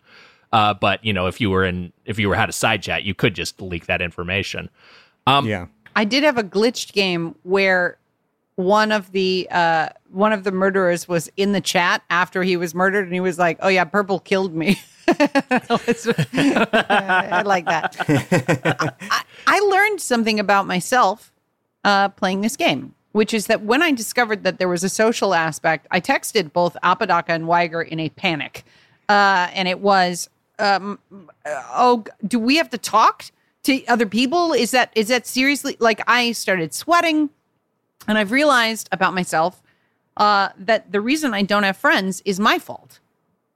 uh 0.53 0.73
but 0.73 1.03
you 1.03 1.13
know 1.13 1.27
if 1.27 1.39
you 1.41 1.49
were 1.49 1.65
in 1.65 1.91
if 2.05 2.19
you 2.19 2.29
were 2.29 2.35
had 2.35 2.49
a 2.49 2.53
side 2.53 2.81
chat 2.81 3.03
you 3.03 3.13
could 3.13 3.33
just 3.33 3.61
leak 3.61 3.85
that 3.85 4.01
information 4.01 4.69
yeah. 5.43 5.67
I 5.95 6.05
did 6.05 6.23
have 6.23 6.37
a 6.37 6.43
glitched 6.43 6.93
game 6.93 7.35
where 7.43 7.97
one 8.55 8.91
of 8.91 9.11
the 9.11 9.47
uh, 9.51 9.89
one 10.11 10.33
of 10.33 10.43
the 10.43 10.51
murderers 10.51 11.07
was 11.07 11.29
in 11.37 11.51
the 11.53 11.61
chat 11.61 12.03
after 12.09 12.43
he 12.43 12.57
was 12.57 12.75
murdered, 12.75 13.05
and 13.05 13.13
he 13.13 13.19
was 13.19 13.39
like, 13.39 13.57
"Oh 13.61 13.67
yeah, 13.67 13.83
purple 13.83 14.19
killed 14.19 14.53
me." 14.53 14.79
I 15.07 15.13
like 17.45 17.65
that. 17.65 17.95
I, 19.09 19.23
I 19.47 19.59
learned 19.59 20.01
something 20.01 20.39
about 20.39 20.67
myself 20.67 21.31
uh, 21.83 22.09
playing 22.09 22.41
this 22.41 22.57
game, 22.57 22.93
which 23.11 23.33
is 23.33 23.47
that 23.47 23.61
when 23.61 23.81
I 23.81 23.91
discovered 23.91 24.43
that 24.43 24.59
there 24.59 24.69
was 24.69 24.83
a 24.83 24.89
social 24.89 25.33
aspect, 25.33 25.87
I 25.89 26.01
texted 26.01 26.53
both 26.53 26.75
Apodaca 26.83 27.31
and 27.31 27.47
Wiger 27.47 27.81
in 27.81 27.99
a 27.99 28.09
panic, 28.09 28.65
uh, 29.07 29.49
and 29.53 29.67
it 29.67 29.79
was, 29.79 30.29
um, 30.59 30.99
uh, 31.45 31.63
"Oh, 31.71 32.03
do 32.25 32.39
we 32.39 32.57
have 32.57 32.69
to 32.71 32.77
talk 32.77 33.25
to 33.63 33.85
other 33.85 34.05
people? 34.05 34.53
Is 34.53 34.71
that 34.71 34.91
is 34.95 35.07
that 35.07 35.27
seriously?" 35.27 35.77
Like 35.79 36.01
I 36.07 36.31
started 36.31 36.73
sweating, 36.73 37.29
and 38.07 38.17
I've 38.17 38.31
realized 38.31 38.89
about 38.91 39.13
myself 39.13 39.61
uh, 40.17 40.49
that 40.57 40.91
the 40.91 41.01
reason 41.01 41.33
I 41.33 41.43
don't 41.43 41.63
have 41.63 41.77
friends 41.77 42.21
is 42.25 42.39
my 42.39 42.59
fault. 42.59 42.99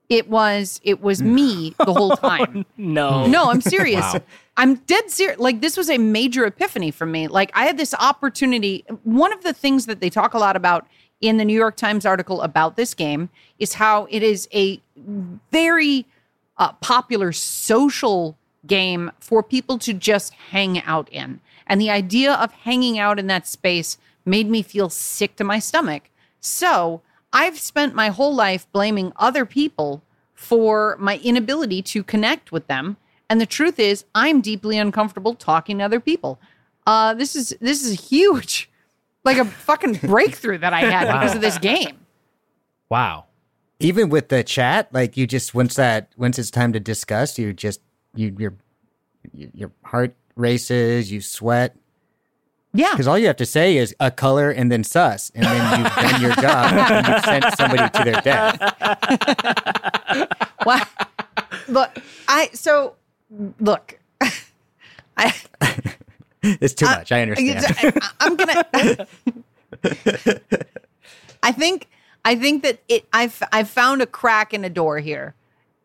It 0.08 0.28
was 0.28 0.80
it 0.84 1.00
was 1.00 1.22
me 1.22 1.74
the 1.78 1.92
whole 1.92 2.10
time. 2.16 2.66
No. 2.76 3.26
No, 3.26 3.50
I'm 3.50 3.60
serious. 3.76 4.14
I'm 4.56 4.74
dead 4.76 5.10
serious. 5.10 5.38
Like 5.38 5.60
this 5.60 5.76
was 5.76 5.88
a 5.88 5.98
major 5.98 6.44
epiphany 6.44 6.90
for 6.90 7.06
me. 7.06 7.28
Like 7.28 7.50
I 7.54 7.64
had 7.64 7.78
this 7.78 7.94
opportunity. 7.94 8.84
One 9.04 9.32
of 9.32 9.42
the 9.42 9.52
things 9.52 9.86
that 9.86 10.00
they 10.00 10.10
talk 10.10 10.34
a 10.34 10.38
lot 10.38 10.54
about 10.54 10.86
in 11.22 11.36
the 11.38 11.44
New 11.44 11.54
York 11.54 11.76
Times 11.76 12.04
article 12.04 12.42
about 12.42 12.76
this 12.76 12.94
game 12.94 13.30
is 13.58 13.74
how 13.74 14.06
it 14.10 14.22
is 14.22 14.48
a 14.52 14.80
very 15.50 16.04
uh, 16.58 16.72
popular 16.74 17.32
social 17.32 18.36
game 18.66 19.10
for 19.20 19.42
people 19.42 19.78
to 19.78 19.92
just 19.92 20.32
hang 20.34 20.80
out 20.82 21.08
in. 21.10 21.40
And 21.66 21.80
the 21.80 21.90
idea 21.90 22.34
of 22.34 22.52
hanging 22.52 22.98
out 22.98 23.18
in 23.18 23.26
that 23.28 23.46
space 23.46 23.98
made 24.24 24.48
me 24.48 24.62
feel 24.62 24.88
sick 24.88 25.36
to 25.36 25.44
my 25.44 25.58
stomach. 25.58 26.10
So 26.40 27.02
I've 27.32 27.58
spent 27.58 27.94
my 27.94 28.08
whole 28.08 28.34
life 28.34 28.70
blaming 28.72 29.12
other 29.16 29.46
people 29.46 30.02
for 30.34 30.96
my 30.98 31.18
inability 31.18 31.82
to 31.82 32.02
connect 32.02 32.52
with 32.52 32.66
them. 32.66 32.96
And 33.30 33.40
the 33.40 33.46
truth 33.46 33.78
is, 33.78 34.04
I'm 34.14 34.40
deeply 34.40 34.76
uncomfortable 34.76 35.34
talking 35.34 35.78
to 35.78 35.84
other 35.84 36.00
people. 36.00 36.38
Uh, 36.86 37.14
this 37.14 37.36
is 37.36 37.56
this 37.60 37.84
is 37.84 38.08
huge, 38.10 38.68
like 39.24 39.38
a 39.38 39.44
fucking 39.44 39.94
breakthrough 40.02 40.58
that 40.58 40.72
I 40.72 40.80
had 40.80 41.06
because 41.06 41.34
of 41.34 41.40
this 41.40 41.58
game. 41.58 41.98
wow 42.90 43.24
Even 43.82 44.08
with 44.08 44.28
the 44.28 44.44
chat, 44.44 44.88
like 44.92 45.16
you 45.16 45.26
just 45.26 45.54
once 45.54 45.74
that 45.74 46.12
once 46.16 46.38
it's 46.38 46.50
time 46.50 46.72
to 46.72 46.80
discuss, 46.80 47.38
you 47.38 47.52
just 47.52 47.80
you 48.14 48.34
your 48.38 48.54
your 49.32 49.72
heart 49.84 50.14
races, 50.36 51.10
you 51.10 51.20
sweat. 51.20 51.76
Yeah, 52.74 52.92
Because 52.92 53.06
all 53.06 53.18
you 53.18 53.26
have 53.26 53.36
to 53.36 53.44
say 53.46 53.76
is 53.76 53.94
a 54.00 54.10
color 54.10 54.50
and 54.50 54.72
then 54.72 54.82
sus, 54.82 55.30
and 55.34 55.44
then 55.44 55.80
you've 55.80 55.92
done 55.94 56.22
your 56.22 56.34
job 56.36 56.72
and 56.72 57.06
you've 57.06 57.24
sent 57.24 57.54
somebody 57.54 57.90
to 57.90 58.04
their 58.04 58.20
death. 58.22 58.58
Wow. 60.64 60.80
look, 61.66 61.90
I 62.28 62.50
so 62.52 62.94
look. 63.58 63.98
I 65.16 65.34
It's 66.42 66.72
too 66.74 66.84
much. 66.86 67.10
I 67.10 67.22
understand. 67.22 67.98
I, 68.20 68.26
am 68.26 68.36
gonna. 68.36 68.64
I 71.42 71.50
think 71.50 71.88
I 72.24 72.36
think 72.36 72.62
that 72.62 72.80
it 72.88 73.06
I've 73.12 73.42
I've 73.52 73.68
found 73.68 74.02
a 74.02 74.06
crack 74.06 74.54
in 74.54 74.64
a 74.64 74.70
door 74.70 74.98
here. 74.98 75.34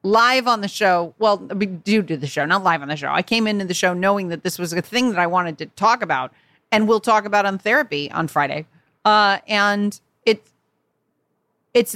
Live 0.03 0.47
on 0.47 0.61
the 0.61 0.67
show, 0.67 1.13
well, 1.19 1.37
due 1.37 2.03
to 2.03 2.15
the 2.15 2.27
show, 2.27 2.45
not 2.45 2.63
live 2.63 2.81
on 2.81 2.87
the 2.87 2.95
show. 2.95 3.09
I 3.11 3.21
came 3.23 3.47
into 3.47 3.65
the 3.65 3.73
show 3.73 3.93
knowing 3.93 4.29
that 4.29 4.43
this 4.43 4.57
was 4.57 4.71
a 4.71 4.81
thing 4.81 5.09
that 5.09 5.19
I 5.19 5.27
wanted 5.27 5.57
to 5.57 5.65
talk 5.65 6.01
about, 6.01 6.31
and 6.71 6.87
we'll 6.87 6.99
talk 7.01 7.25
about 7.25 7.45
on 7.45 7.57
therapy 7.57 8.09
on 8.11 8.27
Friday. 8.27 8.65
Uh, 9.03 9.39
and 9.47 9.99
it's 10.25 10.49
it's 11.73 11.95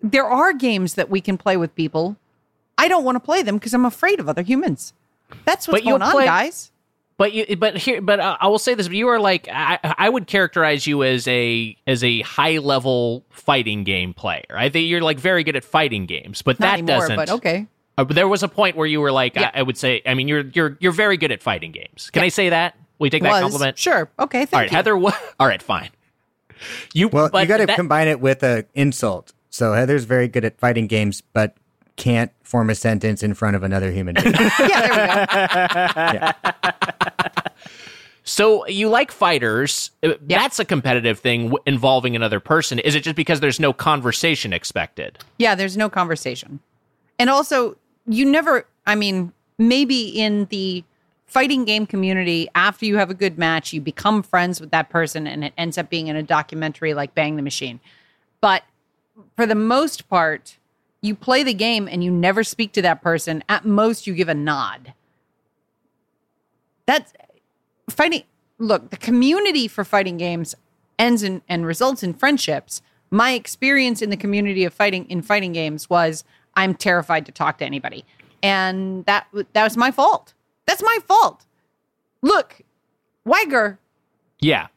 there 0.00 0.24
are 0.26 0.52
games 0.52 0.94
that 0.94 1.10
we 1.10 1.20
can 1.20 1.36
play 1.36 1.56
with 1.56 1.74
people. 1.74 2.16
I 2.78 2.88
don't 2.88 3.04
want 3.04 3.16
to 3.16 3.20
play 3.20 3.42
them 3.42 3.56
because 3.56 3.74
I'm 3.74 3.84
afraid 3.84 4.20
of 4.20 4.28
other 4.28 4.42
humans. 4.42 4.92
That's 5.44 5.66
what's 5.66 5.82
But 5.82 5.90
going 5.90 6.02
on, 6.02 6.12
play- 6.12 6.24
guys. 6.26 6.70
But 7.18 7.32
you, 7.32 7.56
but 7.56 7.78
here, 7.78 8.02
but 8.02 8.20
uh, 8.20 8.36
I 8.40 8.48
will 8.48 8.58
say 8.58 8.74
this: 8.74 8.88
But 8.88 8.96
you 8.96 9.08
are 9.08 9.18
like 9.18 9.48
I, 9.50 9.78
I 9.96 10.08
would 10.10 10.26
characterize 10.26 10.86
you 10.86 11.02
as 11.02 11.26
a 11.26 11.74
as 11.86 12.04
a 12.04 12.20
high 12.20 12.58
level 12.58 13.24
fighting 13.30 13.84
game 13.84 14.12
player. 14.12 14.44
I 14.50 14.68
think 14.68 14.88
you're 14.88 15.00
like 15.00 15.18
very 15.18 15.42
good 15.42 15.56
at 15.56 15.64
fighting 15.64 16.04
games, 16.04 16.42
but 16.42 16.60
Not 16.60 16.66
that 16.66 16.72
anymore, 16.80 17.00
doesn't. 17.00 17.16
but 17.16 17.30
okay. 17.30 17.66
Uh, 17.96 18.04
but 18.04 18.14
there 18.16 18.28
was 18.28 18.42
a 18.42 18.48
point 18.48 18.76
where 18.76 18.86
you 18.86 19.00
were 19.00 19.12
like, 19.12 19.34
Yeah. 19.34 19.50
I, 19.54 19.60
I 19.60 19.62
would 19.62 19.78
say, 19.78 20.02
I 20.04 20.12
mean, 20.12 20.28
you're 20.28 20.44
you're 20.52 20.76
you're 20.78 20.92
very 20.92 21.16
good 21.16 21.32
at 21.32 21.42
fighting 21.42 21.72
games. 21.72 22.10
Can 22.10 22.22
I 22.22 22.28
say 22.28 22.50
that? 22.50 22.76
We 22.98 23.08
take 23.08 23.22
that 23.22 23.30
Was 23.30 23.40
compliment. 23.40 23.78
sure. 23.78 24.10
Okay, 24.18 24.40
thank 24.44 24.52
All 24.52 24.60
right, 24.60 24.70
you. 24.70 24.76
Heather. 24.76 24.96
wha- 24.98 25.12
All 25.40 25.46
right, 25.46 25.62
fine. 25.62 25.88
You 26.92 27.08
Well, 27.08 27.30
but 27.30 27.40
you 27.40 27.46
got 27.48 27.58
to 27.58 27.66
that- 27.66 27.76
combine 27.76 28.08
it 28.08 28.20
with 28.20 28.42
a 28.42 28.66
insult. 28.74 29.32
So 29.48 29.72
Heather's 29.72 30.04
very 30.04 30.28
good 30.28 30.44
at 30.44 30.58
fighting 30.58 30.86
games, 30.86 31.22
but 31.32 31.56
can't 31.96 32.30
form 32.42 32.68
a 32.68 32.74
sentence 32.74 33.22
in 33.22 33.32
front 33.32 33.56
of 33.56 33.62
another 33.62 33.90
human 33.90 34.16
being. 34.16 34.34
yeah, 34.60 35.26
there 35.96 36.12
we 36.12 36.18
go. 36.18 36.90
So 38.28 38.66
you 38.66 38.88
like 38.88 39.12
fighters? 39.12 39.92
Uh, 40.02 40.14
That's 40.20 40.58
a 40.58 40.64
competitive 40.64 41.20
thing 41.20 41.44
w- 41.44 41.62
involving 41.64 42.16
another 42.16 42.40
person. 42.40 42.80
Is 42.80 42.96
it 42.96 43.04
just 43.04 43.14
because 43.14 43.38
there's 43.38 43.60
no 43.60 43.72
conversation 43.72 44.52
expected? 44.52 45.18
Yeah, 45.38 45.54
there's 45.54 45.76
no 45.76 45.88
conversation. 45.88 46.58
And 47.20 47.30
also, 47.30 47.76
you 48.04 48.24
never, 48.26 48.66
I 48.84 48.96
mean, 48.96 49.32
maybe 49.58 50.08
in 50.08 50.46
the 50.46 50.82
fighting 51.26 51.64
game 51.64 51.86
community, 51.86 52.48
after 52.56 52.84
you 52.84 52.96
have 52.96 53.10
a 53.10 53.14
good 53.14 53.38
match, 53.38 53.72
you 53.72 53.80
become 53.80 54.24
friends 54.24 54.60
with 54.60 54.72
that 54.72 54.90
person 54.90 55.28
and 55.28 55.44
it 55.44 55.52
ends 55.56 55.78
up 55.78 55.88
being 55.88 56.08
in 56.08 56.16
a 56.16 56.22
documentary 56.22 56.94
like 56.94 57.14
Bang 57.14 57.36
the 57.36 57.42
Machine. 57.42 57.78
But 58.40 58.64
for 59.36 59.46
the 59.46 59.54
most 59.54 60.08
part, 60.08 60.56
you 61.00 61.14
play 61.14 61.44
the 61.44 61.54
game 61.54 61.86
and 61.88 62.02
you 62.02 62.10
never 62.10 62.42
speak 62.42 62.72
to 62.72 62.82
that 62.82 63.02
person. 63.02 63.44
At 63.48 63.64
most, 63.64 64.08
you 64.08 64.14
give 64.14 64.28
a 64.28 64.34
nod. 64.34 64.94
That's 66.86 67.12
fighting. 67.88 68.22
Look, 68.58 68.90
the 68.90 68.96
community 68.96 69.68
for 69.68 69.84
fighting 69.84 70.16
games 70.16 70.54
ends 70.98 71.22
in, 71.22 71.42
and 71.48 71.66
results 71.66 72.02
in 72.02 72.14
friendships. 72.14 72.80
My 73.10 73.32
experience 73.32 74.02
in 74.02 74.10
the 74.10 74.16
community 74.16 74.64
of 74.64 74.72
fighting 74.74 75.04
in 75.10 75.22
fighting 75.22 75.52
games 75.52 75.88
was 75.90 76.24
I'm 76.54 76.74
terrified 76.74 77.26
to 77.26 77.32
talk 77.32 77.58
to 77.58 77.64
anybody, 77.64 78.04
and 78.42 79.04
that 79.06 79.26
that 79.52 79.64
was 79.64 79.76
my 79.76 79.90
fault. 79.90 80.32
That's 80.66 80.82
my 80.82 80.98
fault. 81.06 81.44
Look, 82.22 82.62
Wiger, 83.24 83.78
Yeah. 84.40 84.68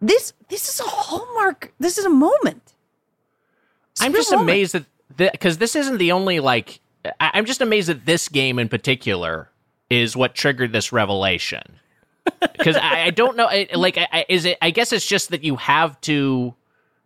this 0.00 0.32
this 0.48 0.68
is 0.68 0.80
a 0.80 0.88
hallmark. 0.88 1.72
This 1.78 1.98
is 1.98 2.04
a 2.04 2.10
moment. 2.10 2.74
It's 3.92 4.02
I'm 4.02 4.12
just 4.12 4.30
moment. 4.30 4.48
amazed 4.48 4.74
that 5.18 5.32
because 5.32 5.58
this 5.58 5.76
isn't 5.76 5.98
the 5.98 6.12
only 6.12 6.40
like. 6.40 6.80
I'm 7.20 7.44
just 7.44 7.60
amazed 7.60 7.88
that 7.88 8.04
this 8.06 8.28
game 8.28 8.58
in 8.58 8.68
particular 8.68 9.49
is 9.90 10.16
what 10.16 10.34
triggered 10.34 10.72
this 10.72 10.92
revelation. 10.92 11.62
Because 12.40 12.76
I, 12.76 13.04
I 13.06 13.10
don't 13.10 13.36
know, 13.36 13.46
I, 13.46 13.68
like, 13.74 13.98
I, 13.98 14.06
I- 14.12 14.26
is 14.28 14.44
it? 14.44 14.56
I 14.62 14.70
guess 14.70 14.92
it's 14.92 15.06
just 15.06 15.30
that 15.30 15.42
you 15.44 15.56
have 15.56 16.00
to. 16.02 16.54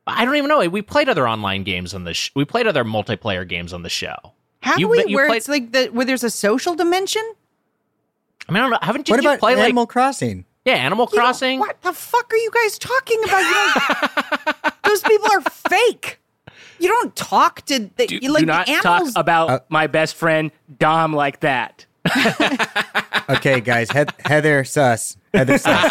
I 0.07 0.24
don't 0.26 0.37
even 0.37 0.49
know. 0.49 0.68
We 0.68 0.82
played 0.82 1.09
other 1.09 1.26
online 1.26 1.62
games 1.64 1.95
on 1.95 2.05
the. 2.05 2.12
Sh- 2.14 2.30
we 2.35 2.45
played 2.45 2.66
other 2.66 2.85
multiplayer 2.85 3.49
games 3.49 3.72
on 3.72 3.82
the 3.82 3.89
show. 3.89 4.14
Have 4.61 4.78
You- 4.78 4.89
we 4.89 5.05
you 5.07 5.16
where 5.16 5.26
played- 5.28 5.37
it's 5.39 5.49
like 5.49 5.72
the 5.72 5.87
where 5.87 6.05
there's 6.05 6.24
a 6.24 6.30
social 6.30 6.74
dimension? 6.74 7.22
I 8.49 8.53
mean, 8.53 8.59
I 8.59 8.61
don't 8.64 8.70
know. 8.72 8.78
Haven't 8.82 9.09
what 9.09 9.16
did 9.16 9.24
you 9.24 9.30
about 9.30 9.41
play 9.41 9.53
Animal 9.55 9.85
like 9.85 9.89
Crossing? 9.89 10.45
yeah, 10.66 10.74
Animal 10.74 11.09
You 11.11 11.16
don't- 11.16 11.24
Crossing? 11.24 11.59
what 11.61 11.80
the 11.80 11.93
fuck 11.95 12.30
are 12.32 12.37
you 12.37 12.51
guys 12.51 12.78
talking 12.78 13.22
about? 13.24 13.41
You 13.41 14.70
those 14.85 15.01
people 15.03 15.28
are 15.32 15.41
fake. 15.41 16.20
You 16.78 16.89
don't 16.89 17.16
talk 17.16 17.62
to 17.66 17.91
the, 17.97 18.07
Do, 18.07 18.18
you 18.20 18.30
like 18.30 18.41
do 18.41 18.47
not 18.47 18.66
the 18.66 18.72
animals. 18.72 19.14
talk 19.14 19.20
about 19.22 19.49
uh, 19.51 19.61
my 19.70 19.87
best 19.87 20.16
friend 20.16 20.51
Dom 20.78 21.14
like 21.14 21.41
that. 21.41 21.87
Okay, 23.28 23.61
guys, 23.61 23.90
Heath- 23.90 24.14
Heather 24.26 24.64
sus. 24.64 25.16
Heather 25.32 25.57
sus. 25.59 25.90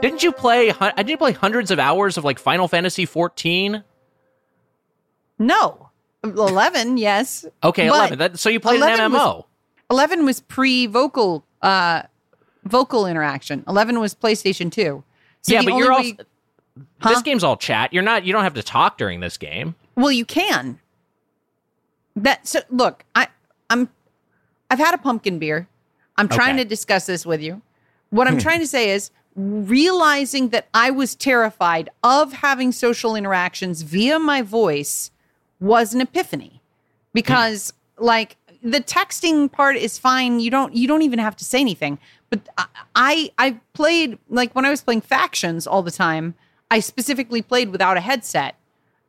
Didn't 0.00 0.22
you 0.22 0.30
play? 0.30 0.68
hun- 0.68 0.92
Didn't 0.96 1.08
you 1.10 1.16
play 1.16 1.32
hundreds 1.32 1.70
of 1.72 1.78
hours 1.80 2.16
of 2.16 2.24
like 2.24 2.38
Final 2.38 2.68
Fantasy 2.68 3.04
14? 3.04 3.82
no, 5.40 5.87
eleven. 6.24 6.96
Yes. 6.96 7.44
Okay, 7.62 7.88
But 7.88 7.94
11. 8.12 8.18
That, 8.18 8.38
so 8.38 8.48
you 8.48 8.60
played 8.60 8.76
11 8.80 9.00
an 9.00 9.12
was- 9.12 9.20
MMO. 9.20 9.44
Eleven 9.90 10.24
was 10.26 10.40
pre-vocal, 10.40 11.44
uh, 11.62 12.02
vocal 12.64 13.06
interaction. 13.06 13.64
Eleven 13.66 14.00
was 14.00 14.14
PlayStation 14.14 14.70
Two. 14.70 15.02
So 15.42 15.54
yeah, 15.54 15.62
but 15.62 15.74
you're 15.74 15.92
also. 15.92 16.02
way- 16.10 16.18
Huh? 17.00 17.10
This 17.10 17.22
game's 17.22 17.42
all 17.42 17.56
chat. 17.56 17.92
You're 17.92 18.02
not. 18.04 18.24
You 18.24 18.32
don't 18.32 18.44
have 18.44 18.54
to 18.54 18.62
talk 18.62 18.98
during 18.98 19.18
this 19.20 19.36
game. 19.36 19.74
Well, 19.96 20.12
you 20.12 20.24
can. 20.24 20.78
That 22.14 22.46
so 22.46 22.60
look, 22.70 23.04
I 23.16 23.28
I'm 23.70 23.88
I've 24.70 24.78
had 24.78 24.94
a 24.94 24.98
pumpkin 24.98 25.38
beer. 25.40 25.66
I'm 26.16 26.28
trying 26.28 26.54
Okay. 26.54 26.64
to 26.64 26.68
discuss 26.68 27.06
this 27.06 27.24
with 27.26 27.40
you. 27.40 27.62
What 28.10 28.28
I'm 28.28 28.38
trying 28.46 28.60
to 28.60 28.66
say 28.66 28.90
is 28.90 29.10
realizing 29.34 30.50
that 30.50 30.68
I 30.74 30.90
was 30.90 31.14
terrified 31.14 31.90
of 32.02 32.32
having 32.34 32.70
social 32.72 33.16
interactions 33.16 33.82
via 33.82 34.18
my 34.18 34.42
voice 34.42 35.10
was 35.60 35.94
an 35.94 36.00
epiphany. 36.00 36.60
Because 37.12 37.72
like 37.98 38.36
the 38.62 38.80
texting 38.80 39.50
part 39.50 39.76
is 39.76 39.98
fine. 39.98 40.40
You 40.40 40.50
don't 40.50 40.74
you 40.74 40.88
don't 40.88 41.02
even 41.02 41.18
have 41.18 41.36
to 41.36 41.44
say 41.44 41.60
anything. 41.60 41.98
But 42.30 42.48
I 42.94 43.30
I, 43.38 43.60
played 43.72 44.18
like 44.28 44.54
when 44.54 44.64
I 44.64 44.70
was 44.70 44.82
playing 44.82 45.00
factions 45.00 45.66
all 45.66 45.82
the 45.82 45.90
time, 45.90 46.34
I 46.70 46.80
specifically 46.80 47.42
played 47.42 47.70
without 47.70 47.96
a 47.96 48.00
headset 48.00 48.56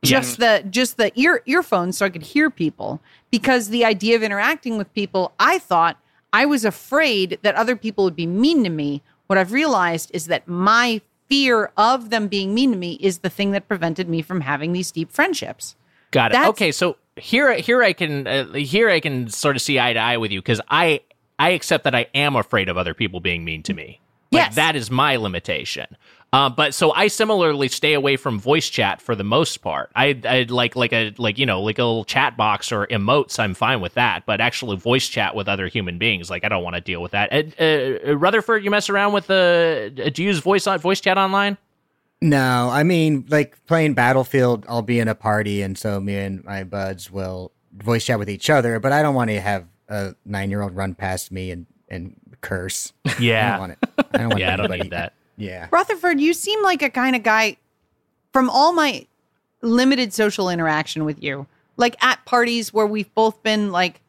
just 0.02 0.38
the 0.38 0.64
just 0.70 0.96
the 0.96 1.12
ear 1.18 1.42
earphones 1.46 1.98
so 1.98 2.06
I 2.06 2.10
could 2.10 2.22
hear 2.22 2.50
people 2.50 3.00
because 3.30 3.68
the 3.68 3.84
idea 3.84 4.16
of 4.16 4.22
interacting 4.22 4.78
with 4.78 4.92
people 4.94 5.32
I 5.38 5.58
thought 5.58 5.98
I 6.32 6.46
was 6.46 6.64
afraid 6.64 7.38
that 7.42 7.54
other 7.54 7.76
people 7.76 8.04
would 8.04 8.16
be 8.16 8.26
mean 8.26 8.64
to 8.64 8.70
me 8.70 9.02
what 9.26 9.38
I've 9.38 9.52
realized 9.52 10.10
is 10.14 10.26
that 10.26 10.48
my 10.48 11.02
fear 11.28 11.70
of 11.76 12.10
them 12.10 12.28
being 12.28 12.54
mean 12.54 12.72
to 12.72 12.78
me 12.78 12.94
is 13.00 13.18
the 13.18 13.30
thing 13.30 13.52
that 13.52 13.68
prevented 13.68 14.08
me 14.08 14.22
from 14.22 14.40
having 14.40 14.72
these 14.72 14.90
deep 14.90 15.12
friendships 15.12 15.76
Got 16.10 16.30
it. 16.32 16.34
That's- 16.34 16.48
okay, 16.50 16.72
so 16.72 16.96
here, 17.16 17.52
here 17.54 17.82
I 17.82 17.92
can, 17.92 18.26
uh, 18.26 18.52
here 18.52 18.88
I 18.90 19.00
can 19.00 19.28
sort 19.28 19.56
of 19.56 19.62
see 19.62 19.78
eye 19.78 19.92
to 19.92 19.98
eye 19.98 20.16
with 20.16 20.30
you 20.32 20.40
because 20.40 20.60
I, 20.68 21.00
I 21.38 21.50
accept 21.50 21.84
that 21.84 21.94
I 21.94 22.06
am 22.14 22.36
afraid 22.36 22.68
of 22.68 22.76
other 22.76 22.94
people 22.94 23.20
being 23.20 23.44
mean 23.44 23.62
to 23.64 23.74
me. 23.74 24.00
Like, 24.32 24.42
Yes. 24.44 24.54
that 24.54 24.76
is 24.76 24.90
my 24.90 25.16
limitation. 25.16 25.96
Uh, 26.32 26.48
but 26.48 26.72
so 26.74 26.92
I 26.92 27.08
similarly 27.08 27.66
stay 27.66 27.92
away 27.94 28.16
from 28.16 28.38
voice 28.38 28.68
chat 28.68 29.02
for 29.02 29.16
the 29.16 29.24
most 29.24 29.56
part. 29.58 29.90
I, 29.96 30.20
I 30.24 30.46
like 30.48 30.76
like 30.76 30.92
a 30.92 31.12
like 31.18 31.38
you 31.38 31.44
know 31.46 31.60
like 31.60 31.80
a 31.80 31.84
little 31.84 32.04
chat 32.04 32.36
box 32.36 32.70
or 32.70 32.86
emotes. 32.86 33.40
I'm 33.40 33.52
fine 33.52 33.80
with 33.80 33.94
that, 33.94 34.26
but 34.26 34.40
actually 34.40 34.76
voice 34.76 35.08
chat 35.08 35.34
with 35.34 35.48
other 35.48 35.66
human 35.66 35.98
beings, 35.98 36.30
like 36.30 36.44
I 36.44 36.48
don't 36.48 36.62
want 36.62 36.76
to 36.76 36.80
deal 36.80 37.02
with 37.02 37.10
that. 37.10 37.32
Uh, 37.32 38.10
uh, 38.10 38.16
Rutherford, 38.16 38.62
you 38.62 38.70
mess 38.70 38.88
around 38.88 39.12
with 39.12 39.26
the? 39.26 40.10
do 40.14 40.22
you 40.22 40.28
use 40.28 40.38
voice 40.38 40.68
on 40.68 40.78
voice 40.78 41.00
chat 41.00 41.18
online? 41.18 41.56
No, 42.22 42.68
I 42.70 42.82
mean, 42.82 43.24
like 43.28 43.56
playing 43.66 43.94
Battlefield, 43.94 44.66
I'll 44.68 44.82
be 44.82 45.00
in 45.00 45.08
a 45.08 45.14
party, 45.14 45.62
and 45.62 45.76
so 45.78 46.00
me 46.00 46.16
and 46.16 46.44
my 46.44 46.64
buds 46.64 47.10
will 47.10 47.50
voice 47.76 48.04
chat 48.04 48.18
with 48.18 48.28
each 48.28 48.50
other. 48.50 48.78
But 48.78 48.92
I 48.92 49.00
don't 49.02 49.14
want 49.14 49.30
to 49.30 49.40
have 49.40 49.66
a 49.88 50.14
nine-year-old 50.26 50.76
run 50.76 50.94
past 50.94 51.32
me 51.32 51.50
and 51.50 51.66
and 51.88 52.14
curse. 52.42 52.92
Yeah, 53.04 53.12
I 53.12 53.20
Yeah, 53.20 53.50
don't 53.52 53.60
want 53.60 53.72
it. 53.72 53.78
I 54.12 54.18
don't 54.18 54.28
want 54.28 54.40
yeah, 54.40 54.52
I 54.52 54.56
don't 54.56 54.64
anybody- 54.66 54.82
need 54.84 54.92
that. 54.92 55.12
Yeah. 55.36 55.68
Rutherford 55.70 56.20
you 56.20 56.34
seem 56.34 56.62
like 56.62 56.82
a 56.82 56.90
kind 56.90 57.16
of 57.16 57.22
guy 57.22 57.56
from 58.32 58.50
all 58.50 58.74
my 58.74 59.06
limited 59.62 60.12
social 60.12 60.50
interaction 60.50 61.06
with 61.06 61.22
you 61.22 61.46
like 61.78 61.96
at 62.04 62.22
parties 62.26 62.74
where 62.74 62.86
we've 62.86 63.12
both 63.14 63.42
been 63.42 63.72
like 63.72 64.00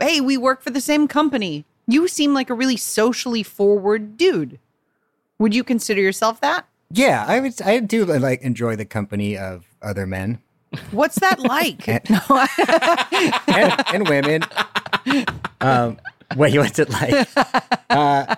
hey 0.00 0.20
we 0.20 0.36
work 0.36 0.62
for 0.62 0.70
the 0.70 0.80
same 0.80 1.08
company 1.08 1.64
you 1.88 2.06
seem 2.06 2.32
like 2.32 2.48
a 2.50 2.54
really 2.54 2.76
socially 2.76 3.42
forward 3.42 4.16
dude 4.16 4.58
would 5.40 5.52
you 5.54 5.64
consider 5.64 6.00
yourself 6.00 6.40
that 6.40 6.64
Yeah, 6.90 7.24
I 7.26 7.40
would. 7.40 7.60
I 7.62 7.80
do 7.80 8.04
like 8.04 8.42
enjoy 8.42 8.76
the 8.76 8.84
company 8.86 9.36
of 9.36 9.66
other 9.82 10.06
men 10.06 10.40
what's 10.90 11.18
that 11.20 11.38
like 11.40 11.88
And- 11.88 12.00
no, 12.10 12.20
I- 12.28 13.40
and, 13.48 13.94
and 13.94 14.08
women. 14.08 14.42
Um, 15.60 15.98
wait, 16.36 16.56
what's 16.58 16.78
it 16.78 16.90
like? 16.90 17.28
Uh, 17.90 18.36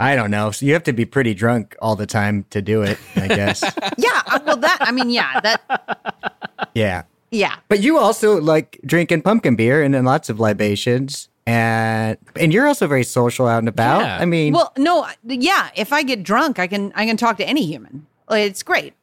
I 0.00 0.16
don't 0.16 0.30
know. 0.30 0.50
So 0.50 0.66
you 0.66 0.72
have 0.72 0.82
to 0.84 0.92
be 0.92 1.04
pretty 1.04 1.34
drunk 1.34 1.76
all 1.80 1.94
the 1.96 2.06
time 2.06 2.44
to 2.50 2.62
do 2.62 2.82
it, 2.82 2.98
I 3.16 3.28
guess. 3.28 3.62
Yeah, 3.98 4.22
uh, 4.26 4.40
well, 4.46 4.56
that 4.56 4.78
I 4.80 4.92
mean, 4.92 5.10
yeah, 5.10 5.40
that 5.40 6.70
yeah. 6.74 7.02
yeah. 7.30 7.56
But 7.68 7.80
you 7.80 7.98
also 7.98 8.40
like 8.40 8.80
drinking 8.84 9.22
pumpkin 9.22 9.56
beer 9.56 9.82
and 9.82 9.92
then 9.94 10.04
lots 10.04 10.30
of 10.30 10.40
libations. 10.40 11.28
And 11.50 12.16
and 12.36 12.52
you're 12.52 12.68
also 12.68 12.86
very 12.86 13.02
social 13.02 13.46
out 13.48 13.58
and 13.58 13.68
about. 13.68 14.02
Yeah. 14.02 14.18
I 14.20 14.24
mean, 14.24 14.52
Well, 14.52 14.72
no, 14.78 15.08
yeah. 15.24 15.70
If 15.74 15.92
I 15.92 16.04
get 16.04 16.22
drunk, 16.22 16.58
I 16.60 16.68
can 16.68 16.92
I 16.94 17.06
can 17.06 17.16
talk 17.16 17.36
to 17.38 17.44
any 17.44 17.66
human. 17.66 18.06
It's 18.30 18.62
great 18.62 18.94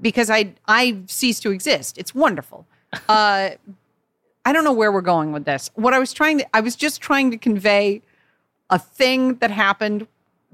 because 0.00 0.30
I 0.30 0.54
I 0.66 1.02
cease 1.06 1.40
to 1.40 1.50
exist. 1.50 1.98
It's 1.98 2.14
wonderful. 2.14 2.66
Uh, 3.08 3.50
I 4.46 4.52
don't 4.54 4.64
know 4.64 4.72
where 4.72 4.90
we're 4.90 5.02
going 5.02 5.32
with 5.32 5.44
this. 5.44 5.70
What 5.74 5.92
I 5.92 5.98
was 5.98 6.14
trying 6.14 6.38
to 6.38 6.56
I 6.56 6.60
was 6.60 6.74
just 6.74 7.02
trying 7.02 7.30
to 7.32 7.36
convey 7.36 8.00
a 8.70 8.78
thing 8.78 9.34
that 9.36 9.50
happened 9.50 10.06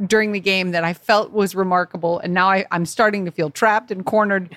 during 0.05 0.33
the 0.33 0.41
game 0.41 0.73
that 0.73 0.83
I 0.83 0.95
felt 0.95 1.33
was 1.33 1.55
remarkable, 1.55 2.19
and 2.19 2.35
now 2.35 2.49
I, 2.51 2.67
I'm 2.73 2.87
starting 2.87 3.25
to 3.25 3.31
feel 3.31 3.51
trapped 3.51 3.91
and 3.93 4.05
cornered. 4.05 4.57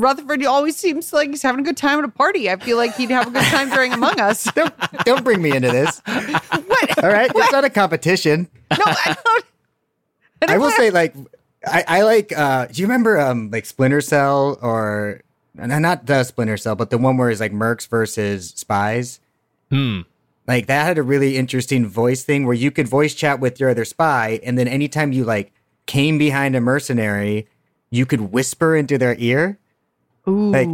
Rutherford 0.00 0.44
always 0.44 0.76
seems 0.76 1.12
like 1.12 1.28
he's 1.30 1.42
having 1.42 1.60
a 1.60 1.64
good 1.64 1.76
time 1.76 1.98
at 1.98 2.04
a 2.04 2.08
party. 2.08 2.50
I 2.50 2.56
feel 2.56 2.76
like 2.76 2.94
he'd 2.96 3.10
have 3.10 3.28
a 3.28 3.30
good 3.30 3.44
time 3.44 3.70
during 3.70 3.92
Among 3.92 4.18
Us. 4.20 4.44
Don't, 4.54 4.74
don't 5.04 5.24
bring 5.24 5.42
me 5.42 5.54
into 5.54 5.70
this. 5.70 6.00
what? 6.04 7.04
All 7.04 7.10
right. 7.10 7.30
It's 7.34 7.52
not 7.52 7.64
a 7.64 7.70
competition. 7.70 8.48
No, 8.70 8.84
I 8.86 9.16
don't. 9.24 9.44
I 10.50 10.58
will 10.58 10.70
say, 10.72 10.90
like, 10.90 11.14
I, 11.66 11.84
I 11.86 12.02
like. 12.02 12.32
uh 12.36 12.66
Do 12.66 12.80
you 12.80 12.86
remember, 12.86 13.18
um, 13.20 13.50
like 13.50 13.66
Splinter 13.66 14.00
Cell 14.00 14.58
or 14.62 15.22
not 15.54 16.06
the 16.06 16.24
Splinter 16.24 16.56
Cell, 16.56 16.74
but 16.74 16.90
the 16.90 16.98
one 16.98 17.16
where 17.16 17.30
it's 17.30 17.40
like 17.40 17.52
Mercs 17.52 17.88
versus 17.88 18.50
Spies? 18.56 19.20
Hmm. 19.70 20.00
Like 20.46 20.66
that 20.66 20.84
had 20.84 20.98
a 20.98 21.02
really 21.02 21.36
interesting 21.36 21.86
voice 21.86 22.24
thing 22.24 22.46
where 22.46 22.54
you 22.54 22.70
could 22.70 22.88
voice 22.88 23.14
chat 23.14 23.40
with 23.40 23.60
your 23.60 23.70
other 23.70 23.84
spy, 23.84 24.40
and 24.42 24.58
then 24.58 24.66
anytime 24.66 25.12
you 25.12 25.24
like 25.24 25.52
came 25.86 26.18
behind 26.18 26.56
a 26.56 26.60
mercenary, 26.60 27.46
you 27.90 28.06
could 28.06 28.32
whisper 28.32 28.74
into 28.74 28.98
their 28.98 29.14
ear. 29.18 29.58
Ooh. 30.28 30.52
Like, 30.52 30.68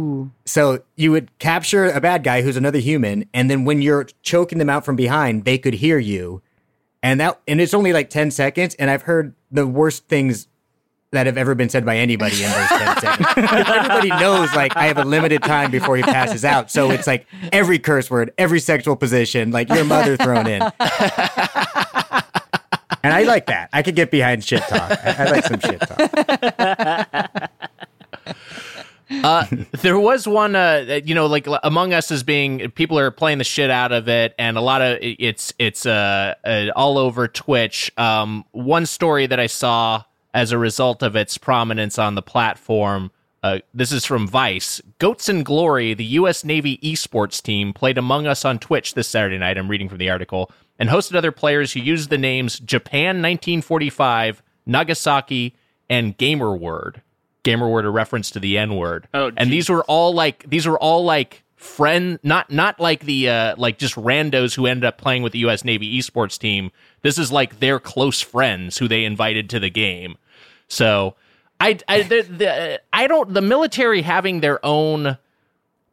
so 0.45 0.83
you 0.95 1.11
would 1.11 1.37
capture 1.39 1.89
a 1.89 1.99
bad 1.99 2.23
guy 2.23 2.41
who's 2.41 2.57
another 2.57 2.79
human, 2.79 3.25
and 3.33 3.49
then 3.49 3.65
when 3.65 3.81
you're 3.81 4.05
choking 4.21 4.59
them 4.59 4.69
out 4.69 4.85
from 4.85 4.95
behind, 4.95 5.45
they 5.45 5.57
could 5.57 5.75
hear 5.75 5.97
you. 5.97 6.41
And 7.01 7.19
that 7.19 7.39
and 7.47 7.61
it's 7.61 7.73
only 7.73 7.93
like 7.93 8.09
10 8.09 8.31
seconds, 8.31 8.75
and 8.75 8.89
I've 8.89 9.03
heard 9.03 9.33
the 9.51 9.65
worst 9.65 10.07
things 10.07 10.47
that 11.11 11.25
have 11.25 11.37
ever 11.37 11.55
been 11.55 11.69
said 11.69 11.83
by 11.85 11.97
anybody 11.97 12.43
in 12.43 12.51
those 12.51 12.67
10 12.67 12.97
seconds. 13.01 13.27
Everybody 13.67 14.09
knows 14.09 14.53
like 14.53 14.75
I 14.77 14.85
have 14.85 14.99
a 14.99 15.05
limited 15.05 15.41
time 15.41 15.71
before 15.71 15.97
he 15.97 16.03
passes 16.03 16.45
out. 16.45 16.69
So 16.69 16.91
it's 16.91 17.07
like 17.07 17.25
every 17.51 17.79
curse 17.79 18.11
word, 18.11 18.31
every 18.37 18.59
sexual 18.59 18.95
position, 18.95 19.49
like 19.51 19.69
your 19.69 19.85
mother 19.85 20.17
thrown 20.17 20.45
in. 20.45 20.61
And 23.01 23.13
I 23.13 23.23
like 23.23 23.45
that. 23.47 23.69
I 23.71 23.81
could 23.81 23.95
get 23.95 24.11
behind 24.11 24.43
shit 24.43 24.61
talk. 24.63 24.91
I, 24.91 25.15
I 25.19 25.31
like 25.31 25.45
some 25.45 25.59
shit 25.61 25.79
talk. 25.79 27.48
Uh, 29.23 29.45
there 29.81 29.99
was 29.99 30.27
one, 30.27 30.55
uh, 30.55 31.01
you 31.03 31.15
know, 31.15 31.25
like 31.25 31.47
Among 31.63 31.93
Us 31.93 32.11
is 32.11 32.23
being 32.23 32.71
people 32.71 32.97
are 32.99 33.11
playing 33.11 33.37
the 33.37 33.43
shit 33.43 33.69
out 33.69 33.91
of 33.91 34.07
it, 34.07 34.33
and 34.37 34.57
a 34.57 34.61
lot 34.61 34.81
of 34.81 34.97
it's 35.01 35.53
it's 35.59 35.85
uh, 35.85 36.35
uh 36.43 36.67
all 36.75 36.97
over 36.97 37.27
Twitch. 37.27 37.91
Um, 37.97 38.45
one 38.51 38.85
story 38.85 39.27
that 39.27 39.39
I 39.39 39.47
saw 39.47 40.03
as 40.33 40.51
a 40.51 40.57
result 40.57 41.03
of 41.03 41.15
its 41.15 41.37
prominence 41.37 41.97
on 41.97 42.15
the 42.15 42.21
platform. 42.21 43.11
Uh, 43.41 43.59
this 43.73 43.91
is 43.91 44.03
from 44.03 44.27
Vice. 44.27 44.81
Goats 44.99 45.29
and 45.29 45.45
Glory, 45.45 45.93
the 45.93 46.05
U.S. 46.05 46.43
Navy 46.43 46.77
esports 46.83 47.41
team, 47.41 47.71
played 47.71 47.97
Among 47.97 48.27
Us 48.27 48.43
on 48.43 48.59
Twitch 48.59 48.95
this 48.95 49.07
Saturday 49.07 49.37
night. 49.37 49.57
I'm 49.57 49.69
reading 49.69 49.87
from 49.87 49.97
the 49.97 50.09
article 50.09 50.51
and 50.77 50.89
hosted 50.89 51.15
other 51.15 51.31
players 51.31 51.73
who 51.73 51.79
used 51.79 52.09
the 52.09 52.17
names 52.17 52.59
Japan 52.59 53.21
1945, 53.21 54.43
Nagasaki, 54.65 55.55
and 55.89 56.17
Gamer 56.17 56.55
Word. 56.55 57.01
Gamer 57.43 57.69
Word 57.69 57.85
a 57.85 57.89
reference 57.89 58.31
to 58.31 58.39
the 58.39 58.57
N 58.57 58.75
word. 58.75 59.07
Oh, 59.13 59.31
and 59.37 59.51
these 59.51 59.69
were 59.69 59.83
all 59.85 60.13
like 60.13 60.49
these 60.49 60.67
were 60.67 60.79
all 60.79 61.03
like 61.03 61.43
friend 61.55 62.19
not 62.23 62.49
not 62.49 62.79
like 62.79 63.01
the 63.01 63.29
uh 63.29 63.55
like 63.57 63.77
just 63.77 63.95
randos 63.95 64.55
who 64.55 64.65
ended 64.65 64.85
up 64.85 64.97
playing 64.97 65.23
with 65.23 65.33
the 65.33 65.39
US 65.39 65.65
Navy 65.65 65.99
esports 65.99 66.37
team. 66.37 66.71
This 67.01 67.17
is 67.17 67.31
like 67.31 67.59
their 67.59 67.79
close 67.79 68.21
friends 68.21 68.77
who 68.77 68.87
they 68.87 69.03
invited 69.03 69.49
to 69.49 69.59
the 69.59 69.69
game. 69.69 70.17
So 70.67 71.15
I 71.59 71.77
I 71.87 72.03
the, 72.03 72.21
the 72.21 72.81
I 72.93 73.07
don't 73.07 73.33
the 73.33 73.41
military 73.41 74.01
having 74.01 74.39
their 74.39 74.65
own 74.65 75.17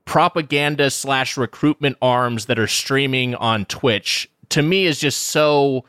propaganda 0.04 0.90
slash 0.90 1.36
recruitment 1.36 1.96
arms 2.00 2.46
that 2.46 2.58
are 2.58 2.68
streaming 2.68 3.34
on 3.34 3.64
Twitch 3.64 4.30
to 4.50 4.62
me 4.62 4.86
is 4.86 5.00
just 5.00 5.20
so 5.22 5.84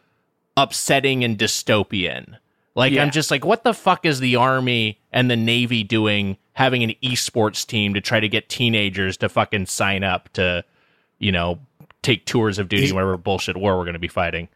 upsetting 0.56 1.24
and 1.24 1.38
dystopian. 1.38 2.38
Like 2.74 2.94
Yeah. 2.94 3.04
I'm 3.04 3.12
just 3.12 3.30
like, 3.30 3.46
what 3.46 3.64
the 3.64 3.74
fuck 3.74 4.06
is 4.06 4.20
the 4.20 4.36
army 4.36 5.00
and 5.18 5.32
the 5.32 5.36
navy 5.36 5.84
doing 5.84 6.38
having 6.54 6.84
an 6.84 6.94
esports 7.02 7.66
team 7.66 7.96
to 7.96 8.02
try 8.02 8.20
to 8.20 8.30
get 8.30 8.50
teenagers 8.50 9.18
to 9.18 9.28
fucking 9.28 9.66
sign 9.66 10.04
up 10.04 10.32
to, 10.34 10.64
you 11.18 11.32
know, 11.32 11.58
take 12.04 12.24
tours 12.26 12.60
of 12.60 12.70
duty, 12.70 12.92
whatever 12.92 13.18
bullshit 13.18 13.58
war 13.58 13.76
we're 13.78 13.84
going 13.84 13.94
to 13.94 14.00
be 14.00 14.08
fighting. 14.08 14.48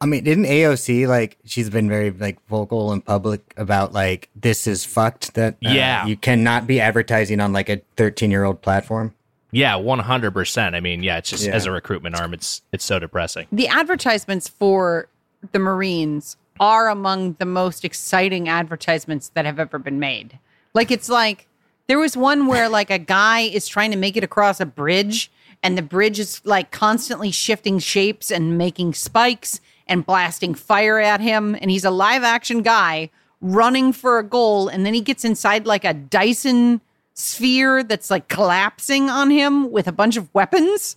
I 0.00 0.06
mean, 0.06 0.22
didn't 0.22 0.44
AOC 0.44 1.08
like 1.08 1.38
she's 1.44 1.70
been 1.70 1.88
very 1.88 2.12
like 2.12 2.38
vocal 2.46 2.92
and 2.92 3.04
public 3.04 3.52
about 3.56 3.92
like 3.92 4.28
this 4.36 4.68
is 4.68 4.84
fucked 4.84 5.34
that 5.34 5.54
uh, 5.54 5.70
Yeah. 5.70 6.06
you 6.06 6.16
cannot 6.16 6.68
be 6.68 6.80
advertising 6.80 7.40
on 7.40 7.52
like 7.52 7.68
a 7.68 7.80
13 7.96 8.30
year 8.30 8.44
old 8.44 8.62
platform. 8.62 9.12
Yeah, 9.50 9.74
one 9.76 9.98
hundred 10.00 10.32
percent. 10.32 10.74
I 10.76 10.80
mean, 10.80 11.02
yeah, 11.02 11.16
it's 11.18 11.30
just 11.30 11.46
Yeah. 11.46 11.54
as 11.54 11.66
a 11.66 11.72
recruitment 11.72 12.14
arm, 12.14 12.32
it's 12.34 12.62
it's 12.72 12.84
so 12.84 12.98
depressing. 13.00 13.46
the 13.50 13.66
advertisements 13.68 14.48
for 14.48 15.08
the 15.52 15.58
Marines 15.58 16.36
are 16.60 16.88
among 16.88 17.34
the 17.34 17.44
most 17.44 17.84
exciting 17.84 18.48
advertisements 18.48 19.30
that 19.30 19.44
have 19.44 19.58
ever 19.58 19.78
been 19.78 19.98
made. 19.98 20.38
Like 20.74 20.90
it's 20.90 21.08
like 21.08 21.48
there 21.86 21.98
was 21.98 22.16
one 22.16 22.46
where 22.46 22.68
like 22.68 22.90
a 22.90 22.98
guy 22.98 23.40
is 23.40 23.68
trying 23.68 23.90
to 23.90 23.96
make 23.96 24.16
it 24.16 24.24
across 24.24 24.60
a 24.60 24.66
bridge 24.66 25.30
and 25.62 25.76
the 25.76 25.82
bridge 25.82 26.18
is 26.18 26.40
like 26.44 26.70
constantly 26.70 27.30
shifting 27.30 27.78
shapes 27.78 28.30
and 28.30 28.58
making 28.58 28.94
spikes 28.94 29.60
and 29.86 30.04
blasting 30.04 30.54
fire 30.54 30.98
at 30.98 31.20
him 31.20 31.54
and 31.60 31.70
he's 31.70 31.84
a 31.84 31.90
live 31.90 32.22
action 32.22 32.62
guy 32.62 33.10
running 33.40 33.92
for 33.92 34.18
a 34.18 34.24
goal 34.24 34.68
and 34.68 34.84
then 34.84 34.94
he 34.94 35.00
gets 35.00 35.24
inside 35.24 35.66
like 35.66 35.84
a 35.84 35.94
Dyson 35.94 36.80
sphere 37.16 37.82
that's 37.82 38.10
like 38.10 38.28
collapsing 38.28 39.08
on 39.08 39.30
him 39.30 39.70
with 39.70 39.88
a 39.88 39.92
bunch 39.92 40.16
of 40.16 40.32
weapons. 40.34 40.96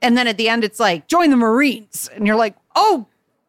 And 0.00 0.16
then 0.16 0.26
at 0.28 0.36
the 0.36 0.48
end, 0.48 0.62
it's 0.62 0.78
like, 0.78 1.08
join 1.08 1.30
the 1.30 1.36
Marines. 1.36 2.08
And 2.14 2.26
you're 2.26 2.36
like, 2.36 2.54
oh, 2.74 3.06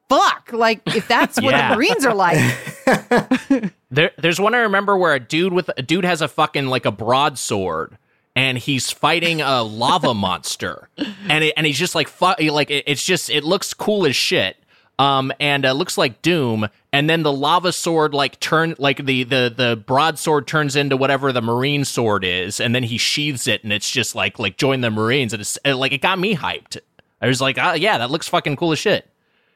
fuck. 0.09 0.51
Like, 0.53 0.81
if 0.87 1.07
that's 1.07 1.41
what 1.41 1.51
Yeah. 1.51 1.69
the 1.69 1.75
Marines 1.75 2.05
are 2.05 2.15
like, 2.15 3.73
There, 3.89 4.11
there's 4.17 4.39
one 4.39 4.53
I 4.53 4.59
remember 4.59 4.97
where 4.97 5.13
a 5.13 5.19
dude 5.19 5.53
with 5.53 5.69
a 5.77 5.81
dude 5.81 6.03
has 6.03 6.21
a 6.21 6.27
fucking 6.27 6.67
like 6.67 6.85
a 6.85 6.91
broadsword, 6.91 7.97
and 8.35 8.57
he's 8.57 8.91
fighting 8.91 9.41
a 9.41 9.63
lava 9.63 10.13
monster, 10.15 10.89
and 11.29 11.43
it, 11.45 11.53
and 11.55 11.65
he's 11.65 11.79
just 11.79 11.95
like 11.95 12.07
fu- 12.09 12.35
like 12.51 12.69
it, 12.69 12.83
it's 12.85 13.03
just 13.05 13.29
it 13.29 13.45
looks 13.45 13.73
cool 13.73 14.05
as 14.05 14.13
shit, 14.15 14.57
um, 14.99 15.31
and 15.39 15.65
uh, 15.65 15.71
looks 15.71 15.97
like 15.97 16.21
Doom, 16.21 16.67
and 16.91 17.09
then 17.09 17.23
the 17.23 17.31
lava 17.31 17.71
sword 17.71 18.13
like 18.13 18.41
turn 18.41 18.75
like 18.77 19.05
the 19.05 19.23
the 19.23 19.53
the 19.55 19.81
broadsword 19.87 20.47
turns 20.47 20.75
into 20.75 20.97
whatever 20.97 21.31
the 21.31 21.41
marine 21.41 21.85
sword 21.85 22.25
is, 22.25 22.59
and 22.59 22.75
then 22.75 22.83
he 22.83 22.97
sheathes 22.97 23.47
it, 23.47 23.63
and 23.63 23.71
it's 23.71 23.89
just 23.89 24.15
like 24.15 24.37
like 24.37 24.57
join 24.57 24.81
the 24.81 24.91
Marines, 24.91 25.31
and 25.31 25.39
it's 25.41 25.57
uh, 25.63 25.77
like 25.77 25.93
it 25.93 26.01
got 26.01 26.19
me 26.19 26.35
hyped. 26.35 26.77
I 27.21 27.27
was 27.27 27.39
like, 27.39 27.57
ah, 27.57 27.73
yeah, 27.73 27.97
that 27.99 28.11
looks 28.11 28.27
fucking 28.27 28.57
cool 28.57 28.73
as 28.73 28.79
shit. 28.79 29.09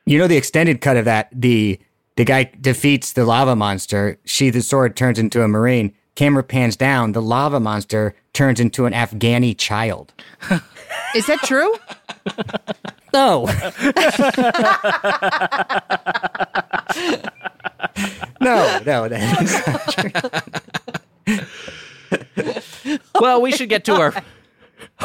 You 0.06 0.18
know 0.18 0.28
the 0.28 0.38
extended 0.38 0.82
cut 0.82 0.98
of 0.98 1.06
that 1.06 1.30
the 1.32 1.80
the 2.16 2.26
guy 2.26 2.52
defeats 2.60 3.14
the 3.14 3.26
lava 3.26 3.56
monster, 3.56 4.18
sheathes 4.26 4.56
his 4.56 4.68
sword, 4.68 4.96
turns 4.96 5.20
into 5.20 5.44
a 5.44 5.48
marine. 5.48 5.94
Camera 6.16 6.44
pans 6.44 6.76
down, 6.76 7.14
the 7.14 7.22
lava 7.22 7.60
monster 7.60 8.16
turns 8.34 8.60
into 8.60 8.86
an 8.86 8.94
Afghani 8.94 9.58
child. 9.58 10.14
is 11.16 11.26
that 11.28 11.40
true? 11.40 11.74
No. 13.14 13.46
no, 18.42 18.80
no, 18.86 19.10
that 19.10 19.22
is 21.28 21.42
well, 23.20 23.42
we 23.42 23.52
should 23.52 23.70
get 23.70 23.86
to 23.86 23.94
our 23.94 24.14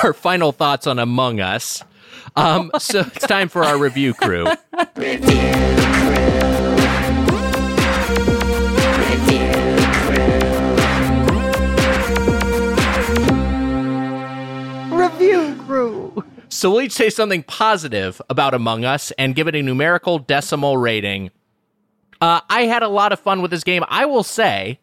our 0.02 0.12
final 0.12 0.52
thoughts 0.52 0.86
on 0.86 0.98
Among 0.98 1.40
Us. 1.40 1.82
Um, 2.36 2.70
so 2.78 3.00
it's 3.00 3.26
time 3.26 3.48
for 3.48 3.64
our 3.64 3.78
review 3.78 4.12
crew. 4.14 4.46
Review 14.90 15.54
crew. 15.66 16.24
So 16.48 16.70
we'll 16.70 16.82
each 16.82 16.92
say 16.92 17.10
something 17.10 17.42
positive 17.42 18.22
about 18.30 18.54
Among 18.54 18.84
Us 18.84 19.10
and 19.18 19.34
give 19.34 19.46
it 19.46 19.54
a 19.54 19.62
numerical 19.62 20.18
decimal 20.18 20.78
rating. 20.78 21.30
Uh, 22.20 22.40
I 22.48 22.62
had 22.62 22.82
a 22.82 22.88
lot 22.88 23.12
of 23.12 23.20
fun 23.20 23.42
with 23.42 23.50
this 23.50 23.62
game. 23.62 23.84
I 23.88 24.06
will 24.06 24.22
say. 24.22 24.80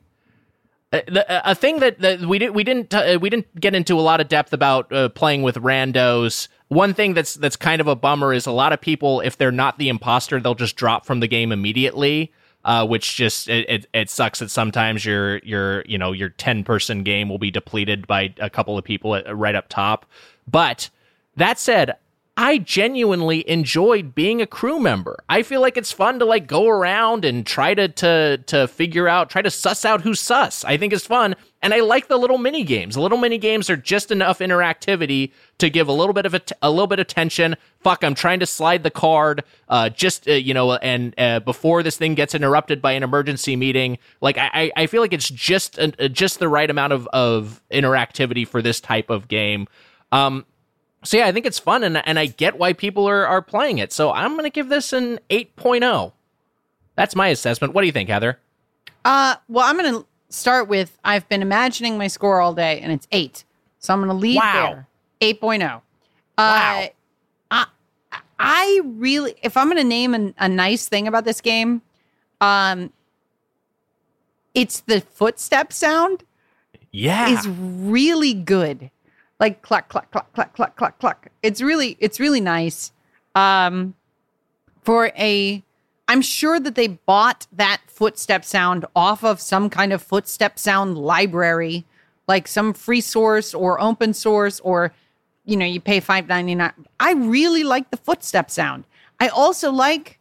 uh, 0.91 0.99
A 1.45 1.55
thing 1.55 1.79
that, 1.79 1.99
that 2.01 2.21
we 2.21 2.37
did 2.37 2.51
we 2.51 2.63
didn't 2.63 2.93
uh, 2.93 3.17
we 3.19 3.29
didn't 3.29 3.59
get 3.59 3.73
into 3.73 3.97
a 3.99 4.01
lot 4.01 4.21
of 4.21 4.27
depth 4.27 4.53
about 4.53 4.91
uh, 4.93 5.09
playing 5.09 5.41
with 5.41 5.55
randos. 5.55 6.47
One 6.73 6.93
thing 6.93 7.13
that's 7.13 7.35
that's 7.35 7.55
kind 7.55 7.81
of 7.81 7.87
a 7.87 7.95
bummer 7.95 8.33
is 8.33 8.45
a 8.47 8.51
lot 8.51 8.73
of 8.73 8.81
people 8.81 9.21
if 9.21 9.37
they're 9.37 9.51
not 9.51 9.77
the 9.77 9.89
imposter 9.89 10.39
they'll 10.39 10.55
just 10.55 10.75
drop 10.75 11.05
from 11.05 11.19
the 11.19 11.27
game 11.27 11.51
immediately. 11.51 12.31
uh, 12.65 12.85
which 12.85 13.15
just 13.15 13.49
it, 13.49 13.69
it, 13.69 13.85
it 13.93 14.09
sucks 14.09 14.39
that 14.39 14.49
sometimes 14.49 15.05
your 15.05 15.39
your 15.39 15.83
you 15.85 15.97
know 15.97 16.11
your 16.11 16.29
ten 16.29 16.63
person 16.63 17.03
game 17.03 17.29
will 17.29 17.37
be 17.39 17.51
depleted 17.51 18.07
by 18.07 18.33
a 18.39 18.49
couple 18.49 18.77
of 18.77 18.83
people 18.83 19.15
at, 19.15 19.35
right 19.35 19.55
up 19.55 19.67
top. 19.69 20.05
But 20.47 20.89
that 21.35 21.59
said, 21.59 21.95
I 22.35 22.57
genuinely 22.57 23.47
enjoyed 23.47 24.15
being 24.15 24.41
a 24.41 24.47
crew 24.47 24.79
member. 24.79 25.19
I 25.29 25.43
feel 25.43 25.61
like 25.61 25.77
it's 25.77 25.91
fun 25.91 26.17
to 26.17 26.25
like 26.25 26.47
go 26.47 26.67
around 26.67 27.25
and 27.25 27.45
try 27.45 27.75
to 27.75 27.87
to 27.87 28.37
to 28.47 28.67
figure 28.67 29.07
out, 29.07 29.29
try 29.29 29.43
to 29.43 29.51
suss 29.51 29.85
out 29.85 30.01
who's 30.01 30.19
sus. 30.19 30.63
I 30.65 30.75
think 30.77 30.93
it's 30.93 31.05
fun, 31.05 31.35
and 31.61 31.75
I 31.75 31.81
like 31.81 32.07
the 32.07 32.17
little 32.17 32.39
mini 32.39 32.63
games. 32.63 32.95
The 32.95 33.01
little 33.01 33.19
mini 33.19 33.37
games 33.37 33.69
are 33.69 33.77
just 33.77 34.09
enough 34.09 34.39
interactivity 34.39 35.31
to 35.59 35.69
give 35.69 35.87
a 35.87 35.91
little 35.91 36.13
bit 36.13 36.25
of 36.25 36.33
a, 36.33 36.39
t- 36.39 36.55
a 36.63 36.71
little 36.71 36.87
bit 36.87 36.97
of 36.97 37.05
tension. 37.05 37.55
Fuck, 37.81 38.03
I'm 38.03 38.15
trying 38.15 38.39
to 38.39 38.47
slide 38.47 38.81
the 38.81 38.89
card, 38.89 39.43
uh, 39.69 39.89
just 39.89 40.27
uh, 40.27 40.31
you 40.31 40.55
know, 40.55 40.73
and 40.73 41.13
uh, 41.19 41.39
before 41.39 41.83
this 41.83 41.97
thing 41.97 42.15
gets 42.15 42.33
interrupted 42.33 42.81
by 42.81 42.93
an 42.93 43.03
emergency 43.03 43.55
meeting. 43.55 43.99
Like 44.21 44.39
I, 44.39 44.71
I 44.75 44.87
feel 44.87 45.01
like 45.01 45.13
it's 45.13 45.29
just 45.29 45.77
uh, 45.77 46.07
just 46.07 46.39
the 46.39 46.47
right 46.47 46.69
amount 46.69 46.93
of 46.93 47.07
of 47.13 47.61
interactivity 47.71 48.47
for 48.47 48.63
this 48.63 48.81
type 48.81 49.11
of 49.11 49.27
game. 49.27 49.67
Um, 50.11 50.45
so 51.03 51.17
yeah, 51.17 51.27
I 51.27 51.31
think 51.31 51.45
it's 51.45 51.59
fun, 51.59 51.83
and 51.83 52.05
and 52.07 52.17
I 52.19 52.27
get 52.27 52.57
why 52.57 52.73
people 52.73 53.07
are 53.07 53.25
are 53.27 53.41
playing 53.41 53.77
it. 53.79 53.91
So 53.93 54.11
I'm 54.11 54.35
gonna 54.35 54.49
give 54.49 54.69
this 54.69 54.93
an 54.93 55.19
8.0. 55.29 56.13
That's 56.95 57.15
my 57.15 57.29
assessment. 57.29 57.73
What 57.73 57.81
do 57.81 57.87
you 57.87 57.91
think, 57.93 58.09
Heather? 58.09 58.39
Uh, 59.05 59.35
well, 59.49 59.65
I'm 59.67 59.77
going 59.77 59.93
to 59.93 60.05
start 60.29 60.67
with 60.69 60.97
I've 61.03 61.27
been 61.27 61.41
imagining 61.41 61.97
my 61.97 62.07
score 62.07 62.39
all 62.39 62.53
day, 62.53 62.79
and 62.81 62.91
it's 62.91 63.07
eight. 63.11 63.43
So 63.79 63.93
I'm 63.93 63.99
going 63.99 64.09
to 64.09 64.15
leave 64.15 64.37
Wow. 64.37 64.85
there. 65.19 65.33
8.0. 65.33 65.75
Uh, 65.75 65.79
Wow. 66.37 66.87
I, 67.51 67.65
I 68.39 68.81
really, 68.85 69.33
if 69.41 69.57
I'm 69.57 69.65
going 69.67 69.77
to 69.77 69.83
name 69.83 70.13
an, 70.13 70.35
a 70.37 70.47
nice 70.47 70.87
thing 70.87 71.07
about 71.07 71.25
this 71.25 71.41
game, 71.41 71.81
um, 72.39 72.93
it's 74.53 74.81
the 74.81 75.01
footstep 75.01 75.73
sound 75.73 76.23
Yeah, 76.91 77.27
is 77.29 77.47
really 77.47 78.33
good. 78.33 78.91
Like 79.39 79.61
cluck 79.61 79.89
cluck 79.89 80.11
cluck 80.11 80.31
cluck 80.33 80.53
cluck 80.53 80.75
cluck 80.75 80.99
cluck. 80.99 81.27
It's 81.41 81.61
really 81.61 81.97
it's 81.99 82.19
really 82.19 82.41
nice. 82.41 82.91
Um 83.35 83.95
for 84.81 85.07
a 85.17 85.63
I'm 86.07 86.21
sure 86.21 86.59
that 86.59 86.75
they 86.75 86.87
bought 86.87 87.47
that 87.51 87.81
footstep 87.87 88.45
sound 88.45 88.85
off 88.95 89.23
of 89.23 89.39
some 89.39 89.69
kind 89.69 89.93
of 89.93 90.01
footstep 90.01 90.59
sound 90.59 90.97
library, 90.97 91.85
like 92.27 92.47
some 92.47 92.73
free 92.73 93.01
source 93.01 93.53
or 93.53 93.81
open 93.81 94.13
source 94.13 94.59
or 94.59 94.93
you 95.45 95.57
know, 95.57 95.65
you 95.65 95.81
pay 95.81 95.99
5.99. 95.99 96.71
I 96.99 97.13
really 97.13 97.63
like 97.63 97.91
the 97.91 97.97
footstep 97.97 98.49
sound. 98.49 98.85
I 99.19 99.27
also 99.27 99.71
like 99.71 100.19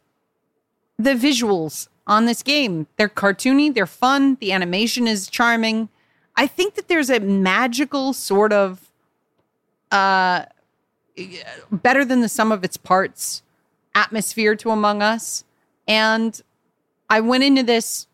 the 0.97 1.13
visuals 1.13 1.87
on 2.05 2.25
this 2.25 2.43
game. 2.43 2.87
They're 2.97 3.09
cartoony, 3.09 3.73
they're 3.73 3.85
fun, 3.85 4.35
the 4.39 4.51
animation 4.51 5.07
is 5.07 5.27
charming. 5.27 5.89
I 6.35 6.47
think 6.47 6.75
that 6.75 6.87
there's 6.87 7.09
a 7.09 7.19
magical 7.19 8.13
sort 8.13 8.51
of 8.51 8.89
uh 9.93 10.45
better 11.71 12.03
than 12.03 12.21
the 12.21 12.27
sum 12.29 12.51
of 12.51 12.63
its 12.63 12.75
parts 12.75 13.43
atmosphere 13.95 14.55
to 14.55 14.71
Among 14.71 15.01
Us. 15.03 15.43
And 15.87 16.41
I 17.09 17.19
went 17.21 17.43
into 17.43 17.61
this 17.63 18.07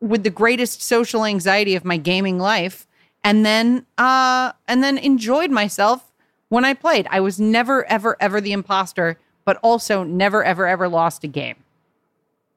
with 0.00 0.22
the 0.22 0.30
greatest 0.30 0.80
social 0.80 1.24
anxiety 1.24 1.74
of 1.74 1.84
my 1.84 1.96
gaming 1.96 2.38
life 2.38 2.86
and 3.24 3.44
then 3.44 3.84
uh 3.98 4.52
and 4.68 4.82
then 4.82 4.96
enjoyed 4.98 5.50
myself 5.50 6.12
when 6.48 6.64
I 6.64 6.74
played. 6.74 7.06
I 7.10 7.20
was 7.20 7.40
never 7.40 7.84
ever 7.86 8.16
ever 8.20 8.40
the 8.40 8.52
imposter, 8.52 9.18
but 9.44 9.58
also 9.62 10.04
never 10.04 10.44
ever 10.44 10.66
ever 10.66 10.88
lost 10.88 11.24
a 11.24 11.28
game. 11.28 11.56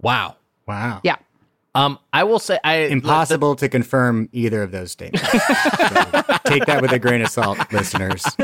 wow. 0.01 0.35
Wow. 0.67 0.99
Yeah. 1.01 1.15
Um, 1.77 1.99
I 2.11 2.23
will 2.23 2.39
say 2.39 2.57
I 2.63 2.77
Impossible 2.77 3.55
to 3.57 3.69
confirm 3.69 4.29
either 4.31 4.63
of 4.63 4.71
those 4.71 4.91
statements. 4.91 5.29
So 5.31 6.37
take 6.45 6.65
that 6.65 6.81
with 6.81 6.91
a 6.91 6.99
grain 6.99 7.21
of 7.21 7.27
salt, 7.27 7.59
listeners. 7.71 8.23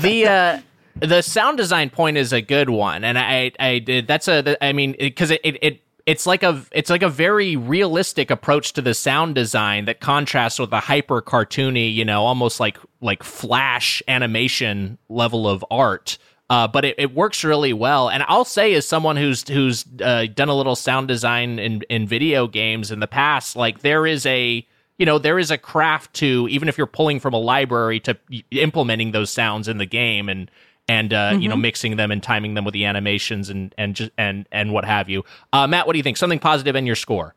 the 0.00 0.26
uh 0.26 0.60
the 1.00 1.20
sound 1.20 1.58
design 1.58 1.90
point 1.90 2.16
is 2.16 2.32
a 2.32 2.40
good 2.40 2.70
one 2.70 3.04
and 3.04 3.18
i 3.18 3.50
i 3.58 3.78
did 3.78 4.06
that's 4.06 4.28
a 4.28 4.56
i 4.64 4.72
mean 4.72 4.94
because 4.98 5.30
it, 5.30 5.40
it 5.42 5.58
it 5.62 5.82
it's 6.06 6.26
like 6.26 6.42
a 6.42 6.62
it's 6.70 6.90
like 6.90 7.02
a 7.02 7.08
very 7.08 7.56
realistic 7.56 8.30
approach 8.30 8.72
to 8.74 8.82
the 8.82 8.94
sound 8.94 9.34
design 9.34 9.86
that 9.86 10.00
contrasts 10.00 10.58
with 10.58 10.72
a 10.72 10.80
hyper 10.80 11.20
cartoony 11.20 11.92
you 11.92 12.04
know 12.04 12.24
almost 12.24 12.60
like 12.60 12.78
like 13.00 13.22
flash 13.22 14.02
animation 14.06 14.98
level 15.08 15.48
of 15.48 15.64
art 15.70 16.18
uh, 16.52 16.68
but 16.68 16.84
it, 16.84 16.94
it 16.98 17.14
works 17.14 17.42
really 17.44 17.72
well 17.72 18.10
and 18.10 18.22
i'll 18.28 18.44
say 18.44 18.74
as 18.74 18.86
someone 18.86 19.16
who's 19.16 19.48
who's 19.48 19.84
uh, 20.02 20.26
done 20.34 20.48
a 20.48 20.54
little 20.54 20.76
sound 20.76 21.08
design 21.08 21.58
in 21.58 21.82
in 21.88 22.06
video 22.06 22.46
games 22.46 22.90
in 22.90 23.00
the 23.00 23.06
past 23.06 23.56
like 23.56 23.80
there 23.80 24.06
is 24.06 24.26
a 24.26 24.66
you 24.98 25.06
know 25.06 25.18
there 25.18 25.38
is 25.38 25.50
a 25.50 25.58
craft 25.58 26.12
to 26.14 26.46
even 26.50 26.68
if 26.68 26.76
you're 26.76 26.86
pulling 26.86 27.18
from 27.18 27.34
a 27.34 27.38
library 27.38 27.98
to 27.98 28.16
implementing 28.50 29.12
those 29.12 29.30
sounds 29.30 29.66
in 29.66 29.78
the 29.78 29.86
game 29.86 30.28
and 30.28 30.50
and 30.88 31.12
uh, 31.12 31.36
you 31.38 31.48
know 31.48 31.56
mixing 31.56 31.96
them 31.96 32.10
and 32.10 32.22
timing 32.22 32.54
them 32.54 32.64
with 32.64 32.74
the 32.74 32.84
animations 32.84 33.48
and 33.48 33.74
and 33.78 33.94
just 33.94 34.10
and 34.18 34.46
and 34.52 34.72
what 34.72 34.84
have 34.84 35.08
you. 35.08 35.24
Uh, 35.52 35.66
Matt, 35.66 35.86
what 35.86 35.92
do 35.92 35.98
you 35.98 36.02
think? 36.02 36.16
Something 36.16 36.38
positive 36.38 36.76
in 36.76 36.86
your 36.86 36.96
score? 36.96 37.34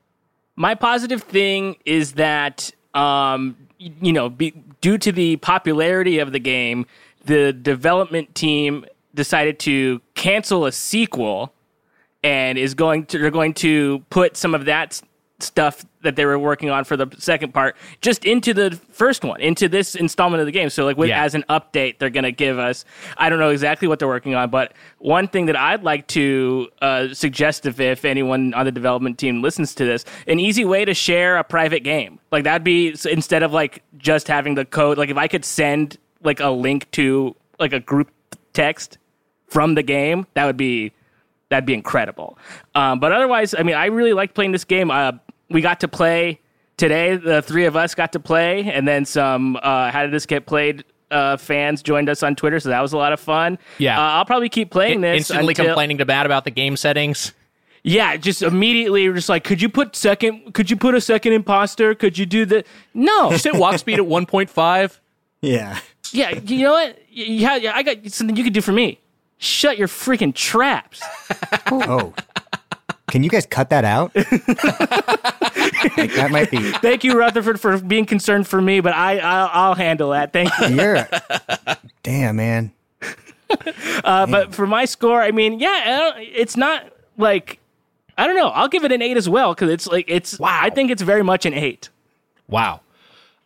My 0.56 0.74
positive 0.74 1.22
thing 1.22 1.76
is 1.86 2.14
that, 2.14 2.72
um, 2.94 3.58
you 3.78 4.14
know, 4.14 4.30
be, 4.30 4.52
due 4.80 4.98
to 4.98 5.12
the 5.12 5.36
popularity 5.38 6.20
of 6.20 6.32
the 6.32 6.40
game, 6.40 6.86
the 7.26 7.52
development 7.52 8.34
team 8.36 8.86
decided 9.16 9.58
to 9.60 10.02
cancel 10.14 10.66
a 10.66 10.72
sequel 10.72 11.54
and 12.24 12.58
is 12.58 12.74
going 12.74 13.06
to 13.08 13.18
they're 13.20 13.32
going 13.32 13.54
to 13.54 14.00
put 14.10 14.38
some 14.38 14.54
of 14.54 14.66
that 14.66 15.02
stuff 15.42 15.86
that 16.02 16.16
they 16.16 16.26
were 16.26 16.40
working 16.40 16.70
on 16.70 16.86
for 16.86 16.96
the 16.96 17.06
second 17.18 17.54
part 17.54 17.76
just 18.00 18.24
into 18.24 18.54
the 18.54 18.72
first 18.90 19.24
one 19.26 19.42
into 19.42 19.68
this 19.68 19.94
installment 19.94 20.40
of 20.40 20.46
the 20.46 20.52
game 20.52 20.70
so 20.70 20.86
like 20.86 20.96
with, 20.98 21.10
Yeah. 21.10 21.22
as 21.22 21.36
an 21.36 21.44
update 21.50 22.00
they're 22.00 22.10
going 22.10 22.24
to 22.24 22.32
give 22.32 22.58
us 22.58 22.86
i 23.18 23.30
don't 23.30 23.40
know 23.40 23.50
exactly 23.50 23.88
what 23.90 24.00
they're 24.00 24.08
working 24.08 24.34
on 24.34 24.50
but 24.50 24.74
one 25.00 25.28
thing 25.28 25.48
that 25.48 25.58
i'd 25.58 25.84
like 25.84 26.08
to 26.08 26.70
uh, 26.82 27.14
suggest 27.14 27.66
if, 27.66 27.82
if 27.82 28.06
anyone 28.06 28.54
on 28.54 28.66
the 28.66 28.72
development 28.72 29.18
team 29.18 29.42
listens 29.42 29.76
to 29.76 29.84
this 29.84 30.06
an 30.28 30.40
easy 30.40 30.64
way 30.64 30.86
to 30.86 30.94
share 30.94 31.36
a 31.36 31.44
private 31.44 31.84
game 31.84 32.18
like 32.32 32.46
that'd 32.46 32.64
be 32.64 32.96
instead 33.12 33.44
of 33.44 33.52
like 33.52 33.84
just 33.98 34.30
having 34.30 34.56
the 34.56 34.64
code 34.64 34.98
like 34.98 35.10
if 35.10 35.18
i 35.18 35.28
could 35.28 35.44
send 35.44 35.98
like 36.24 36.40
a 36.40 36.50
link 36.50 36.90
to 36.92 37.36
like 37.60 37.74
a 37.74 37.80
group 37.82 38.10
text 38.54 38.98
from 39.48 39.76
the 39.76 39.84
game 39.84 40.26
that 40.34 40.46
would 40.46 40.58
be 40.58 40.92
that'd 41.50 41.66
be 41.66 41.74
incredible. 41.74 42.38
Um, 42.74 43.00
but 43.00 43.12
otherwise, 43.12 43.54
I 43.58 43.64
mean, 43.64 43.76
I 43.76 43.86
really 43.86 44.14
liked 44.14 44.34
playing 44.36 44.52
this 44.52 44.64
game. 44.66 44.90
Uh, 44.92 45.14
we 45.50 45.62
got 45.62 45.80
to 45.82 45.88
play 45.88 46.40
today. 46.78 47.16
The 47.18 47.42
three 47.42 47.66
of 47.66 47.76
us 47.76 47.94
got 47.96 48.12
to 48.14 48.20
play, 48.20 48.64
and 48.72 48.88
then 48.88 49.06
some. 49.06 49.56
Uh, 49.62 49.92
How 49.92 50.02
did 50.04 50.12
this 50.12 50.26
get 50.26 50.46
played? 50.46 50.84
Uh, 51.12 51.38
fans 51.38 51.84
joined 51.84 52.10
us 52.10 52.24
on 52.24 52.36
Twitter, 52.36 52.60
so 52.60 52.70
that 52.70 52.82
was 52.82 52.92
a 52.92 52.98
lot 52.98 53.14
of 53.14 53.20
fun. 53.20 53.60
Yeah. 53.78 53.98
uh, 53.98 54.14
I'll 54.14 54.26
probably 54.26 54.50
keep 54.50 54.72
playing 54.72 55.02
this. 55.02 55.18
Instantly 55.30 55.52
until- 55.52 55.66
complaining 55.68 56.00
to 56.00 56.06
Matt 56.06 56.26
about 56.26 56.46
the 56.46 56.52
game 56.52 56.76
settings. 56.76 57.32
Yeah, 57.84 58.18
just 58.18 58.42
immediately, 58.42 59.08
just 59.14 59.30
like, 59.30 59.44
could 59.44 59.62
you 59.62 59.70
put 59.70 59.96
second? 59.96 60.56
Could 60.56 60.72
you 60.72 60.76
put 60.76 60.96
a 60.96 61.00
second 61.02 61.34
imposter? 61.34 61.94
Could 61.94 62.18
you 62.18 62.26
do 62.26 62.44
the? 62.44 62.64
No, 62.96 63.30
You 63.32 63.38
said 63.38 63.60
walk 63.60 63.78
speed 63.78 64.00
at 64.00 64.06
1.5. 64.06 64.98
Yeah. 65.42 65.78
yeah, 66.12 66.32
you 66.32 66.64
know 66.64 66.72
what? 66.74 66.98
Yeah, 67.12 67.58
yeah, 67.58 67.74
I 67.76 67.84
got 67.84 67.98
something 68.12 68.36
you 68.36 68.44
could 68.44 68.54
do 68.54 68.62
for 68.62 68.72
me. 68.72 69.00
Shut 69.46 69.78
your 69.78 69.88
freaking 69.88 70.34
traps. 70.34 71.02
Oh. 71.72 72.14
Can 73.08 73.24
you 73.24 73.30
guys 73.30 73.46
cut 73.46 73.70
that 73.70 73.86
out? 73.86 74.12
Like, 75.98 76.14
that 76.16 76.32
might 76.32 76.50
be. 76.50 76.58
Thank 76.74 77.04
you, 77.04 77.18
Rutherford, 77.18 77.60
for 77.60 77.78
being 77.80 78.06
concerned 78.06 78.48
for 78.48 78.60
me, 78.62 78.80
but 78.80 78.94
I 78.94 79.20
I'll, 79.20 79.50
I'll 79.54 79.76
handle 79.76 80.12
that. 80.12 80.34
Thank 80.34 80.50
you. 80.60 80.68
You're. 80.68 81.08
Damn, 82.04 82.36
man. 82.38 82.72
Uh, 84.04 84.26
but 84.26 84.54
for 84.54 84.66
my 84.66 84.86
score, 84.86 85.22
I 85.22 85.32
mean, 85.32 85.60
yeah, 85.60 86.14
I 86.16 86.22
it's 86.22 86.58
not 86.58 86.92
like 87.18 87.60
I 88.18 88.26
don't 88.28 88.36
know. 88.36 88.50
I'll 88.50 88.68
give 88.68 88.84
it 88.84 88.92
an 88.92 89.02
eight 89.02 89.18
as 89.18 89.30
well 89.30 89.54
because 89.54 89.70
it's 89.70 89.88
like 89.88 90.06
it's. 90.08 90.40
Wow. 90.40 90.60
I 90.62 90.70
think 90.70 90.90
it's 90.92 91.02
very 91.02 91.24
much 91.24 91.46
an 91.46 91.54
eight. 91.54 91.90
Wow. 92.48 92.82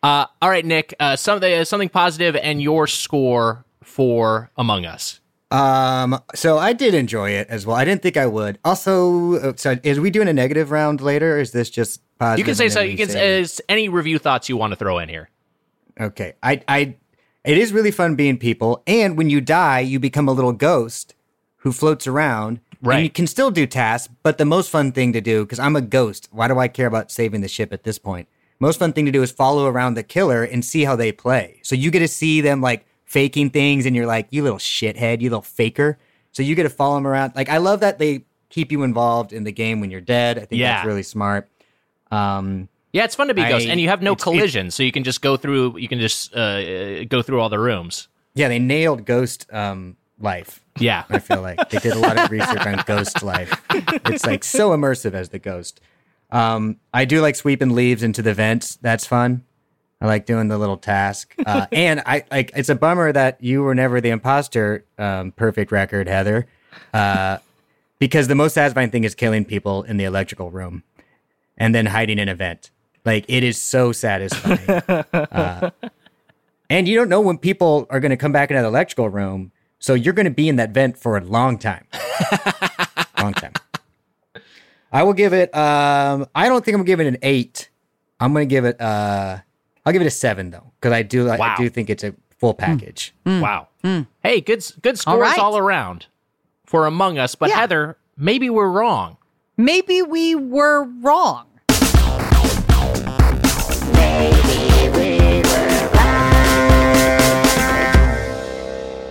Uh, 0.02 0.26
all 0.42 0.50
right, 0.50 0.66
Nick. 0.66 0.94
Uh, 1.00 1.16
something 1.16 1.66
something 1.66 1.90
positive 1.90 2.36
and 2.38 2.62
your 2.62 2.88
score 2.88 3.66
for 3.84 4.50
Among 4.58 4.86
Us. 4.86 5.20
Um, 5.52 6.20
so 6.36 6.58
I 6.60 6.74
did 6.74 6.94
enjoy 6.94 7.32
it 7.32 7.48
as 7.50 7.66
well. 7.66 7.76
I 7.76 7.84
didn't 7.84 8.04
think 8.04 8.18
I 8.18 8.28
would. 8.28 8.60
Also, 8.64 9.36
uh, 9.36 9.54
so 9.56 9.78
is 9.84 10.00
we 10.00 10.12
doing 10.12 10.28
a 10.28 10.34
negative 10.34 10.72
round 10.72 11.02
later? 11.02 11.38
Or 11.38 11.40
is 11.40 11.52
this 11.52 11.70
just 11.70 12.02
positive? 12.20 12.40
You 12.40 12.46
can 12.46 12.56
say 12.56 12.70
so. 12.70 12.82
You 12.82 12.98
can 12.98 13.10
say- 13.10 13.64
any 13.68 13.90
review 13.90 14.20
thoughts 14.20 14.48
you 14.48 14.58
want 14.58 14.72
to 14.72 14.76
throw 14.76 15.00
in 15.00 15.10
here. 15.10 15.30
Okay. 16.00 16.34
I, 16.44 16.62
I, 16.68 16.96
it 17.44 17.58
is 17.58 17.74
really 17.74 17.92
fun 17.92 18.16
being 18.16 18.38
people. 18.38 18.84
And 18.86 19.18
when 19.18 19.30
you 19.30 19.42
die, 19.42 19.80
you 19.80 20.00
become 20.00 20.28
a 20.28 20.34
little 20.34 20.54
ghost 20.54 21.16
who 21.58 21.72
floats 21.72 22.06
around. 22.06 22.60
Right. 22.82 22.96
And 22.96 23.04
you 23.04 23.10
can 23.10 23.28
still 23.28 23.52
do 23.52 23.66
tasks, 23.68 24.14
but 24.24 24.38
the 24.38 24.46
most 24.46 24.70
fun 24.70 24.94
thing 24.94 25.12
to 25.14 25.20
do, 25.20 25.44
because 25.44 25.60
I'm 25.60 25.76
a 25.76 25.82
ghost, 25.82 26.30
why 26.32 26.48
do 26.48 26.60
I 26.60 26.70
care 26.70 26.88
about 26.88 27.12
saving 27.12 27.42
the 27.42 27.50
ship 27.50 27.74
at 27.74 27.84
this 27.84 28.00
point? 28.00 28.30
Most 28.62 28.80
fun 28.80 28.94
thing 28.94 29.06
to 29.06 29.12
do 29.12 29.22
is 29.22 29.32
follow 29.32 29.66
around 29.66 29.96
the 29.96 30.04
killer 30.04 30.44
and 30.44 30.64
see 30.64 30.86
how 30.86 30.96
they 30.96 31.12
play. 31.12 31.60
So 31.64 31.76
you 31.76 31.92
get 31.92 32.00
to 32.00 32.08
see 32.08 32.40
them 32.40 32.62
like 32.62 32.86
faking 33.10 33.50
things, 33.50 33.86
and 33.88 33.96
you're 33.96 34.06
like, 34.06 34.28
you 34.30 34.44
little 34.44 34.60
shithead, 34.60 35.20
you 35.20 35.30
little 35.32 35.42
faker. 35.42 35.98
So 36.32 36.44
you 36.44 36.54
get 36.54 36.64
to 36.64 36.70
follow 36.70 36.94
them 36.96 37.08
around. 37.08 37.34
Like, 37.36 37.50
I 37.50 37.58
love 37.58 37.80
that 37.80 37.98
they 37.98 38.24
keep 38.50 38.72
you 38.72 38.84
involved 38.84 39.34
in 39.34 39.44
the 39.46 39.52
game 39.52 39.82
when 39.82 39.90
you're 39.90 40.00
dead. 40.02 40.38
I 40.38 40.46
think 40.46 40.60
Yeah. 40.60 40.76
that's 40.76 40.86
really 40.88 41.02
smart. 41.04 41.50
Um, 42.12 42.70
Yeah, 42.94 43.04
it's 43.06 43.16
fun 43.16 43.28
to 43.28 43.34
be 43.34 43.42
I- 43.42 43.50
Ghost, 43.50 43.68
and 43.68 43.80
you 43.80 43.88
have 43.90 44.02
no 44.02 44.14
it's- 44.14 44.22
it- 44.22 44.24
collision, 44.24 44.72
so 44.72 44.82
you 44.84 44.92
can 44.92 45.04
just 45.04 45.22
go 45.22 45.38
through. 45.38 45.78
You 45.78 45.88
can 45.88 46.00
just 46.00 46.36
uh, 46.36 46.40
uh, 46.40 47.04
go 47.08 47.22
through 47.22 47.40
all 47.42 47.50
the 47.50 47.60
rooms. 47.60 48.08
yeah, 48.36 48.48
they 48.48 48.58
nailed 48.60 49.06
Ghost 49.06 49.46
um, 49.52 49.96
life. 50.20 50.60
Yeah, 50.80 51.04
I 51.10 51.20
feel 51.20 51.42
like 51.42 51.70
they 51.70 51.78
did 51.80 51.94
a 51.94 52.00
lot 52.00 52.18
of 52.18 52.32
research 52.38 52.66
on 52.66 52.82
Ghost 52.88 53.22
life. 53.22 53.52
It's 54.06 54.26
like 54.26 54.44
so 54.44 54.70
immersive 54.72 55.14
as 55.14 55.30
the 55.30 55.40
Ghost. 55.40 55.82
Um, 56.32 56.78
I 56.94 57.06
do 57.06 57.22
like 57.22 57.36
sweeping 57.36 57.72
leaves 57.76 58.02
into 58.04 58.22
the 58.22 58.34
vents. 58.34 58.78
That's 58.82 59.06
fun. 59.06 59.44
I 60.02 60.08
like 60.08 60.26
doing 60.26 60.48
the 60.48 60.58
little 60.58 60.78
task. 60.78 61.34
Uh, 61.46 61.66
and 61.72 62.02
I 62.06 62.26
like 62.30 62.52
it's 62.56 62.70
a 62.70 62.76
bummer 62.76 63.12
that 63.12 63.42
you 63.42 63.64
were 63.64 63.74
never 63.74 64.02
the 64.02 64.10
imposter. 64.10 64.86
Um, 65.00 65.32
perfect 65.32 65.72
record, 65.72 66.08
Heather. 66.08 66.48
Uh, 66.94 67.38
because 67.98 68.28
the 68.28 68.36
most 68.36 68.54
satisfying 68.54 68.92
thing 68.92 69.04
is 69.04 69.16
killing 69.16 69.46
people 69.46 69.82
in 69.84 69.98
the 69.98 70.04
electrical 70.04 70.52
room 70.52 70.84
and 71.58 71.74
then 71.74 71.88
hiding 71.88 72.20
in 72.20 72.30
a 72.30 72.36
vent. 72.36 72.70
Like 73.04 73.26
it 73.28 73.44
is 73.44 73.60
so 73.60 73.92
satisfying. 73.92 74.70
uh, 75.14 75.72
and 76.70 76.88
you 76.88 76.96
don't 76.96 77.10
know 77.10 77.22
when 77.22 77.38
people 77.38 77.88
are 77.90 78.00
going 78.00 78.12
to 78.12 78.18
come 78.18 78.32
back 78.32 78.52
into 78.52 78.62
the 78.62 78.68
electrical 78.68 79.10
room. 79.10 79.52
So 79.80 79.94
you're 79.94 80.14
going 80.14 80.26
to 80.26 80.32
be 80.32 80.50
in 80.50 80.58
that 80.58 80.72
vent 80.72 80.98
for 80.98 81.18
a 81.18 81.22
long 81.22 81.58
time. 81.58 81.88
long 83.18 83.34
time. 83.34 83.54
I 84.92 85.04
will 85.04 85.14
give 85.14 85.34
it, 85.34 85.56
um, 85.56 86.28
I 86.36 86.48
don't 86.50 86.64
think 86.64 86.76
I'm 86.76 86.84
giving 86.84 87.08
it 87.08 87.10
an 87.10 87.18
eight. 87.22 87.70
I'm 88.20 88.34
going 88.34 88.48
to 88.48 88.54
give 88.54 88.66
it, 88.66 88.80
uh, 88.80 89.40
I'll 89.86 89.94
give 89.94 90.02
it 90.02 90.08
a 90.08 90.12
seven 90.12 90.52
though. 90.52 90.72
Cause 90.82 90.92
I 90.92 91.04
do, 91.04 91.30
I, 91.30 91.56
do 91.58 91.70
think 91.70 91.90
it's 91.90 92.04
a 92.04 92.14
full 92.38 92.54
package. 92.54 93.14
wow. 93.26 93.68
Hey, 94.24 94.42
good 94.42 94.66
good 94.82 94.98
scores 94.98 95.22
right. 95.22 95.40
all 95.40 95.58
around 95.58 96.08
for 96.66 96.86
Among 96.86 97.18
Us. 97.18 97.36
But 97.36 97.50
Yeah. 97.50 97.58
Heather, 97.58 97.98
maybe 98.18 98.50
we're 98.50 98.70
wrong. 98.70 99.18
Maybe 99.58 100.02
we 100.02 100.36
were 100.36 100.84
wrong. 101.02 101.46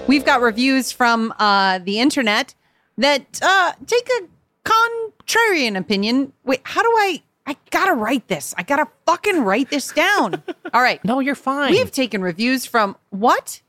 We've 0.07 0.25
got 0.25 0.41
reviews 0.41 0.91
from 0.91 1.35
uh, 1.39 1.81
the 1.81 2.01
internet 2.01 2.55
that 2.97 3.39
uh, 3.43 3.73
take 3.87 4.09
a 4.09 4.27
contrarian 4.65 5.77
opinion. 5.77 6.33
Wait, 6.45 6.63
how 6.65 6.83
do 6.83 6.89
I? 6.89 7.23
I 7.49 7.57
gotta 7.71 7.95
write 7.95 8.29
this. 8.29 8.55
I 8.59 8.63
gotta 8.63 8.87
fucking 9.07 9.41
write 9.43 9.71
this 9.71 9.91
down. 9.93 10.43
All 10.75 10.83
right. 10.83 11.03
No, 11.05 11.19
you're 11.21 11.35
fine. 11.35 11.71
We've 11.71 11.91
taken 11.91 12.21
reviews 12.21 12.67
from 12.67 12.97
what? 13.11 13.63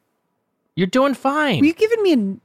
you're 0.75 0.88
doing 0.88 1.13
fine. 1.13 1.59
Were 1.59 1.65
you 1.65 1.73
giving 1.73 2.01
me 2.03 2.13
an? 2.13 2.41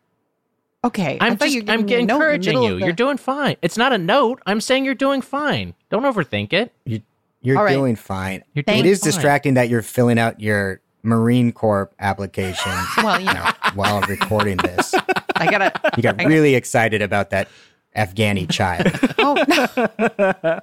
Okay, 0.85 1.19
I 1.21 1.27
I'm 1.29 1.37
thought 1.37 1.45
just 1.47 1.55
you 1.57 1.65
were 1.65 1.73
I'm 1.73 1.87
giving 1.87 2.07
me 2.07 2.13
a 2.13 2.17
note 2.19 2.23
in 2.23 2.43
the 2.43 2.49
encouraging 2.49 2.63
you. 2.63 2.79
the- 2.79 2.85
You're 2.87 2.93
doing 2.95 3.17
fine. 3.17 3.57
It's 3.63 3.77
not 3.77 3.93
a 3.93 3.99
note. 3.99 4.41
I'm 4.47 4.61
saying 4.61 4.85
you're 4.85 4.95
doing 4.95 5.21
fine. 5.23 5.75
Don't 5.91 6.03
overthink 6.03 6.53
it. 6.53 6.73
You, 6.85 7.01
you're 7.43 7.59
All 7.59 7.65
right. 7.65 7.73
doing 7.75 7.95
fine. 7.97 8.43
You're 8.55 8.63
it 8.67 8.67
doing 8.67 8.87
is 8.87 9.01
fine. 9.01 9.07
distracting 9.13 9.55
that 9.55 9.69
you're 9.69 9.83
filling 9.83 10.19
out 10.19 10.41
your 10.41 10.81
Marine 11.03 11.53
Corps 11.53 11.91
application 12.01 12.73
Well, 12.99 13.21
you 13.21 13.27
know, 13.33 13.51
while 13.75 14.01
recording 14.03 14.57
this. 14.59 14.95
I 15.37 15.51
gotta. 15.51 15.73
You 15.97 16.03
got 16.03 16.23
really 16.25 16.55
excited 16.55 17.03
about 17.03 17.31
that 17.31 17.49
Afghani 17.97 18.51
child. 18.51 18.89
Oh. 19.19 20.61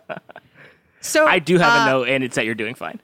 So 1.02 1.28
I 1.28 1.40
do 1.40 1.58
have 1.58 1.82
uh, 1.82 1.84
a 1.84 1.92
note, 1.92 2.10
and 2.10 2.24
it's 2.24 2.36
that 2.36 2.46
you're 2.46 2.56
doing 2.56 2.76
fine. 2.76 3.00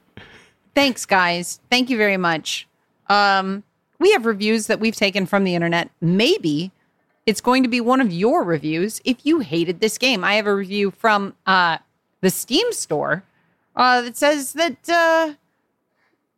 Thanks, 0.75 1.05
guys. 1.05 1.59
Thank 1.69 1.89
you 1.89 1.97
very 1.97 2.17
much. 2.17 2.67
Um, 3.07 3.63
we 3.99 4.11
have 4.11 4.25
reviews 4.25 4.67
that 4.67 4.79
we've 4.79 4.95
taken 4.95 5.25
from 5.25 5.43
the 5.43 5.55
internet. 5.55 5.89
Maybe 6.01 6.71
it's 7.25 7.41
going 7.41 7.63
to 7.63 7.69
be 7.69 7.81
one 7.81 7.99
of 7.99 8.11
your 8.11 8.43
reviews 8.43 9.01
if 9.03 9.25
you 9.25 9.39
hated 9.39 9.79
this 9.79 9.97
game. 9.97 10.23
I 10.23 10.35
have 10.35 10.47
a 10.47 10.55
review 10.55 10.91
from 10.91 11.35
uh, 11.45 11.79
the 12.21 12.29
Steam 12.29 12.71
store 12.71 13.23
uh, 13.75 14.01
that 14.01 14.15
says 14.15 14.53
that 14.53 14.89
uh, 14.89 15.33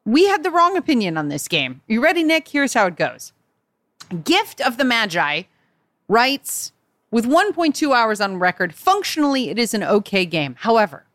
we 0.06 0.28
had 0.28 0.44
the 0.44 0.52
wrong 0.52 0.78
opinion 0.78 1.18
on 1.18 1.28
this 1.28 1.48
game. 1.48 1.82
You 1.88 2.02
ready, 2.02 2.24
Nick? 2.24 2.48
Here's 2.48 2.74
how 2.74 2.88
it 2.88 2.96
goes 2.96 3.34
Gift 4.24 4.62
of 4.62 4.78
the 4.78 4.86
Magi 4.86 5.44
writes 6.08 6.72
with 7.12 7.26
1.2 7.26 7.96
hours 7.96 8.22
on 8.22 8.38
record, 8.38 8.74
functionally, 8.74 9.50
it 9.50 9.58
is 9.58 9.74
an 9.74 9.84
okay 9.84 10.26
game. 10.26 10.56
However, 10.60 11.06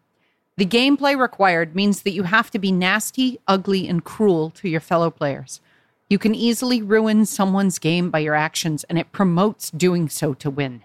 the 0.57 0.67
gameplay 0.67 1.19
required 1.19 1.75
means 1.75 2.03
that 2.03 2.13
you 2.13 2.25
have 2.25 2.51
to 2.53 2.59
be 2.59 2.71
nasty, 2.71 3.39
ugly, 3.49 3.89
and 3.89 4.05
cruel 4.05 4.51
to 4.51 4.69
your 4.69 4.81
fellow 4.81 5.11
players. 5.11 5.61
You 6.09 6.19
can 6.19 6.35
easily 6.35 6.81
ruin 6.83 7.27
someone's 7.27 7.79
game 7.79 8.11
by 8.11 8.21
your 8.21 8.35
actions, 8.35 8.85
and 8.85 8.99
it 8.99 9.13
promotes 9.13 9.71
doing 9.71 10.09
so 10.09 10.35
to 10.35 10.51
win. 10.51 10.83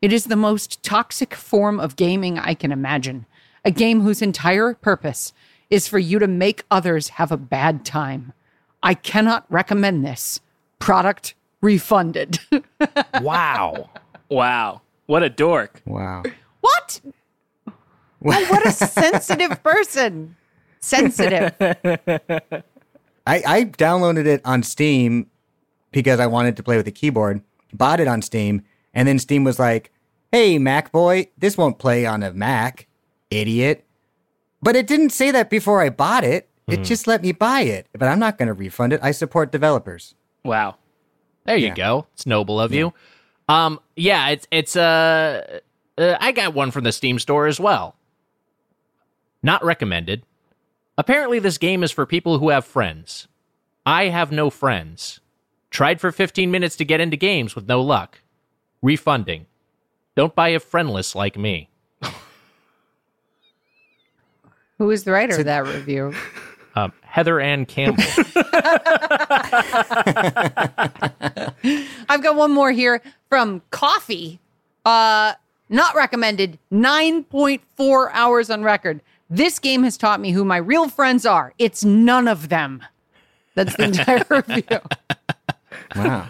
It 0.00 0.12
is 0.12 0.24
the 0.26 0.36
most 0.36 0.82
toxic 0.82 1.34
form 1.34 1.80
of 1.80 1.96
gaming 1.96 2.38
I 2.38 2.54
can 2.54 2.70
imagine. 2.70 3.26
A 3.64 3.70
game 3.70 4.02
whose 4.02 4.22
entire 4.22 4.74
purpose 4.74 5.32
is 5.68 5.88
for 5.88 5.98
you 5.98 6.18
to 6.20 6.28
make 6.28 6.64
others 6.70 7.08
have 7.08 7.32
a 7.32 7.36
bad 7.36 7.84
time. 7.84 8.32
I 8.82 8.94
cannot 8.94 9.46
recommend 9.50 10.04
this. 10.04 10.40
Product 10.78 11.34
refunded. 11.60 12.38
Wow. 13.20 13.90
Wow, 14.30 14.82
what 15.06 15.22
a 15.22 15.30
dork! 15.30 15.82
Wow. 15.86 16.22
what? 16.60 17.00
Oh, 18.24 18.28
what 18.50 18.66
a 18.66 18.72
sensitive 18.72 19.62
person. 19.62 20.36
Sensitive. 20.80 21.52
I, 21.60 23.42
I 23.46 23.64
downloaded 23.64 24.26
it 24.26 24.40
on 24.44 24.62
Steam 24.62 25.28
because 25.92 26.20
I 26.20 26.26
wanted 26.26 26.56
to 26.56 26.62
play 26.62 26.76
with 26.76 26.86
the 26.86 26.92
keyboard, 26.92 27.42
bought 27.72 28.00
it 28.00 28.08
on 28.08 28.22
Steam, 28.22 28.62
and 28.94 29.06
then 29.06 29.18
Steam 29.18 29.44
was 29.44 29.58
like, 29.58 29.92
hey, 30.32 30.58
Mac 30.58 30.92
boy, 30.92 31.28
this 31.36 31.56
won't 31.58 31.78
play 31.78 32.06
on 32.06 32.22
a 32.22 32.32
Mac, 32.32 32.86
idiot. 33.30 33.84
But 34.62 34.76
it 34.76 34.86
didn't 34.86 35.10
say 35.10 35.30
that 35.30 35.50
before 35.50 35.80
I 35.80 35.90
bought 35.90 36.24
it. 36.24 36.48
It 36.66 36.82
just 36.84 37.06
let 37.06 37.22
me 37.22 37.32
buy 37.32 37.62
it. 37.62 37.86
But 37.96 38.08
I'm 38.08 38.18
not 38.18 38.36
going 38.36 38.48
to 38.48 38.52
refund 38.52 38.92
it. 38.92 39.00
I 39.02 39.12
support 39.12 39.50
developers. 39.52 40.14
Wow. 40.44 40.76
There 41.44 41.56
you 41.56 41.68
Yeah. 41.68 41.74
go. 41.74 42.06
It's 42.12 42.26
noble 42.26 42.60
of 42.60 42.74
you. 42.74 42.92
Um, 43.48 43.80
yeah, 43.96 44.28
it's 44.28 44.46
it's 44.50 44.76
uh, 44.76 45.60
uh, 45.96 46.16
I 46.20 46.32
got 46.32 46.52
one 46.52 46.70
from 46.70 46.84
the 46.84 46.92
Steam 46.92 47.18
store 47.18 47.46
as 47.46 47.58
well. 47.58 47.96
Not 49.42 49.64
recommended. 49.64 50.24
Apparently, 50.96 51.38
this 51.38 51.58
game 51.58 51.82
is 51.82 51.92
for 51.92 52.06
people 52.06 52.38
who 52.38 52.48
have 52.50 52.64
friends. 52.64 53.28
I 53.86 54.06
have 54.06 54.32
no 54.32 54.50
friends. 54.50 55.20
Tried 55.70 56.00
for 56.00 56.10
15 56.10 56.50
minutes 56.50 56.76
to 56.76 56.84
get 56.84 57.00
into 57.00 57.16
games 57.16 57.54
with 57.54 57.68
no 57.68 57.80
luck. 57.80 58.20
Refunding. 58.82 59.46
Don't 60.16 60.34
buy 60.34 60.48
a 60.48 60.58
friendless 60.58 61.14
like 61.14 61.36
me. 61.38 61.68
Who 64.78 64.90
is 64.90 65.04
the 65.04 65.12
writer 65.12 65.38
of 65.38 65.44
that 65.44 65.66
review? 65.66 66.14
Um, 66.76 66.92
Heather 67.00 67.40
Ann 67.40 67.66
Campbell. 67.66 68.04
I've 72.08 72.22
got 72.22 72.36
one 72.36 72.52
more 72.52 72.70
here 72.70 73.02
from 73.28 73.62
Coffee. 73.72 74.38
Uh, 74.84 75.32
not 75.68 75.96
recommended. 75.96 76.56
9.4 76.70 78.10
hours 78.12 78.48
on 78.48 78.62
record. 78.62 79.00
This 79.30 79.58
game 79.58 79.82
has 79.82 79.96
taught 79.96 80.20
me 80.20 80.32
who 80.32 80.44
my 80.44 80.56
real 80.56 80.88
friends 80.88 81.26
are. 81.26 81.52
It's 81.58 81.84
none 81.84 82.28
of 82.28 82.48
them. 82.48 82.82
That's 83.54 83.76
the 83.76 83.84
entire 83.84 84.24
review. 84.30 84.80
Wow. 85.96 86.28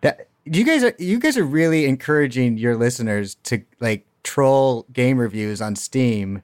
that 0.00 0.28
you 0.44 0.64
guys 0.64 0.82
are 0.82 0.94
you 0.98 1.18
guys 1.18 1.36
are 1.36 1.44
really 1.44 1.84
encouraging 1.86 2.58
your 2.58 2.76
listeners 2.76 3.36
to 3.44 3.62
like 3.80 4.06
troll 4.22 4.86
game 4.92 5.18
reviews 5.18 5.60
on 5.60 5.76
Steam. 5.76 6.42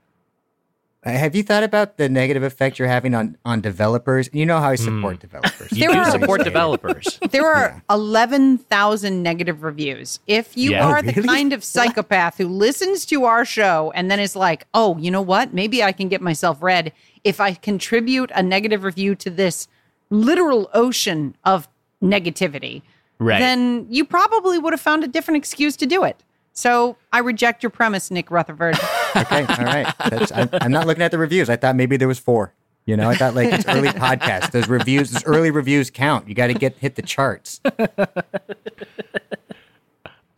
Have 1.06 1.36
you 1.36 1.44
thought 1.44 1.62
about 1.62 1.98
the 1.98 2.08
negative 2.08 2.42
effect 2.42 2.78
you're 2.78 2.88
having 2.88 3.14
on 3.14 3.36
on 3.44 3.60
developers? 3.60 4.28
You 4.32 4.44
know 4.44 4.58
how 4.58 4.70
I 4.70 4.76
hmm. 4.76 4.84
support 4.84 5.20
developers. 5.20 5.70
You 5.70 5.86
There 5.86 5.92
do 5.92 5.98
are- 6.00 6.10
support 6.10 6.44
developers. 6.44 7.18
There 7.30 7.46
are 7.46 7.80
11,000 7.88 9.22
negative 9.22 9.62
reviews. 9.62 10.18
If 10.26 10.56
you 10.56 10.72
Yeah. 10.72 10.84
Oh, 10.84 10.88
are 10.88 10.98
Oh, 10.98 11.02
the 11.02 11.22
kind 11.22 11.52
of 11.52 11.62
psychopath 11.62 12.38
who 12.38 12.48
listens 12.48 13.06
to 13.06 13.24
our 13.24 13.44
show 13.44 13.92
and 13.94 14.10
then 14.10 14.18
is 14.18 14.34
like, 14.34 14.66
oh, 14.74 14.96
you 14.98 15.10
know 15.10 15.22
what? 15.22 15.54
Maybe 15.54 15.82
I 15.82 15.92
can 15.92 16.08
get 16.08 16.20
myself 16.20 16.60
read 16.60 16.92
if 17.22 17.40
I 17.40 17.54
contribute 17.54 18.30
a 18.34 18.42
negative 18.42 18.82
review 18.82 19.14
to 19.16 19.30
this 19.30 19.68
literal 20.10 20.68
ocean 20.74 21.36
of 21.44 21.68
negativity, 22.02 22.82
Right. 23.18 23.38
then 23.38 23.86
you 23.88 24.04
probably 24.04 24.58
would 24.58 24.72
have 24.72 24.80
found 24.80 25.04
a 25.04 25.08
different 25.08 25.38
excuse 25.38 25.76
to 25.76 25.86
do 25.86 26.04
it. 26.04 26.22
So 26.52 26.96
I 27.12 27.18
reject 27.20 27.62
your 27.62 27.70
premise, 27.70 28.10
Nick 28.10 28.30
Rutherford. 28.30 28.78
okay, 29.16 29.46
all 29.58 29.64
right. 29.64 29.94
That's, 30.10 30.32
I'm, 30.32 30.48
I'm 30.52 30.72
not 30.72 30.86
looking 30.86 31.02
at 31.02 31.10
the 31.10 31.18
reviews. 31.18 31.48
I 31.50 31.56
thought 31.56 31.76
maybe 31.76 31.96
there 31.96 32.08
was 32.08 32.18
four. 32.18 32.54
You 32.84 32.96
know, 32.96 33.10
I 33.10 33.16
thought 33.16 33.34
like 33.34 33.52
it's 33.52 33.66
early 33.66 33.88
podcast. 34.06 34.52
Those 34.52 34.68
reviews, 34.68 35.10
those 35.10 35.24
early 35.24 35.50
reviews 35.50 35.90
count. 35.90 36.28
You 36.28 36.34
got 36.34 36.48
to 36.48 36.54
get 36.54 36.76
hit 36.76 36.94
the 36.94 37.02
charts. 37.02 37.60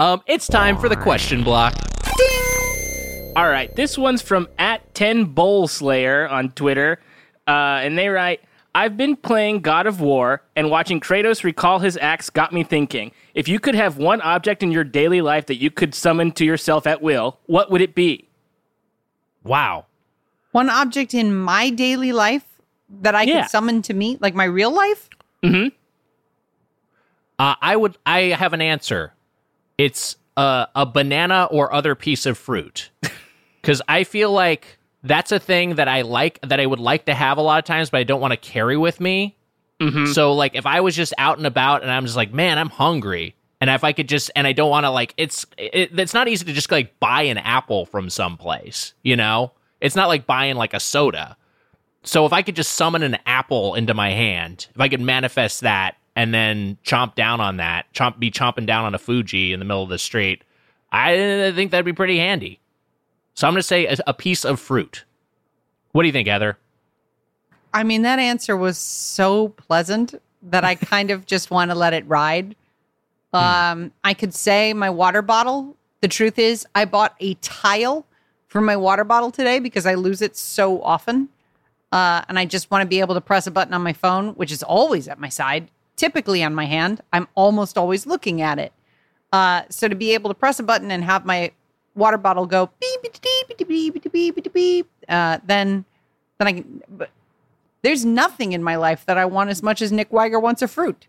Um, 0.00 0.22
it's 0.28 0.46
time 0.46 0.78
for 0.78 0.88
the 0.88 0.94
question 0.96 1.42
block. 1.42 1.74
All 3.34 3.48
right, 3.48 3.74
this 3.74 3.98
one's 3.98 4.22
from 4.22 4.46
at 4.56 4.94
10 4.94 5.24
Bowl 5.24 5.66
Slayer 5.66 6.28
on 6.28 6.50
Twitter. 6.52 7.00
Uh, 7.48 7.80
and 7.82 7.98
they 7.98 8.08
write, 8.08 8.40
I've 8.76 8.96
been 8.96 9.16
playing 9.16 9.60
God 9.60 9.88
of 9.88 10.00
War 10.00 10.42
and 10.54 10.70
watching 10.70 11.00
Kratos 11.00 11.42
recall 11.42 11.80
his 11.80 11.96
axe 11.96 12.30
got 12.30 12.52
me 12.52 12.62
thinking. 12.62 13.10
If 13.34 13.48
you 13.48 13.58
could 13.58 13.74
have 13.74 13.96
one 13.96 14.20
object 14.20 14.62
in 14.62 14.70
your 14.70 14.84
daily 14.84 15.20
life 15.20 15.46
that 15.46 15.56
you 15.56 15.68
could 15.68 15.96
summon 15.96 16.30
to 16.32 16.44
yourself 16.44 16.86
at 16.86 17.02
will, 17.02 17.40
what 17.46 17.68
would 17.72 17.80
it 17.80 17.96
be? 17.96 18.27
Wow. 19.48 19.86
One 20.52 20.70
object 20.70 21.14
in 21.14 21.34
my 21.34 21.70
daily 21.70 22.12
life 22.12 22.44
that 23.00 23.14
I 23.14 23.22
Yeah. 23.22 23.42
could 23.42 23.50
summon 23.50 23.82
to 23.82 23.94
me, 23.94 24.18
like 24.20 24.34
my 24.34 24.44
real 24.44 24.70
life? 24.70 25.08
Uh, 25.42 25.70
I 27.62 27.76
would. 27.76 27.96
I 28.04 28.20
have 28.36 28.52
an 28.52 28.60
answer. 28.60 29.12
It's 29.76 30.16
uh, 30.36 30.66
a 30.74 30.84
banana 30.86 31.46
or 31.50 31.72
other 31.72 31.94
piece 31.94 32.26
of 32.26 32.36
fruit, 32.36 32.90
because 33.62 33.80
I 33.88 34.02
feel 34.04 34.32
like 34.32 34.78
that's 35.04 35.30
a 35.30 35.38
thing 35.38 35.76
that 35.76 35.86
I 35.86 36.02
like 36.02 36.40
that 36.42 36.58
I 36.58 36.66
would 36.66 36.80
like 36.80 37.04
to 37.06 37.14
have 37.14 37.38
a 37.38 37.42
lot 37.42 37.58
of 37.60 37.64
times, 37.64 37.90
but 37.90 37.98
I 37.98 38.02
don't 38.04 38.20
want 38.20 38.32
to 38.32 38.36
carry 38.36 38.76
with 38.76 39.00
me. 39.00 39.36
So, 40.12 40.32
like, 40.32 40.56
if 40.56 40.66
I 40.66 40.80
was 40.80 40.96
just 40.96 41.14
out 41.18 41.38
and 41.38 41.46
about 41.46 41.82
and 41.82 41.90
I'm 41.92 42.04
just 42.04 42.16
like, 42.16 42.32
man, 42.32 42.58
I'm 42.58 42.68
hungry, 42.68 43.36
and 43.60 43.70
if 43.70 43.82
I 43.84 43.92
could 43.92 44.08
just, 44.08 44.30
and 44.36 44.46
I 44.46 44.52
don't 44.52 44.70
want 44.70 44.84
to, 44.84 44.90
like, 44.90 45.14
it's 45.16 45.44
it, 45.56 45.98
it's 45.98 46.14
not 46.14 46.28
easy 46.28 46.44
to 46.44 46.52
just 46.52 46.70
like 46.70 46.98
buy 47.00 47.22
an 47.22 47.38
apple 47.38 47.86
from 47.86 48.10
someplace, 48.10 48.94
you 49.02 49.16
know. 49.16 49.52
It's 49.80 49.96
not 49.96 50.08
like 50.08 50.26
buying 50.26 50.56
like 50.56 50.74
a 50.74 50.80
soda. 50.80 51.36
So 52.02 52.24
if 52.26 52.32
I 52.32 52.42
could 52.42 52.56
just 52.56 52.72
summon 52.72 53.02
an 53.02 53.18
apple 53.26 53.74
into 53.74 53.94
my 53.94 54.10
hand, 54.10 54.66
if 54.74 54.80
I 54.80 54.88
could 54.88 55.00
manifest 55.00 55.60
that 55.60 55.96
and 56.16 56.32
then 56.32 56.78
chomp 56.84 57.14
down 57.14 57.40
on 57.40 57.58
that, 57.58 57.92
chomp 57.92 58.18
be 58.18 58.30
chomping 58.30 58.66
down 58.66 58.84
on 58.84 58.94
a 58.94 58.98
Fuji 58.98 59.52
in 59.52 59.58
the 59.58 59.64
middle 59.64 59.82
of 59.82 59.88
the 59.88 59.98
street, 59.98 60.42
I 60.90 61.52
think 61.54 61.70
that'd 61.70 61.84
be 61.84 61.92
pretty 61.92 62.18
handy. 62.18 62.60
So 63.34 63.46
I'm 63.46 63.52
going 63.52 63.60
to 63.60 63.66
say 63.66 63.86
a, 63.86 63.96
a 64.08 64.14
piece 64.14 64.44
of 64.44 64.58
fruit. 64.58 65.04
What 65.92 66.02
do 66.02 66.06
you 66.06 66.12
think, 66.12 66.28
Heather? 66.28 66.58
I 67.72 67.84
mean, 67.84 68.02
that 68.02 68.18
answer 68.18 68.56
was 68.56 68.78
so 68.78 69.48
pleasant 69.48 70.14
that 70.42 70.64
I 70.64 70.74
kind 70.76 71.10
of 71.10 71.26
just 71.26 71.50
want 71.50 71.70
to 71.70 71.74
let 71.74 71.92
it 71.92 72.06
ride. 72.08 72.56
Um, 73.32 73.92
I 74.04 74.14
could 74.14 74.34
say 74.34 74.72
my 74.72 74.90
water 74.90 75.22
bottle. 75.22 75.76
The 76.00 76.08
truth 76.08 76.38
is, 76.38 76.66
I 76.74 76.84
bought 76.84 77.14
a 77.20 77.34
tile 77.34 78.06
for 78.46 78.60
my 78.60 78.76
water 78.76 79.04
bottle 79.04 79.30
today 79.30 79.58
because 79.58 79.86
I 79.86 79.94
lose 79.94 80.22
it 80.22 80.36
so 80.36 80.82
often. 80.82 81.28
Uh, 81.92 82.22
and 82.28 82.38
I 82.38 82.44
just 82.44 82.70
want 82.70 82.82
to 82.82 82.88
be 82.88 83.00
able 83.00 83.14
to 83.14 83.20
press 83.20 83.46
a 83.46 83.50
button 83.50 83.74
on 83.74 83.82
my 83.82 83.92
phone, 83.92 84.30
which 84.34 84.52
is 84.52 84.62
always 84.62 85.08
at 85.08 85.18
my 85.18 85.28
side, 85.28 85.70
typically 85.96 86.42
on 86.42 86.54
my 86.54 86.66
hand. 86.66 87.00
I'm 87.12 87.28
almost 87.34 87.78
always 87.78 88.06
looking 88.06 88.42
at 88.42 88.58
it. 88.58 88.72
Uh, 89.32 89.62
so 89.68 89.88
to 89.88 89.94
be 89.94 90.14
able 90.14 90.30
to 90.30 90.34
press 90.34 90.58
a 90.58 90.62
button 90.62 90.90
and 90.90 91.04
have 91.04 91.24
my 91.24 91.52
water 91.94 92.16
bottle 92.16 92.46
go 92.46 92.70
beep 92.80 93.02
beep 93.02 93.12
beep 93.20 93.58
beep 93.58 93.68
beep 93.68 94.12
beep 94.12 94.34
beep, 94.34 94.52
beep 94.52 94.88
uh, 95.08 95.38
then 95.44 95.84
then 96.38 96.48
I 96.48 96.52
can. 96.52 96.82
But 96.88 97.10
there's 97.82 98.04
nothing 98.04 98.52
in 98.52 98.62
my 98.62 98.76
life 98.76 99.04
that 99.06 99.18
I 99.18 99.24
want 99.26 99.50
as 99.50 99.62
much 99.62 99.82
as 99.82 99.92
Nick 99.92 100.12
Wiger 100.12 100.40
wants 100.40 100.62
a 100.62 100.68
fruit. 100.68 101.06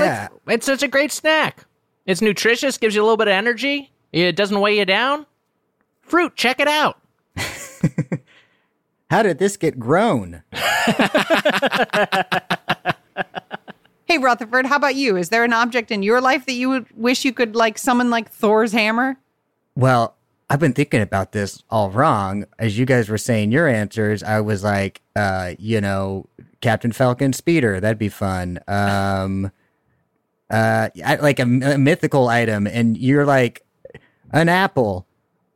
Yeah. 0.00 0.28
It's 0.48 0.66
such 0.66 0.82
a 0.82 0.88
great 0.88 1.12
snack. 1.12 1.64
It's 2.06 2.20
nutritious, 2.20 2.78
gives 2.78 2.94
you 2.94 3.00
a 3.02 3.04
little 3.04 3.16
bit 3.16 3.28
of 3.28 3.32
energy. 3.32 3.90
It 4.12 4.36
doesn't 4.36 4.60
weigh 4.60 4.78
you 4.78 4.84
down. 4.84 5.26
Fruit, 6.02 6.36
check 6.36 6.60
it 6.60 6.68
out. 6.68 6.98
How 9.10 9.22
did 9.22 9.38
this 9.38 9.56
get 9.56 9.78
grown? 9.78 10.42
Hey 14.06 14.18
Rutherford, 14.18 14.66
how 14.66 14.76
about 14.76 14.96
you? 14.96 15.16
Is 15.16 15.30
there 15.30 15.44
an 15.44 15.52
object 15.54 15.90
in 15.90 16.02
your 16.02 16.20
life 16.20 16.44
that 16.46 16.52
you 16.52 16.68
would 16.68 16.86
wish 16.94 17.24
you 17.24 17.32
could 17.32 17.56
like 17.56 17.78
summon 17.78 18.10
like 18.10 18.30
Thor's 18.30 18.70
hammer? 18.70 19.16
Well, 19.74 20.14
I've 20.50 20.60
been 20.60 20.74
thinking 20.74 21.00
about 21.00 21.32
this 21.32 21.62
all 21.70 21.90
wrong. 21.90 22.44
As 22.58 22.78
you 22.78 22.84
guys 22.84 23.08
were 23.08 23.18
saying 23.18 23.50
your 23.50 23.66
answers, 23.66 24.22
I 24.22 24.40
was 24.40 24.62
like, 24.62 25.00
uh, 25.16 25.54
you 25.58 25.80
know, 25.80 26.26
Captain 26.64 26.92
Falcon 26.92 27.34
speeder. 27.34 27.78
That'd 27.78 27.98
be 27.98 28.08
fun. 28.08 28.58
Um, 28.66 29.52
uh, 30.50 30.88
I, 31.04 31.16
like 31.16 31.38
a, 31.38 31.42
a 31.42 31.78
mythical 31.78 32.28
item, 32.28 32.66
and 32.66 32.96
you're 32.96 33.26
like 33.26 33.62
an 34.32 34.48
apple, 34.48 35.06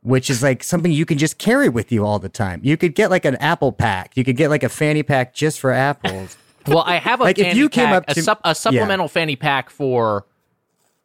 which 0.03 0.29
is 0.29 0.43
like 0.43 0.63
something 0.63 0.91
you 0.91 1.05
can 1.07 1.17
just 1.17 1.39
carry 1.39 1.67
with 1.67 1.91
you 1.91 2.05
all 2.05 2.19
the 2.19 2.29
time. 2.29 2.61
You 2.63 2.77
could 2.77 2.93
get 2.93 3.09
like 3.09 3.25
an 3.25 3.35
apple 3.37 3.71
pack. 3.71 4.15
You 4.15 4.23
could 4.23 4.35
get 4.37 4.49
like 4.51 4.61
a 4.63 4.69
fanny 4.69 5.01
pack 5.03 5.33
just 5.33 5.59
for 5.59 5.71
apples. 5.71 6.37
Well, 6.67 6.83
I 6.85 6.97
have 6.97 7.19
a 7.21 7.23
Like, 7.23 7.39
if 7.39 7.55
you 7.55 7.67
came 7.69 7.85
pack, 7.87 7.95
up 7.95 8.03
a, 8.09 8.13
to- 8.15 8.21
sup- 8.21 8.41
a 8.43 8.49
Yeah. 8.49 8.53
supplemental 8.53 9.07
fanny 9.07 9.35
pack 9.37 9.71
for 9.71 10.25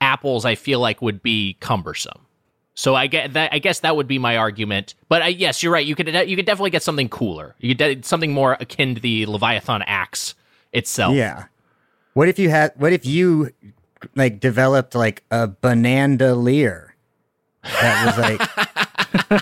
apples. 0.00 0.44
I 0.44 0.56
feel 0.56 0.78
like 0.80 1.00
would 1.00 1.22
be 1.22 1.56
cumbersome. 1.60 2.23
So 2.74 2.94
I 2.94 3.06
get 3.06 3.34
that. 3.34 3.52
I 3.52 3.60
guess 3.60 3.80
that 3.80 3.96
would 3.96 4.08
be 4.08 4.18
my 4.18 4.36
argument. 4.36 4.94
But 5.08 5.22
I, 5.22 5.28
yes, 5.28 5.62
you're 5.62 5.72
right. 5.72 5.86
You 5.86 5.94
could 5.94 6.08
you 6.28 6.36
could 6.36 6.46
definitely 6.46 6.70
get 6.70 6.82
something 6.82 7.08
cooler. 7.08 7.54
You 7.60 7.74
could 7.74 7.78
de- 7.78 8.02
something 8.06 8.32
more 8.32 8.56
akin 8.58 8.96
to 8.96 9.00
the 9.00 9.26
Leviathan 9.26 9.82
axe 9.82 10.34
itself. 10.72 11.14
Yeah. 11.14 11.44
What 12.14 12.28
if 12.28 12.38
you 12.38 12.50
had? 12.50 12.72
What 12.76 12.92
if 12.92 13.06
you 13.06 13.50
like 14.16 14.40
developed 14.40 14.94
like 14.94 15.22
a 15.30 15.48
banandalier 15.48 16.88
that 17.62 18.06
was 18.06 18.18
like 18.18 18.40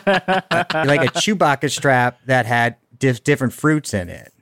like 0.86 1.02
a 1.02 1.12
Chewbacca 1.12 1.70
strap 1.70 2.20
that 2.26 2.46
had 2.46 2.76
dif- 2.98 3.24
different 3.24 3.54
fruits 3.54 3.94
in 3.94 4.08
it? 4.10 4.32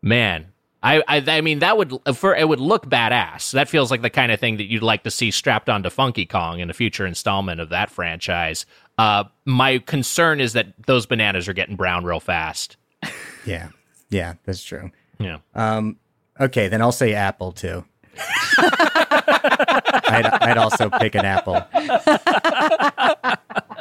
Man, 0.00 0.46
I, 0.82 1.02
I 1.08 1.24
I 1.26 1.40
mean 1.40 1.58
that 1.58 1.76
would 1.76 1.92
for 2.14 2.34
it 2.36 2.48
would 2.48 2.60
look 2.60 2.86
badass. 2.86 3.50
That 3.52 3.68
feels 3.68 3.90
like 3.90 4.02
the 4.02 4.10
kind 4.10 4.30
of 4.30 4.38
thing 4.38 4.58
that 4.58 4.70
you'd 4.70 4.82
like 4.82 5.02
to 5.04 5.10
see 5.10 5.30
strapped 5.30 5.68
onto 5.68 5.90
Funky 5.90 6.24
Kong 6.24 6.60
in 6.60 6.70
a 6.70 6.72
future 6.74 7.04
installment 7.06 7.60
of 7.60 7.70
that 7.70 7.90
franchise. 7.90 8.64
Uh, 8.96 9.24
my 9.44 9.78
concern 9.78 10.40
is 10.40 10.52
that 10.52 10.68
those 10.86 11.06
bananas 11.06 11.48
are 11.48 11.52
getting 11.52 11.76
brown 11.76 12.04
real 12.04 12.20
fast. 12.20 12.76
Yeah, 13.46 13.68
yeah, 14.10 14.34
that's 14.44 14.62
true. 14.62 14.90
Yeah. 15.18 15.38
Um, 15.54 15.96
okay, 16.38 16.68
then 16.68 16.82
I'll 16.82 16.92
say 16.92 17.14
apple 17.14 17.52
too. 17.52 17.82
I'd, 18.58 20.26
I'd 20.42 20.58
also 20.58 20.90
pick 20.90 21.14
an 21.14 21.24
apple. 21.24 21.64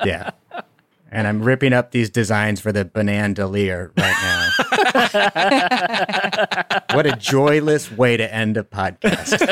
Yeah. 0.05 0.29
And 1.11 1.27
I'm 1.27 1.41
ripping 1.41 1.73
up 1.73 1.91
these 1.91 2.09
designs 2.09 2.59
for 2.59 2.71
the 2.71 2.83
banandalier 2.83 3.91
right 3.97 4.15
now. 4.21 4.49
what 6.95 7.05
a 7.05 7.15
joyless 7.15 7.91
way 7.91 8.17
to 8.17 8.33
end 8.33 8.57
a 8.57 8.63
podcast. 8.63 9.39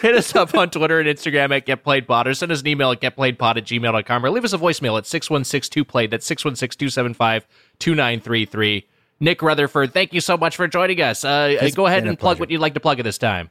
Hit 0.00 0.14
us 0.14 0.34
up 0.36 0.54
on 0.54 0.68
Twitter 0.70 1.00
and 1.00 1.08
Instagram 1.08 1.56
at 1.56 1.66
GetPlayedPod 1.66 2.26
or 2.26 2.34
send 2.34 2.52
us 2.52 2.60
an 2.60 2.66
email 2.66 2.90
at 2.90 3.00
getplayedpod 3.00 3.56
at 3.56 3.64
gmail.com 3.64 4.24
or 4.24 4.30
leave 4.30 4.44
us 4.44 4.52
a 4.52 4.58
voicemail 4.58 4.98
at 4.98 5.04
616-2played. 5.04 6.10
That's 6.10 6.28
616-275-2933. 6.28 8.84
Nick 9.18 9.40
Rutherford, 9.40 9.94
thank 9.94 10.12
you 10.12 10.20
so 10.20 10.36
much 10.36 10.56
for 10.56 10.68
joining 10.68 11.00
us. 11.00 11.24
Uh, 11.24 11.56
go 11.74 11.86
ahead 11.86 12.06
and 12.06 12.18
plug 12.18 12.38
what 12.38 12.50
you'd 12.50 12.60
like 12.60 12.74
to 12.74 12.80
plug 12.80 12.98
at 12.98 13.04
this 13.04 13.16
time. 13.16 13.48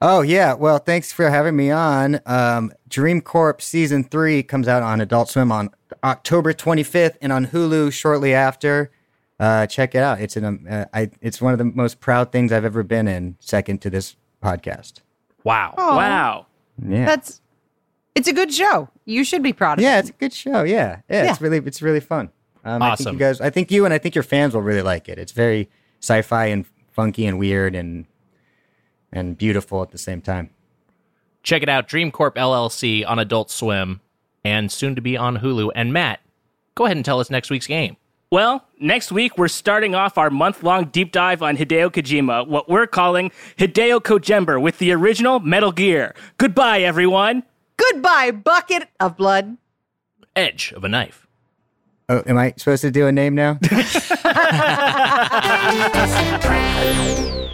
Oh 0.00 0.20
yeah, 0.20 0.54
well, 0.54 0.78
thanks 0.78 1.12
for 1.12 1.28
having 1.28 1.56
me 1.56 1.70
on. 1.70 2.20
Um, 2.24 2.72
Dream 2.88 3.20
Corp 3.20 3.60
season 3.60 4.04
three 4.04 4.42
comes 4.42 4.68
out 4.68 4.82
on 4.82 5.00
Adult 5.00 5.28
Swim 5.28 5.50
on 5.50 5.70
October 6.04 6.52
25th 6.52 7.16
and 7.20 7.32
on 7.32 7.46
Hulu 7.46 7.92
shortly 7.92 8.32
after. 8.32 8.92
Uh, 9.40 9.66
check 9.66 9.94
it 9.94 9.98
out. 10.02 10.20
It's 10.20 10.36
an 10.36 10.44
um, 10.44 10.66
uh, 10.70 10.84
I, 10.94 11.10
it's 11.20 11.40
one 11.40 11.52
of 11.52 11.58
the 11.58 11.64
most 11.64 12.00
proud 12.00 12.30
things 12.32 12.52
I've 12.52 12.64
ever 12.64 12.82
been 12.82 13.08
in. 13.08 13.36
Second 13.40 13.82
to 13.82 13.90
this 13.90 14.16
podcast. 14.42 15.00
Wow. 15.44 15.74
Aw, 15.76 15.96
Wow. 15.96 16.46
Yeah, 16.86 17.06
That's 17.06 17.40
it's 18.14 18.28
a 18.28 18.32
good 18.32 18.52
show. 18.52 18.88
You 19.04 19.24
should 19.24 19.42
be 19.42 19.52
proud 19.52 19.78
of 19.78 19.82
yeah, 19.82 19.90
it. 19.90 19.92
Yeah, 19.94 19.98
it's 20.00 20.10
a 20.10 20.12
good 20.12 20.32
show. 20.32 20.62
Yeah, 20.62 21.00
yeah, 21.08 21.30
it's 21.30 21.40
really 21.40 21.58
it's 21.58 21.82
really 21.82 22.00
fun. 22.00 22.30
Um, 22.64 22.82
I 22.82 22.90
think 22.90 23.00
Awesome. 23.00 23.14
you 23.14 23.18
guys, 23.18 23.40
I 23.40 23.50
think 23.50 23.70
you 23.72 23.84
and 23.84 23.92
I 23.92 23.98
think 23.98 24.14
your 24.14 24.22
fans 24.24 24.54
will 24.54 24.62
really 24.62 24.82
like 24.82 25.08
it. 25.08 25.18
It's 25.18 25.32
very 25.32 25.68
sci-fi 26.00 26.46
and 26.46 26.66
funky 26.92 27.26
and 27.26 27.36
weird 27.38 27.74
and 27.74 28.06
and 29.12 29.38
beautiful 29.38 29.82
at 29.82 29.90
the 29.90 29.98
same 29.98 30.20
time. 30.20 30.50
Check 31.42 31.62
it 31.62 31.68
out, 31.68 31.88
Dream 31.88 32.10
Corp 32.10 32.34
LLC 32.34 33.08
on 33.08 33.18
Adult 33.18 33.50
Swim 33.50 34.00
and 34.44 34.70
soon 34.70 34.94
to 34.94 35.00
be 35.00 35.16
on 35.16 35.38
Hulu. 35.38 35.70
And 35.74 35.92
Matt, 35.92 36.20
go 36.74 36.84
ahead 36.84 36.96
and 36.96 37.04
tell 37.04 37.20
us 37.20 37.30
next 37.30 37.50
week's 37.50 37.66
game. 37.66 37.96
Well, 38.30 38.66
next 38.78 39.10
week 39.10 39.38
we're 39.38 39.48
starting 39.48 39.94
off 39.94 40.18
our 40.18 40.28
month 40.28 40.62
long 40.62 40.86
deep 40.86 41.12
dive 41.12 41.42
on 41.42 41.56
Hideo 41.56 41.90
Kojima, 41.90 42.46
what 42.46 42.68
we're 42.68 42.86
calling 42.86 43.30
Hideo 43.56 44.00
Kojember 44.00 44.60
with 44.60 44.78
the 44.78 44.92
original 44.92 45.40
Metal 45.40 45.72
Gear. 45.72 46.14
Goodbye, 46.36 46.80
everyone. 46.80 47.42
Goodbye, 47.78 48.32
bucket 48.32 48.88
of 49.00 49.16
blood. 49.16 49.56
Edge 50.36 50.72
of 50.76 50.84
a 50.84 50.88
knife. 50.88 51.26
Oh, 52.10 52.22
am 52.26 52.36
I 52.36 52.52
supposed 52.56 52.82
to 52.82 52.90
do 52.90 53.06
a 53.06 53.12
name 53.12 53.34
now? 53.34 53.58